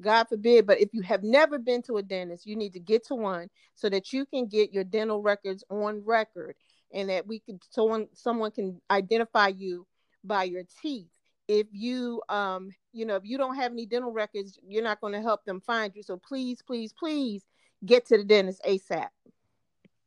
God 0.00 0.24
forbid, 0.24 0.66
but 0.66 0.80
if 0.80 0.94
you 0.94 1.02
have 1.02 1.22
never 1.22 1.58
been 1.58 1.82
to 1.82 1.98
a 1.98 2.02
dentist, 2.02 2.46
you 2.46 2.56
need 2.56 2.72
to 2.72 2.80
get 2.80 3.06
to 3.08 3.14
one 3.14 3.50
so 3.74 3.90
that 3.90 4.10
you 4.10 4.24
can 4.24 4.46
get 4.46 4.72
your 4.72 4.84
dental 4.84 5.20
records 5.20 5.64
on 5.68 6.02
record 6.02 6.56
and 6.94 7.10
that 7.10 7.26
we 7.26 7.40
can 7.40 7.60
someone 7.68 8.08
someone 8.14 8.52
can 8.52 8.80
identify 8.90 9.48
you 9.48 9.86
by 10.24 10.44
your 10.44 10.62
teeth. 10.80 11.10
If 11.48 11.66
you 11.72 12.22
um 12.28 12.70
you 12.92 13.06
know 13.06 13.16
if 13.16 13.24
you 13.24 13.38
don't 13.38 13.56
have 13.56 13.72
any 13.72 13.86
dental 13.86 14.12
records, 14.12 14.58
you're 14.66 14.82
not 14.82 15.00
going 15.00 15.12
to 15.12 15.22
help 15.22 15.44
them 15.44 15.60
find 15.60 15.94
you. 15.94 16.02
So 16.02 16.16
please, 16.16 16.62
please, 16.62 16.92
please 16.92 17.44
get 17.84 18.06
to 18.06 18.18
the 18.18 18.24
dentist 18.24 18.62
ASAP. 18.64 19.08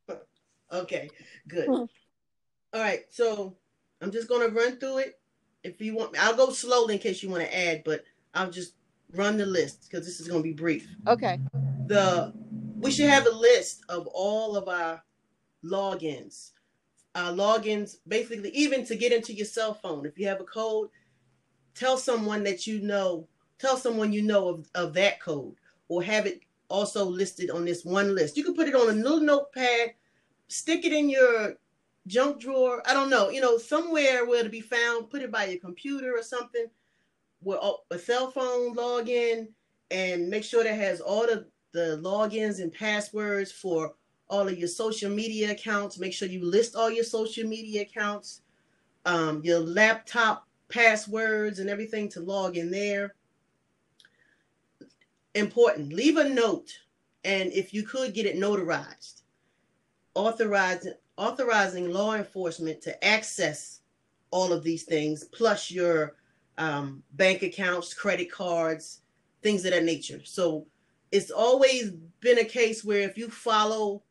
Okay, 0.72 1.10
good. 1.48 1.66
Hmm. 1.66 1.72
All 2.72 2.80
right, 2.80 3.00
so 3.10 3.56
I'm 4.00 4.12
just 4.12 4.28
gonna 4.28 4.46
run 4.46 4.78
through 4.78 4.98
it. 4.98 5.18
If 5.64 5.80
you 5.80 5.96
want, 5.96 6.16
I'll 6.16 6.36
go 6.36 6.50
slowly 6.50 6.94
in 6.94 7.00
case 7.00 7.24
you 7.24 7.28
want 7.28 7.42
to 7.42 7.56
add, 7.56 7.82
but 7.84 8.04
I'll 8.34 8.52
just 8.52 8.74
run 9.14 9.36
the 9.36 9.46
list 9.46 9.88
because 9.90 10.06
this 10.06 10.20
is 10.20 10.28
gonna 10.28 10.42
be 10.42 10.52
brief. 10.52 10.88
Okay. 11.08 11.40
The 11.86 12.32
we 12.76 12.90
should 12.90 13.10
have 13.10 13.26
a 13.26 13.30
list 13.34 13.82
of 13.88 14.06
all 14.06 14.56
of 14.56 14.68
our 14.68 15.02
logins. 15.64 16.52
Our 17.14 17.32
logins, 17.32 17.96
basically, 18.06 18.50
even 18.50 18.86
to 18.86 18.94
get 18.94 19.12
into 19.12 19.34
your 19.34 19.46
cell 19.46 19.74
phone. 19.74 20.06
If 20.06 20.18
you 20.18 20.28
have 20.28 20.40
a 20.40 20.44
code, 20.44 20.90
tell 21.74 21.96
someone 21.96 22.42
that 22.44 22.66
you 22.66 22.80
know, 22.80 23.26
tell 23.58 23.76
someone 23.76 24.12
you 24.12 24.22
know 24.22 24.48
of, 24.48 24.70
of 24.74 24.94
that 24.94 25.20
code, 25.20 25.54
or 25.88 26.02
have 26.02 26.26
it 26.26 26.40
also 26.68 27.04
listed 27.04 27.50
on 27.50 27.64
this 27.64 27.84
one 27.84 28.14
list. 28.14 28.36
You 28.36 28.44
can 28.44 28.54
put 28.54 28.68
it 28.68 28.74
on 28.74 28.88
a 28.88 28.92
little 28.92 29.20
notepad 29.20 29.94
stick 30.50 30.84
it 30.84 30.92
in 30.92 31.08
your 31.08 31.54
junk 32.06 32.40
drawer. 32.40 32.82
I 32.86 32.92
don't 32.92 33.08
know, 33.08 33.30
you 33.30 33.40
know, 33.40 33.56
somewhere 33.56 34.26
where 34.26 34.42
to 34.42 34.48
be 34.48 34.60
found. 34.60 35.08
Put 35.08 35.22
it 35.22 35.30
by 35.32 35.46
your 35.46 35.60
computer 35.60 36.12
or 36.16 36.22
something, 36.22 36.66
with 37.42 37.58
a 37.90 37.98
cell 37.98 38.30
phone 38.30 38.74
login, 38.74 39.48
and 39.90 40.28
make 40.28 40.44
sure 40.44 40.64
that 40.64 40.74
has 40.74 41.00
all 41.00 41.22
the 41.22 41.46
the 41.72 42.00
logins 42.02 42.60
and 42.60 42.72
passwords 42.72 43.52
for 43.52 43.94
all 44.28 44.48
of 44.48 44.58
your 44.58 44.68
social 44.68 45.10
media 45.10 45.52
accounts. 45.52 45.98
Make 45.98 46.12
sure 46.12 46.28
you 46.28 46.44
list 46.44 46.74
all 46.76 46.90
your 46.90 47.04
social 47.04 47.48
media 47.48 47.82
accounts, 47.82 48.42
um, 49.06 49.40
your 49.44 49.60
laptop 49.60 50.46
passwords, 50.70 51.58
and 51.58 51.68
everything 51.68 52.08
to 52.10 52.20
log 52.20 52.56
in 52.56 52.70
there. 52.70 53.14
Important. 55.34 55.92
Leave 55.92 56.16
a 56.16 56.28
note, 56.28 56.70
and 57.24 57.52
if 57.52 57.74
you 57.74 57.82
could 57.82 58.14
get 58.14 58.26
it 58.26 58.36
notarized 58.36 59.20
authorizing 60.14 60.92
authorizing 61.16 61.90
law 61.90 62.14
enforcement 62.14 62.80
to 62.80 63.04
access 63.04 63.80
all 64.30 64.52
of 64.52 64.62
these 64.62 64.84
things, 64.84 65.24
plus 65.24 65.70
your 65.70 66.16
um, 66.56 67.02
bank 67.12 67.42
accounts, 67.42 67.92
credit 67.92 68.30
cards, 68.30 69.02
things 69.42 69.64
of 69.64 69.72
that 69.72 69.84
nature. 69.84 70.20
So 70.24 70.66
it's 71.12 71.30
always 71.30 71.90
been 72.20 72.38
a 72.38 72.44
case 72.44 72.84
where 72.84 73.00
if 73.00 73.18
you 73.18 73.28
follow, 73.28 74.02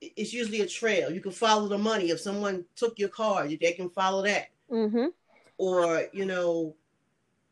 it's 0.00 0.32
usually 0.32 0.62
a 0.62 0.66
trail. 0.66 1.10
You 1.10 1.20
can 1.20 1.32
follow 1.32 1.68
the 1.68 1.76
money. 1.76 2.10
If 2.10 2.20
someone 2.20 2.64
took 2.76 2.98
your 2.98 3.10
card, 3.10 3.54
they 3.60 3.72
can 3.72 3.90
follow 3.90 4.22
that. 4.22 4.46
Mm-hmm. 4.70 5.06
Or 5.62 6.08
you 6.12 6.24
know, 6.24 6.74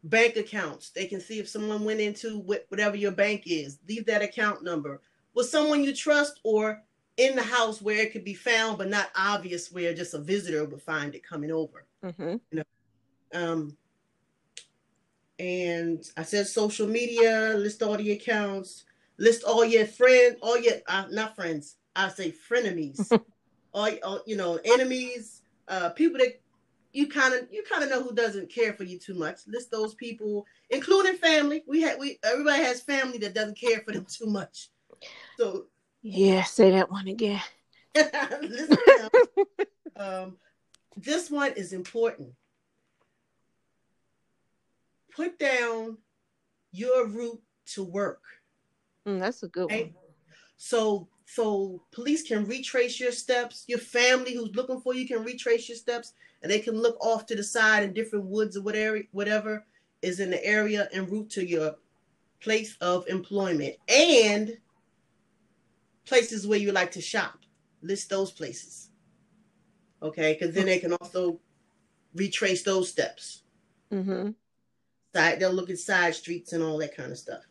bank 0.02 0.36
accounts. 0.36 0.90
They 0.90 1.06
can 1.06 1.20
see 1.20 1.38
if 1.38 1.48
someone 1.48 1.84
went 1.84 2.00
into 2.00 2.40
whatever 2.40 2.96
your 2.96 3.12
bank 3.12 3.44
is. 3.46 3.78
Leave 3.88 4.06
that 4.06 4.22
account 4.22 4.64
number 4.64 5.00
with 5.34 5.48
someone 5.48 5.84
you 5.84 5.94
trust 5.94 6.40
or 6.42 6.82
in 7.16 7.36
the 7.36 7.42
house 7.42 7.80
where 7.80 7.98
it 7.98 8.12
could 8.12 8.24
be 8.24 8.34
found, 8.34 8.78
but 8.78 8.88
not 8.88 9.10
obvious 9.14 9.70
where 9.70 9.94
just 9.94 10.14
a 10.14 10.18
visitor 10.18 10.64
would 10.64 10.82
find 10.82 11.14
it 11.14 11.22
coming 11.22 11.52
over. 11.52 11.86
Mm-hmm. 12.04 12.36
You 12.50 12.52
know, 12.52 12.64
um, 13.32 13.76
and 15.38 16.04
I 16.16 16.22
said 16.22 16.46
social 16.48 16.88
media, 16.88 17.54
list 17.56 17.82
all 17.82 17.96
the 17.96 18.12
accounts, 18.12 18.84
list 19.18 19.44
all 19.44 19.64
your 19.64 19.86
friends, 19.86 20.36
all 20.42 20.58
your 20.58 20.74
uh, 20.88 21.06
not 21.10 21.36
friends. 21.36 21.76
I 21.94 22.08
say 22.08 22.32
frenemies, 22.32 23.10
all, 23.72 23.90
all 24.02 24.20
you 24.26 24.36
know, 24.36 24.58
enemies, 24.64 25.42
uh, 25.68 25.90
people 25.90 26.18
that 26.18 26.40
you 26.92 27.08
kind 27.08 27.34
of 27.34 27.48
you 27.50 27.62
kind 27.70 27.84
of 27.84 27.90
know 27.90 28.02
who 28.02 28.14
doesn't 28.14 28.52
care 28.52 28.72
for 28.72 28.84
you 28.84 28.98
too 28.98 29.14
much. 29.14 29.40
List 29.46 29.70
those 29.70 29.94
people, 29.94 30.46
including 30.70 31.16
family. 31.16 31.62
We 31.66 31.82
had 31.82 31.98
we 31.98 32.18
everybody 32.24 32.62
has 32.62 32.80
family 32.80 33.18
that 33.18 33.34
doesn't 33.34 33.58
care 33.58 33.80
for 33.80 33.92
them 33.92 34.06
too 34.08 34.26
much. 34.26 34.70
So 35.38 35.66
yeah, 36.02 36.44
say 36.44 36.70
that 36.70 36.90
one 36.90 37.08
again. 37.08 37.42
um, 39.96 40.36
this 40.96 41.30
one 41.30 41.52
is 41.52 41.72
important. 41.72 42.30
Put 45.14 45.38
down 45.38 45.98
your 46.72 47.06
route 47.06 47.42
to 47.74 47.84
work. 47.84 48.22
Mm, 49.06 49.20
that's 49.20 49.42
a 49.42 49.48
good 49.48 49.64
okay? 49.64 49.84
one. 49.84 49.94
So, 50.56 51.08
so 51.32 51.80
police 51.92 52.22
can 52.22 52.44
retrace 52.44 52.98
your 52.98 53.12
steps. 53.12 53.64
Your 53.68 53.78
family 53.78 54.34
who's 54.34 54.54
looking 54.56 54.80
for 54.80 54.94
you 54.94 55.06
can 55.06 55.22
retrace 55.22 55.68
your 55.68 55.78
steps, 55.78 56.12
and 56.42 56.50
they 56.50 56.58
can 56.58 56.74
look 56.74 56.96
off 57.00 57.24
to 57.26 57.36
the 57.36 57.44
side 57.44 57.84
in 57.84 57.92
different 57.92 58.24
woods 58.24 58.56
or 58.56 58.62
whatever. 58.62 59.00
Whatever 59.12 59.64
is 60.02 60.18
in 60.18 60.30
the 60.30 60.44
area 60.44 60.88
en 60.92 61.06
route 61.06 61.30
to 61.30 61.46
your 61.46 61.76
place 62.40 62.76
of 62.80 63.06
employment 63.06 63.76
and 63.88 64.56
places 66.04 66.48
where 66.48 66.58
you 66.58 66.72
like 66.72 66.90
to 66.92 67.00
shop. 67.00 67.38
List 67.80 68.10
those 68.10 68.32
places. 68.32 68.90
Okay, 70.02 70.36
because 70.36 70.52
then 70.52 70.66
they 70.66 70.80
can 70.80 70.94
also 70.94 71.38
retrace 72.12 72.64
those 72.64 72.88
steps. 72.88 73.42
Mm-hmm. 73.92 74.30
Side 75.14 75.38
they'll 75.38 75.52
look 75.52 75.70
at 75.70 75.78
side 75.78 76.16
streets 76.16 76.52
and 76.54 76.62
all 76.62 76.78
that 76.78 76.96
kind 76.96 77.12
of 77.12 77.18
stuff. 77.18 77.44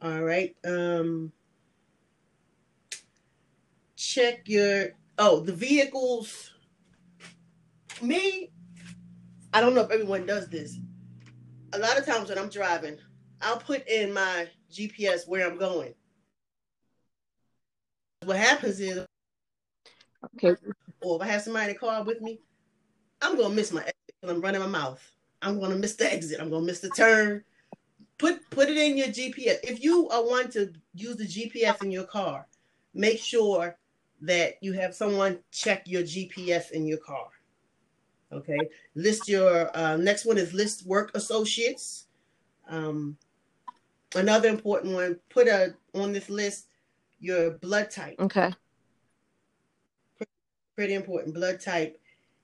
All 0.00 0.22
right. 0.22 0.56
Um 0.64 1.30
check 4.04 4.48
your 4.48 4.90
oh 5.18 5.40
the 5.40 5.52
vehicles. 5.52 6.52
Me, 8.02 8.50
I 9.52 9.60
don't 9.60 9.74
know 9.74 9.82
if 9.82 9.90
everyone 9.90 10.26
does 10.26 10.48
this. 10.48 10.78
A 11.72 11.78
lot 11.78 11.98
of 11.98 12.04
times 12.04 12.28
when 12.28 12.38
I'm 12.38 12.48
driving, 12.48 12.98
I'll 13.40 13.58
put 13.58 13.86
in 13.88 14.12
my 14.12 14.48
GPS 14.70 15.26
where 15.26 15.48
I'm 15.48 15.58
going. 15.58 15.94
What 18.24 18.36
happens 18.36 18.80
is, 18.80 19.04
Okay. 20.36 20.54
or 21.00 21.16
if 21.16 21.22
I 21.22 21.26
have 21.26 21.42
somebody 21.42 21.70
in 21.70 21.72
the 21.74 21.78
car 21.78 22.02
with 22.02 22.20
me, 22.20 22.40
I'm 23.22 23.36
gonna 23.36 23.54
miss 23.54 23.72
my 23.72 23.80
exit 23.80 23.94
I'm 24.22 24.40
running 24.40 24.60
my 24.60 24.66
mouth. 24.66 25.02
I'm 25.42 25.60
gonna 25.60 25.76
miss 25.76 25.94
the 25.96 26.10
exit. 26.12 26.40
I'm 26.40 26.50
gonna 26.50 26.64
miss 26.64 26.80
the 26.80 26.90
turn. 26.90 27.44
Put 28.18 28.48
put 28.50 28.68
it 28.68 28.76
in 28.76 28.96
your 28.96 29.08
GPS. 29.08 29.58
If 29.62 29.82
you 29.82 30.08
are 30.08 30.24
want 30.24 30.52
to 30.52 30.72
use 30.94 31.16
the 31.16 31.26
GPS 31.26 31.82
in 31.82 31.90
your 31.90 32.04
car, 32.04 32.46
make 32.94 33.18
sure 33.18 33.76
that 34.26 34.54
you 34.60 34.72
have 34.72 34.94
someone 34.94 35.38
check 35.50 35.82
your 35.86 36.02
GPS 36.02 36.70
in 36.70 36.86
your 36.86 36.98
car. 36.98 37.28
Okay. 38.32 38.58
List 38.94 39.28
your 39.28 39.74
uh, 39.76 39.96
next 39.96 40.24
one 40.24 40.38
is 40.38 40.52
list 40.52 40.86
work 40.86 41.10
associates. 41.14 42.06
Um, 42.68 43.16
another 44.16 44.48
important 44.48 44.94
one. 44.94 45.18
Put 45.28 45.46
a 45.46 45.74
on 45.94 46.12
this 46.12 46.28
list 46.28 46.66
your 47.20 47.52
blood 47.52 47.90
type. 47.90 48.16
Okay. 48.18 48.52
Pretty 50.74 50.94
important 50.94 51.34
blood 51.34 51.60
type. 51.60 52.00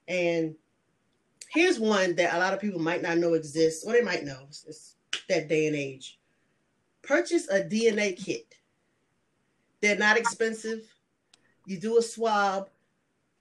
And 0.06 0.54
here's 1.48 1.80
one 1.80 2.14
that 2.16 2.34
a 2.34 2.38
lot 2.38 2.52
of 2.52 2.60
people 2.60 2.80
might 2.80 3.02
not 3.02 3.18
know 3.18 3.34
exists, 3.34 3.84
or 3.84 3.92
they 3.92 4.02
might 4.02 4.24
know. 4.24 4.38
It's, 4.48 4.64
it's 4.68 4.94
that 5.28 5.48
day 5.48 5.66
and 5.66 5.76
age. 5.76 6.18
Purchase 7.02 7.48
a 7.48 7.62
DNA 7.62 8.16
kit. 8.16 8.54
They're 9.80 9.96
not 9.96 10.16
expensive. 10.16 10.89
You 11.70 11.78
do 11.78 11.98
a 11.98 12.02
swab, 12.02 12.68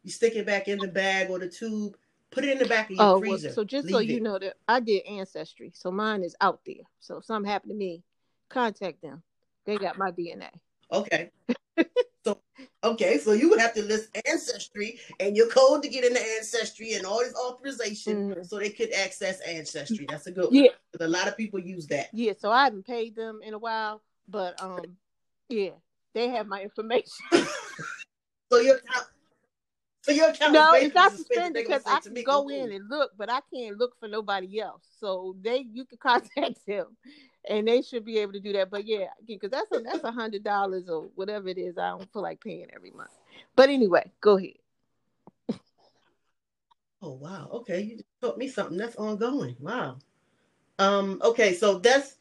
you 0.03 0.11
stick 0.11 0.36
it 0.36 0.45
back 0.45 0.67
in 0.67 0.77
the 0.77 0.88
bag 0.88 1.32
or 1.32 1.39
the 1.39 1.49
tube, 1.49 1.97
put 2.30 2.43
it 2.45 2.51
in 2.51 2.59
the 2.59 2.67
back 2.67 2.91
of 2.91 2.95
your 2.95 3.05
Oh, 3.07 3.19
well, 3.19 3.39
so 3.39 3.63
just 3.63 3.89
so 3.89 3.97
you 3.97 4.17
it. 4.17 4.21
know 4.21 4.38
that 4.38 4.53
I 4.67 4.82
did 4.82 5.03
ancestry, 5.07 5.71
so 5.73 5.89
mine 5.89 6.21
is 6.21 6.36
out 6.39 6.59
there. 6.63 6.86
So 6.99 7.17
if 7.17 7.25
something 7.25 7.49
happened 7.49 7.71
to 7.71 7.75
me, 7.75 8.03
contact 8.47 9.01
them. 9.01 9.23
They 9.65 9.80
got 9.80 9.97
my 9.97 10.11
DNA. 10.11 10.49
Okay. 10.91 11.32
so 12.23 12.39
okay, 12.84 13.17
so 13.17 13.32
you 13.32 13.49
would 13.49 13.59
have 13.59 13.73
to 13.73 13.82
list 13.82 14.15
ancestry 14.27 14.99
and 15.19 15.36
your 15.36 15.47
code 15.47 15.82
to 15.82 15.89
get 15.89 16.05
into 16.05 16.21
ancestry 16.21 16.93
and 16.93 17.07
all 17.07 17.21
this 17.21 17.34
authorization 17.34 18.36
Mhm. 18.36 18.47
so 18.47 18.59
they 18.59 18.69
could 18.69 18.93
access 18.93 19.41
ancestry. 19.41 20.05
That's 20.07 20.27
a 20.27 20.32
good 20.32 20.51
one. 20.51 20.53
Yeah, 20.53 20.69
A 20.99 21.07
lot 21.07 21.27
of 21.27 21.36
people 21.36 21.59
use 21.59 21.88
that. 21.88 22.09
yeah. 22.13 22.34
So 22.38 22.51
I 22.51 22.65
haven't 22.65 22.86
paid 22.86 23.15
them 23.15 23.39
in 23.43 23.55
a 23.55 23.59
while, 23.59 24.03
but 24.27 24.61
um, 24.61 24.97
yeah, 25.47 25.71
they 26.13 26.30
have 26.30 26.45
my 26.45 26.61
information. 26.61 27.07
So 28.50 28.60
your 28.60 28.78
account 28.78 29.06
so 30.02 30.12
your 30.14 30.30
account 30.30 30.54
no, 30.54 30.74
is 30.74 30.86
it's 30.86 30.95
not 30.95 31.12
suspended 31.12 31.66
because 31.68 31.84
I 31.86 32.00
can 32.00 32.14
go 32.24 32.43
cool." 32.43 32.50
in 32.50 32.72
and 32.72 32.89
look, 32.89 33.12
but 33.18 33.30
I 33.30 33.41
can't 33.54 33.78
look 33.78 34.00
for 34.00 34.08
nobody 34.08 34.60
else. 34.60 34.82
So 35.00 35.36
they, 35.41 35.68
you 35.72 35.86
can 35.86 35.97
contact 36.02 36.66
them, 36.66 36.95
and 37.47 37.68
they 37.68 37.82
should 37.82 38.06
be 38.06 38.18
able 38.20 38.34
to 38.34 38.39
do 38.39 38.54
that. 38.54 38.70
But 38.70 38.88
yeah, 38.88 39.08
because 39.28 39.52
that's 39.52 39.72
a 39.72 39.80
that's 39.80 40.04
a 40.04 40.12
hundred 40.12 40.43
dollars 40.43 40.89
or 40.89 41.10
whatever 41.16 41.50
it 41.50 41.58
is. 41.58 41.78
I 41.78 41.89
don't 41.89 42.12
feel 42.12 42.22
like 42.22 42.41
paying 42.41 42.68
every 42.74 42.91
month. 42.91 43.12
But 43.56 43.70
anyway, 43.70 44.12
go 44.22 44.38
ahead. 44.38 44.54
Oh 47.02 47.14
wow. 47.14 47.50
Okay, 47.52 47.82
you 47.82 47.95
just 47.97 48.08
taught 48.22 48.38
me 48.38 48.47
something. 48.47 48.78
That's 48.78 48.95
ongoing. 48.95 49.56
Wow. 49.60 49.97
Um, 50.80 51.22
okay, 51.24 51.54
so 51.54 51.80
that's 51.80 52.18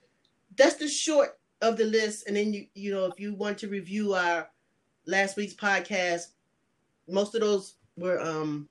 that's 0.57 0.77
the 0.77 0.89
short 0.89 1.39
of 1.63 1.77
the 1.77 1.85
list. 1.85 2.27
And 2.27 2.37
then 2.37 2.53
you 2.53 2.67
you 2.75 2.91
know, 2.91 3.07
if 3.07 3.21
you 3.21 3.35
want 3.35 3.59
to 3.59 3.69
review 3.69 4.15
our 4.15 4.51
last 5.09 5.37
week's 5.37 5.55
podcast, 5.55 6.29
most 7.09 7.35
of 7.35 7.43
those 7.43 7.77
were 7.97 8.21
um 8.21 8.69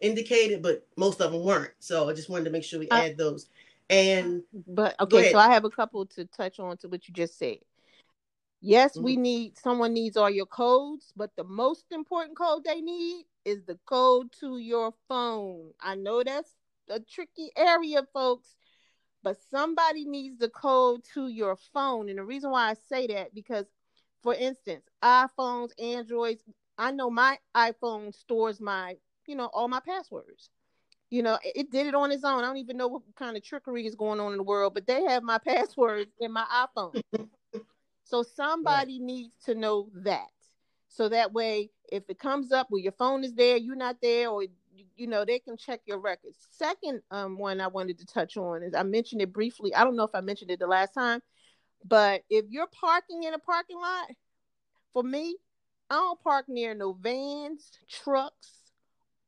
indicated, 0.00 0.62
but 0.62 0.86
most 0.96 1.20
of 1.20 1.32
them 1.32 1.44
weren't. 1.44 1.72
So 1.80 2.08
I 2.08 2.14
just 2.14 2.30
wanted 2.30 2.44
to 2.46 2.50
make 2.50 2.64
sure 2.64 2.80
we 2.80 2.90
Uh, 2.90 3.02
add 3.02 3.18
those. 3.18 3.48
And 3.90 4.44
But 4.66 4.96
okay, 5.00 5.24
so 5.24 5.38
I 5.38 5.50
have 5.52 5.64
a 5.64 5.70
couple 5.70 6.06
to 6.06 6.24
touch 6.26 6.58
on 6.60 6.76
to 6.78 6.88
what 6.88 7.08
you 7.08 7.14
just 7.14 7.38
said. 7.38 7.58
Yes, 8.60 8.98
we 9.00 9.16
Mm-hmm. 9.16 9.20
need 9.20 9.56
someone 9.58 9.92
needs 9.94 10.16
all 10.16 10.30
your 10.30 10.46
codes, 10.46 11.12
but 11.16 11.36
the 11.36 11.44
most 11.44 11.86
important 11.92 12.36
code 12.36 12.64
they 12.64 12.80
need 12.80 13.26
is 13.44 13.64
the 13.64 13.78
code 13.86 14.32
to 14.40 14.58
your 14.58 14.92
phone. 15.08 15.72
I 15.80 15.94
know 15.94 16.22
that's 16.22 16.54
a 16.88 17.00
tricky 17.00 17.50
area, 17.56 18.02
folks, 18.12 18.56
but 19.22 19.36
somebody 19.50 20.04
needs 20.04 20.38
the 20.38 20.48
code 20.48 21.04
to 21.14 21.28
your 21.28 21.56
phone. 21.56 22.08
And 22.08 22.18
the 22.18 22.24
reason 22.24 22.50
why 22.50 22.70
I 22.70 22.74
say 22.74 23.06
that 23.08 23.34
because 23.34 23.66
for 24.22 24.34
instance, 24.34 24.84
iPhones, 25.02 25.70
Androids, 25.78 26.42
I 26.76 26.92
know 26.92 27.10
my 27.10 27.38
iPhone 27.56 28.14
stores 28.14 28.60
my, 28.60 28.96
you 29.26 29.36
know, 29.36 29.46
all 29.52 29.68
my 29.68 29.80
passwords 29.80 30.50
you 31.10 31.22
know, 31.22 31.38
it, 31.44 31.52
it 31.56 31.70
did 31.70 31.86
it 31.86 31.94
on 31.94 32.12
its 32.12 32.24
own. 32.24 32.44
I 32.44 32.46
don't 32.46 32.58
even 32.58 32.76
know 32.76 32.88
what 32.88 33.02
kind 33.16 33.36
of 33.36 33.42
trickery 33.42 33.86
is 33.86 33.94
going 33.94 34.20
on 34.20 34.32
in 34.32 34.38
the 34.38 34.44
world, 34.44 34.74
but 34.74 34.86
they 34.86 35.02
have 35.04 35.22
my 35.22 35.38
passwords 35.46 36.10
in 36.20 36.32
my 36.32 36.44
iPhone. 36.76 37.02
so 38.04 38.22
somebody 38.22 38.98
needs 38.98 39.34
to 39.44 39.54
know 39.54 39.88
that. 39.94 40.26
So 40.88 41.08
that 41.10 41.32
way, 41.32 41.70
if 41.92 42.04
it 42.08 42.18
comes 42.18 42.52
up 42.52 42.68
where 42.70 42.82
your 42.82 42.92
phone 42.92 43.24
is 43.24 43.34
there, 43.34 43.56
you're 43.56 43.76
not 43.76 43.96
there, 44.00 44.28
or 44.28 44.42
you, 44.42 44.50
you 44.96 45.06
know, 45.06 45.24
they 45.24 45.38
can 45.38 45.56
check 45.56 45.80
your 45.84 45.98
records. 45.98 46.38
Second, 46.50 47.02
um, 47.10 47.38
one 47.38 47.60
I 47.60 47.66
wanted 47.66 47.98
to 47.98 48.06
touch 48.06 48.36
on 48.36 48.62
is 48.62 48.74
I 48.74 48.82
mentioned 48.82 49.22
it 49.22 49.32
briefly. 49.32 49.74
I 49.74 49.84
don't 49.84 49.96
know 49.96 50.04
if 50.04 50.14
I 50.14 50.20
mentioned 50.20 50.50
it 50.50 50.58
the 50.58 50.66
last 50.66 50.94
time, 50.94 51.20
but 51.84 52.22
if 52.30 52.46
you're 52.48 52.68
parking 52.68 53.24
in 53.24 53.34
a 53.34 53.38
parking 53.38 53.78
lot, 53.78 54.10
for 54.92 55.02
me, 55.02 55.36
I 55.90 55.94
don't 55.94 56.22
park 56.22 56.46
near 56.48 56.74
no 56.74 56.92
vans, 56.92 57.78
trucks, 57.88 58.58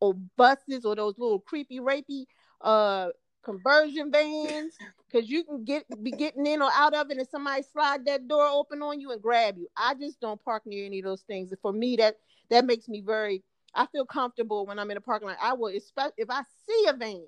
or 0.01 0.15
buses 0.37 0.85
or 0.85 0.97
those 0.97 1.19
little 1.19 1.39
creepy 1.41 1.79
rapey 1.79 2.25
uh 2.63 3.09
conversion 3.43 4.11
vans 4.11 4.77
because 5.11 5.31
you 5.31 5.45
can 5.45 5.65
get 5.65 5.85
be 6.03 6.11
getting 6.11 6.47
in 6.47 6.61
or 6.61 6.71
out 6.75 6.95
of 6.95 7.11
it 7.11 7.19
and 7.19 7.29
somebody 7.29 7.63
slide 7.63 8.05
that 8.05 8.29
door 8.29 8.47
open 8.47 8.83
on 8.83 9.01
you 9.01 9.13
and 9.13 9.23
grab 9.23 9.57
you. 9.57 9.69
I 9.77 9.95
just 9.95 10.21
don't 10.21 10.43
park 10.45 10.65
near 10.67 10.85
any 10.85 10.99
of 10.99 11.05
those 11.05 11.23
things. 11.23 11.53
For 11.63 11.73
me 11.73 11.97
that 11.97 12.17
that 12.51 12.65
makes 12.65 12.89
me 12.89 13.01
very 13.01 13.43
i 13.75 13.87
feel 13.87 14.05
comfortable 14.05 14.67
when 14.67 14.79
i'm 14.79 14.91
in 14.91 14.97
a 14.97 15.01
parking 15.01 15.29
lot. 15.29 15.39
I 15.41 15.55
will 15.55 15.75
especially 15.75 16.13
if 16.19 16.29
i 16.31 16.43
see 16.67 16.87
a 16.89 16.93
van 16.93 17.27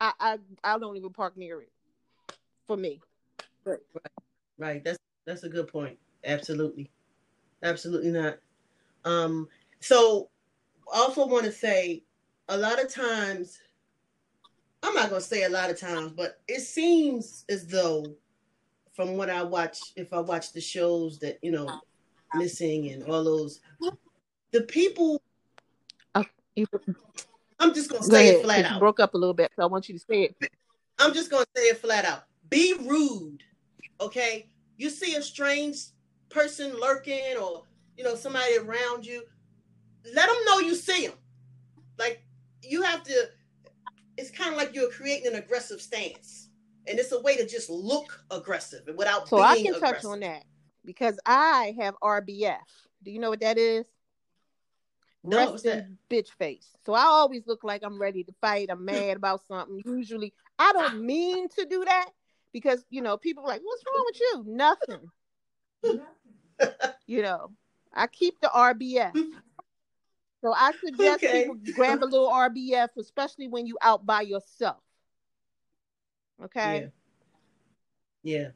i 0.00 0.12
i, 0.20 0.38
I 0.62 0.78
don't 0.78 0.96
even 0.96 1.12
park 1.12 1.36
near 1.36 1.60
it 1.60 1.72
for 2.66 2.76
me. 2.76 3.00
Right, 3.64 3.78
that's 4.58 4.98
that's 5.26 5.42
a 5.42 5.48
good 5.48 5.68
point. 5.68 5.98
Absolutely. 6.24 6.90
Absolutely 7.62 8.10
not. 8.10 8.38
Um, 9.04 9.48
so 9.80 10.28
also 10.92 11.26
want 11.26 11.44
to 11.44 11.52
say 11.52 12.02
a 12.48 12.56
lot 12.56 12.82
of 12.82 12.92
times 12.92 13.58
I'm 14.82 14.94
not 14.94 15.10
gonna 15.10 15.20
say 15.20 15.44
a 15.44 15.48
lot 15.48 15.70
of 15.70 15.80
times, 15.80 16.12
but 16.12 16.40
it 16.46 16.60
seems 16.60 17.44
as 17.48 17.66
though 17.66 18.04
from 18.94 19.16
what 19.16 19.28
I 19.30 19.42
watch, 19.42 19.78
if 19.96 20.12
I 20.12 20.20
watch 20.20 20.52
the 20.52 20.60
shows 20.60 21.18
that 21.20 21.38
you 21.42 21.50
know, 21.50 21.80
missing 22.34 22.90
and 22.90 23.02
all 23.04 23.24
those, 23.24 23.60
the 24.52 24.62
people. 24.62 25.20
you, 26.54 26.66
I'm 27.58 27.74
just 27.74 27.90
gonna 27.90 28.02
say 28.04 28.28
ahead 28.28 28.40
it 28.40 28.44
flat 28.44 28.58
you 28.60 28.64
out. 28.66 28.80
broke 28.80 29.00
up 29.00 29.14
a 29.14 29.18
little 29.18 29.34
bit 29.34 29.50
so 29.56 29.62
i 29.62 29.66
want 29.66 29.88
you 29.88 29.94
to 29.98 30.04
say 30.08 30.22
it 30.22 30.50
I'm 30.98 31.12
just 31.12 31.30
gonna 31.30 31.46
say 31.54 31.64
it 31.64 31.78
flat 31.78 32.04
out. 32.04 32.24
Be 32.48 32.74
rude, 32.80 33.42
okay? 34.00 34.48
You 34.76 34.90
see 34.90 35.14
a 35.16 35.22
strange 35.22 35.76
person 36.28 36.78
lurking, 36.80 37.36
or 37.40 37.64
you 37.96 38.04
know 38.04 38.14
somebody 38.14 38.56
around 38.58 39.06
you, 39.06 39.22
let 40.14 40.26
them 40.26 40.36
know 40.46 40.58
you 40.60 40.74
see 40.74 41.06
them. 41.06 41.16
Like 41.98 42.22
you 42.62 42.82
have 42.82 43.02
to. 43.04 43.28
It's 44.16 44.30
kind 44.30 44.50
of 44.52 44.56
like 44.56 44.74
you're 44.74 44.90
creating 44.90 45.32
an 45.32 45.38
aggressive 45.38 45.80
stance, 45.80 46.48
and 46.86 46.98
it's 46.98 47.12
a 47.12 47.20
way 47.20 47.36
to 47.36 47.46
just 47.46 47.68
look 47.70 48.24
aggressive 48.30 48.86
and 48.88 48.96
without 48.96 49.28
so 49.28 49.36
being 49.36 49.48
i 49.48 49.56
can 49.56 49.72
touch 49.72 49.82
aggressive. 49.88 50.10
on 50.10 50.20
that 50.20 50.44
because 50.84 51.18
i 51.26 51.74
have 51.78 51.94
rbf 52.02 52.56
do 53.02 53.10
you 53.10 53.18
know 53.18 53.30
what 53.30 53.40
that 53.40 53.58
is 53.58 53.84
No, 55.24 55.56
that? 55.58 55.88
bitch 56.08 56.28
face. 56.38 56.68
So 56.84 56.94
I 56.94 57.02
always 57.02 57.46
look 57.46 57.64
like 57.64 57.82
I'm 57.84 58.00
ready 58.00 58.22
to 58.24 58.32
fight. 58.40 58.68
I'm 58.70 58.84
mad 58.92 59.16
about 59.16 59.40
something. 59.48 59.82
Usually, 59.84 60.32
I 60.58 60.72
don't 60.72 61.04
mean 61.04 61.48
to 61.50 61.66
do 61.66 61.84
that 61.84 62.10
because 62.56 62.82
you 62.88 63.02
know 63.02 63.18
people 63.18 63.44
are 63.44 63.48
like, 63.48 63.60
"What's 63.62 63.84
wrong 63.84 64.04
with 64.06 64.18
you?" 64.18 64.44
Nothing. 64.56 65.10
You 67.06 67.20
know, 67.20 67.50
I 67.92 68.06
keep 68.06 68.40
the 68.40 68.48
RBF. 68.48 69.12
So 70.42 70.54
I 70.54 70.72
suggest 70.82 71.22
Okay. 71.22 71.42
people 71.42 71.56
grab 71.74 72.02
a 72.02 72.06
little 72.06 72.30
RBF, 72.30 72.88
especially 72.98 73.46
when 73.46 73.66
you 73.66 73.76
out 73.82 74.06
by 74.06 74.22
yourself. 74.22 74.78
Okay. 76.44 76.88
Yeah. 78.22 78.38
Yeah. 78.38 78.48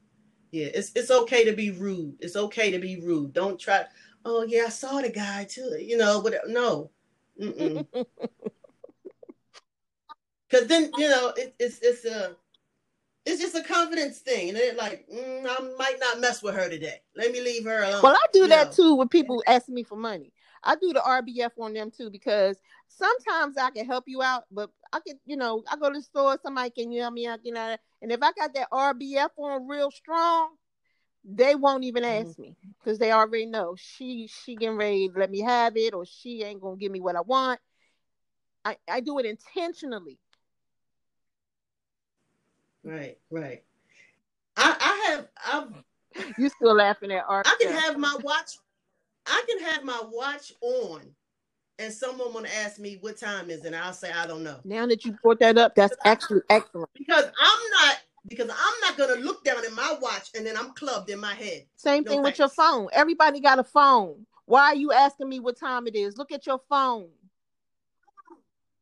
Yeah. 0.51 0.71
It's 0.73 0.93
it's 0.95 1.11
okay 1.11 1.45
to 1.45 1.53
be 1.53 1.71
rude. 1.73 2.17
It's 2.21 2.37
okay 2.37 2.71
to 2.71 2.79
be 2.79 3.03
rude. 3.03 3.35
Don't 3.35 3.61
try. 3.61 3.85
Oh 4.25 4.45
yeah, 4.45 4.65
I 4.67 4.71
saw 4.71 5.03
the 5.03 5.11
guy 5.11 5.45
too. 5.45 5.77
You 5.79 5.99
know, 5.99 6.23
but 6.23 6.49
no. 6.49 6.91
Because 10.51 10.67
then 10.67 10.91
you 10.97 11.09
know 11.09 11.33
it, 11.37 11.55
it's 11.61 11.79
it's 11.81 12.05
a 12.05 12.35
it's 13.27 13.41
just 13.41 13.55
a 13.55 13.63
confidence 13.63 14.19
thing, 14.19 14.49
and 14.49 14.57
they're 14.57 14.75
like, 14.75 15.07
mm, 15.09 15.47
I 15.49 15.75
might 15.79 15.97
not 16.01 16.21
mess 16.21 16.43
with 16.43 16.55
her 16.55 16.69
today. 16.69 17.01
Let 17.17 17.33
me 17.33 17.41
leave 17.41 17.65
her 17.65 17.83
alone. 17.83 18.03
Well, 18.03 18.15
I 18.15 18.27
do 18.33 18.49
that 18.49 18.71
know. 18.71 18.73
too 18.73 18.95
with 18.95 19.11
people 19.11 19.43
asking 19.47 19.75
me 19.75 19.83
for 19.85 19.97
money. 19.97 20.33
I 20.63 20.77
do 20.77 20.93
the 20.93 21.03
RBF 21.03 21.53
on 21.59 21.73
them 21.73 21.91
too 21.91 22.11
because 22.11 22.59
sometimes 22.89 23.57
I 23.57 23.71
can 23.71 23.87
help 23.87 24.05
you 24.07 24.23
out, 24.23 24.45
but 24.51 24.71
I 24.93 25.01
can, 25.07 25.19
you 25.27 25.37
know, 25.37 25.63
I 25.71 25.77
go 25.77 25.89
to 25.91 25.99
the 25.99 26.03
store, 26.03 26.39
somebody 26.43 26.71
can 26.71 26.93
yell 26.93 27.11
me 27.11 27.27
out, 27.27 27.41
you 27.45 27.53
know, 27.53 27.77
and 28.03 28.13
if 28.13 28.23
I 28.23 28.33
got 28.33 28.55
that 28.55 28.69
RBF 28.73 29.33
on 29.37 29.67
real 29.69 29.91
strong, 29.91 30.51
they 31.25 31.55
won't 31.55 31.85
even 31.85 32.05
Mm-hmm. 32.09 32.31
ask 32.31 32.39
me 32.39 32.57
because 32.79 32.99
they 32.99 33.13
already 33.13 33.47
know 33.47 33.75
she 33.77 34.29
she 34.29 34.57
getting 34.57 34.77
ready 34.77 35.09
to 35.09 35.19
let 35.19 35.31
me 35.31 35.41
have 35.41 35.77
it 35.77 35.95
or 35.95 36.05
she 36.07 36.43
ain't 36.43 36.61
gonna 36.61 36.77
give 36.77 36.93
me 36.93 37.01
what 37.01 37.17
I 37.17 37.21
want. 37.23 37.61
I, 38.65 38.77
I 38.89 39.01
do 39.01 39.19
it 39.19 39.27
intentionally. 39.27 40.19
Right, 42.85 43.19
right. 43.31 43.63
I 44.57 44.77
I 44.81 45.11
have 45.11 45.29
I've 46.17 46.35
You 46.39 46.49
still 46.49 46.75
laughing 46.75 47.13
at 47.13 47.25
art. 47.29 47.47
I 47.47 47.57
can 47.61 47.73
have 47.73 47.99
my 47.99 48.17
watch. 48.23 48.59
I 49.27 49.43
can 49.49 49.65
have 49.65 49.85
my 49.85 50.01
watch 50.11 50.53
on, 50.61 51.03
and 51.79 51.93
someone 51.93 52.33
want 52.33 52.47
to 52.47 52.57
ask 52.57 52.79
me 52.79 52.99
what 53.01 53.19
time 53.19 53.51
is, 53.51 53.65
it, 53.65 53.67
and 53.67 53.77
I'll 53.77 53.93
say 53.93 54.11
I 54.11 54.27
don't 54.27 54.43
know 54.43 54.61
now 54.65 54.87
that 54.87 55.05
you 55.05 55.13
brought 55.23 55.41
that 55.41 55.59
up, 55.59 55.75
that's 55.75 55.97
actually 56.05 56.41
excellent. 56.49 56.91
because 56.97 57.25
I'm 57.25 57.71
not 57.73 57.99
because 58.29 58.51
I'm 58.51 58.81
not 58.83 58.97
gonna 58.97 59.21
look 59.21 59.45
down 59.45 59.65
at 59.65 59.73
my 59.73 59.97
watch 60.01 60.31
and 60.35 60.45
then 60.47 60.57
I'm 60.57 60.73
clubbed 60.73 61.11
in 61.11 61.21
my 61.21 61.35
head. 61.35 61.67
Same 61.77 62.05
No 62.05 62.13
thing 62.13 62.23
with 62.23 62.39
your 62.39 62.49
phone. 62.49 62.89
Everybody 62.93 63.41
got 63.41 63.59
a 63.59 63.65
phone. 63.65 64.27
Why 64.47 64.67
are 64.67 64.75
you 64.75 64.93
asking 64.93 65.29
me 65.29 65.41
what 65.41 65.59
time 65.59 65.87
it 65.87 65.95
is? 65.95 66.19
Look 66.19 66.33
at 66.33 66.47
your 66.47 66.61
phone. 66.69 67.09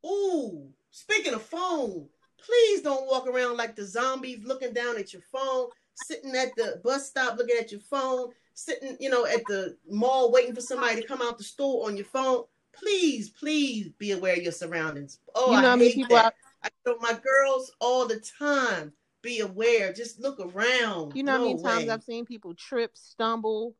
Ooh, 0.07 0.69
speaking 0.91 1.35
of 1.35 1.43
phone, 1.43 2.09
please 2.49 2.81
don't 2.83 3.07
walk 3.07 3.27
around 3.27 3.57
like 3.57 3.77
the 3.77 3.85
zombies 3.85 4.45
looking 4.45 4.73
down 4.73 4.97
at 4.97 5.13
your 5.13 5.23
phone, 5.23 5.69
sitting 5.95 6.35
at 6.35 6.55
the 6.57 6.81
bus 6.83 7.09
stop 7.09 7.37
looking 7.37 7.57
at 7.59 7.71
your 7.71 7.81
phone, 7.81 8.31
sitting, 8.55 8.97
you 9.01 9.11
know, 9.11 9.27
at 9.27 9.45
the 9.47 9.77
mall 9.89 10.33
waiting 10.33 10.55
for 10.55 10.61
somebody 10.61 11.01
to 11.01 11.07
come 11.07 11.21
out 11.21 11.37
the 11.39 11.45
store 11.45 11.87
on 11.87 11.97
your 11.97 12.07
phone. 12.07 12.45
Please, 12.73 13.29
please 13.31 13.91
be 13.99 14.13
aware 14.13 14.35
of 14.37 14.43
your 14.43 14.53
surroundings. 14.53 15.19
Oh, 15.35 15.55
you 15.55 15.61
know 15.61 15.69
I 15.69 15.71
how 15.73 15.79
hate 15.79 15.95
people 15.95 16.17
that. 16.17 16.35
I 16.63 16.69
tell 16.85 16.97
my 17.01 17.13
girls 17.13 17.71
all 17.81 18.07
the 18.07 18.21
time, 18.39 18.93
be 19.23 19.41
aware. 19.41 19.93
Just 19.93 20.21
look 20.21 20.41
around. 20.41 21.15
you 21.15 21.23
know 21.23 21.33
how 21.33 21.39
no 21.39 21.45
many 21.45 21.63
times. 21.63 21.89
I've 21.89 22.03
seen 22.03 22.25
people 22.25 22.55
trip, 22.55 22.97
stumble, 22.97 23.75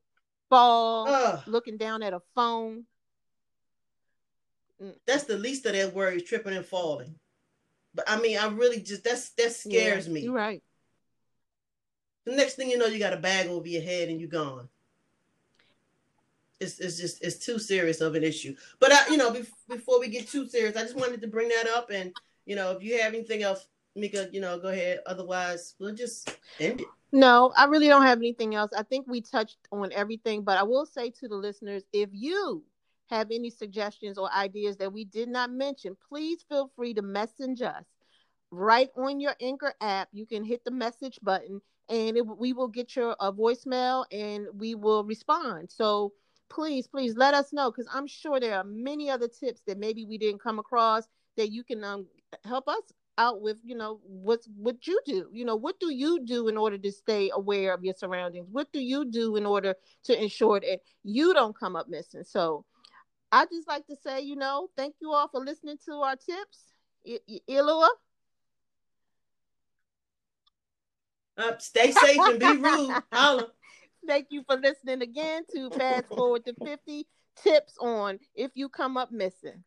fall, 0.51 1.09
Ugh, 1.09 1.41
looking 1.47 1.77
down 1.77 2.03
at 2.03 2.13
a 2.13 2.21
phone. 2.35 2.85
that's 5.07 5.25
the 5.25 5.37
least 5.39 5.65
of 5.67 5.73
their 5.73 5.89
worries, 5.89 6.25
tripping 6.25 6.57
and 6.57 6.67
falling. 6.67 7.15
But 7.99 8.09
I 8.09 8.21
mean, 8.21 8.39
I 8.39 8.47
really 8.47 8.81
just 8.81 9.03
that's 9.03 9.31
that 9.31 9.51
scares 9.51 10.07
Yeah, 10.07 10.13
me. 10.13 10.21
You're 10.21 10.33
right. 10.33 10.63
The 12.27 12.37
next 12.37 12.55
thing 12.55 12.71
you 12.71 12.79
know, 12.79 12.87
you 12.87 13.01
got 13.01 13.13
a 13.13 13.17
bag 13.17 13.49
over 13.49 13.67
your 13.67 13.83
head 13.83 14.09
and 14.09 14.21
you're 14.21 14.31
gone. 14.31 14.69
It's, 16.61 16.79
it's 16.79 16.97
just 16.97 17.25
it's 17.25 17.45
too 17.45 17.59
serious 17.59 18.01
of 18.01 18.15
an 18.15 18.23
issue. 18.23 18.55
But 18.79 18.93
I, 18.93 19.09
you 19.09 19.17
know, 19.17 19.33
bef- 19.33 19.51
before 19.69 19.99
we 19.99 20.07
get 20.07 20.29
too 20.29 20.47
serious, 20.47 20.77
I 20.77 20.83
just 20.83 20.95
wanted 20.95 21.21
to 21.23 21.27
bring 21.27 21.49
that 21.49 21.67
up. 21.67 21.91
And 21.91 22.13
you 22.47 22.55
know, 22.55 22.71
if 22.71 22.85
you 22.85 23.01
have 23.01 23.15
anything 23.15 23.43
else, 23.43 23.67
Mika, 23.97 24.29
you 24.31 24.41
know, 24.41 24.61
go 24.61 24.69
ahead. 24.69 25.01
Otherwise, 25.05 25.75
we'll 25.81 25.93
just 25.93 26.39
end 26.61 26.83
it. 26.83 26.87
No, 27.11 27.53
I 27.57 27.65
really 27.65 27.89
don't 27.89 28.03
have 28.03 28.19
anything 28.19 28.55
else. 28.55 28.71
I 28.79 28.85
think 28.85 29.09
we 29.09 29.23
touched 29.23 29.59
on 29.73 29.91
everything, 29.93 30.45
but 30.45 30.57
I 30.57 30.63
will 30.63 30.87
say 30.87 31.11
to 31.19 31.27
the 31.27 31.35
listeners 31.35 31.83
if 31.93 32.11
you 32.13 32.63
have 33.09 33.29
any 33.31 33.51
suggestions 33.51 34.19
or 34.19 34.33
ideas 34.33 34.77
that 34.79 34.93
we 34.93 35.05
did 35.05 35.29
not 35.29 35.51
mention, 35.51 35.97
please 36.09 36.45
feel 36.49 36.71
free 36.77 36.95
to 36.95 37.03
message 37.03 37.63
us 37.63 37.85
right 38.51 38.89
on 38.97 39.21
your 39.21 39.35
Anchor 39.41 39.75
app. 39.81 40.09
You 40.13 40.27
can 40.27 40.45
hit 40.45 40.65
the 40.65 40.71
message 40.71 41.19
button 41.23 41.61
and 41.89 42.17
it, 42.17 42.27
we 42.27 42.53
will 42.53 42.69
get 42.69 42.95
your 42.97 43.17
a 43.21 43.33
voicemail 43.33 44.05
and 44.13 44.47
we 44.55 44.75
will 44.75 45.05
respond. 45.05 45.71
So 45.71 46.13
please, 46.49 46.87
please 46.87 47.17
let 47.17 47.35
us 47.35 47.53
know 47.53 47.71
because 47.71 47.89
I'm 47.93 48.07
sure 48.07 48.41
there 48.41 48.57
are 48.57 48.65
many 48.65 49.11
other 49.11 49.29
tips 49.29 49.63
that 49.67 49.79
maybe 49.79 50.05
we 50.05 50.19
didn't 50.19 50.43
come 50.43 50.59
across 50.59 51.05
that 51.37 51.51
you 51.51 51.65
can 51.65 51.85
um, 51.85 52.07
help 52.45 52.69
us 52.69 52.83
out 53.19 53.43
with 53.43 53.57
you 53.65 53.75
know 53.75 54.01
what's 54.05 54.49
what 54.57 54.87
you 54.87 54.99
do 55.05 55.29
you 55.33 55.45
know 55.45 55.57
what 55.57 55.79
do 55.81 55.93
you 55.93 56.25
do 56.25 56.47
in 56.47 56.57
order 56.57 56.79
to 56.79 56.93
stay 56.93 57.31
aware 57.35 57.75
of 57.75 57.85
your 57.85 57.95
surroundings 57.95 58.47
what 58.53 58.73
do 58.73 58.81
you 58.81 59.05
do 59.05 59.35
in 59.35 59.45
order 59.45 59.75
to 60.05 60.23
ensure 60.23 60.61
that 60.61 60.79
you 61.03 61.35
don't 61.35 61.59
come 61.59 61.75
up 61.75 61.89
missing 61.89 62.23
so 62.23 62.65
i 63.33 63.45
just 63.47 63.69
like 63.69 63.87
to 63.87 63.97
say 63.97 64.21
you 64.21 64.37
know 64.37 64.69
thank 64.77 64.95
you 65.01 65.13
all 65.13 65.29
for 65.29 65.45
listening 65.45 65.77
to 65.85 65.93
our 65.95 66.17
tips 66.17 66.73
I- 67.07 67.21
I- 67.29 67.41
Ilua? 67.53 67.89
Uh, 71.37 71.57
stay 71.59 71.93
safe 71.93 72.19
and 72.19 72.41
be 72.41 72.57
rude. 72.57 73.01
Holla. 73.13 73.47
thank 74.07 74.27
you 74.31 74.43
for 74.45 74.57
listening 74.57 75.03
again 75.03 75.45
to 75.55 75.71
fast 75.71 76.09
forward 76.09 76.45
to 76.45 76.55
50 76.65 77.07
tips 77.37 77.79
on 77.79 78.19
if 78.35 78.51
you 78.55 78.69
come 78.69 78.97
up 78.97 79.13
missing 79.13 79.63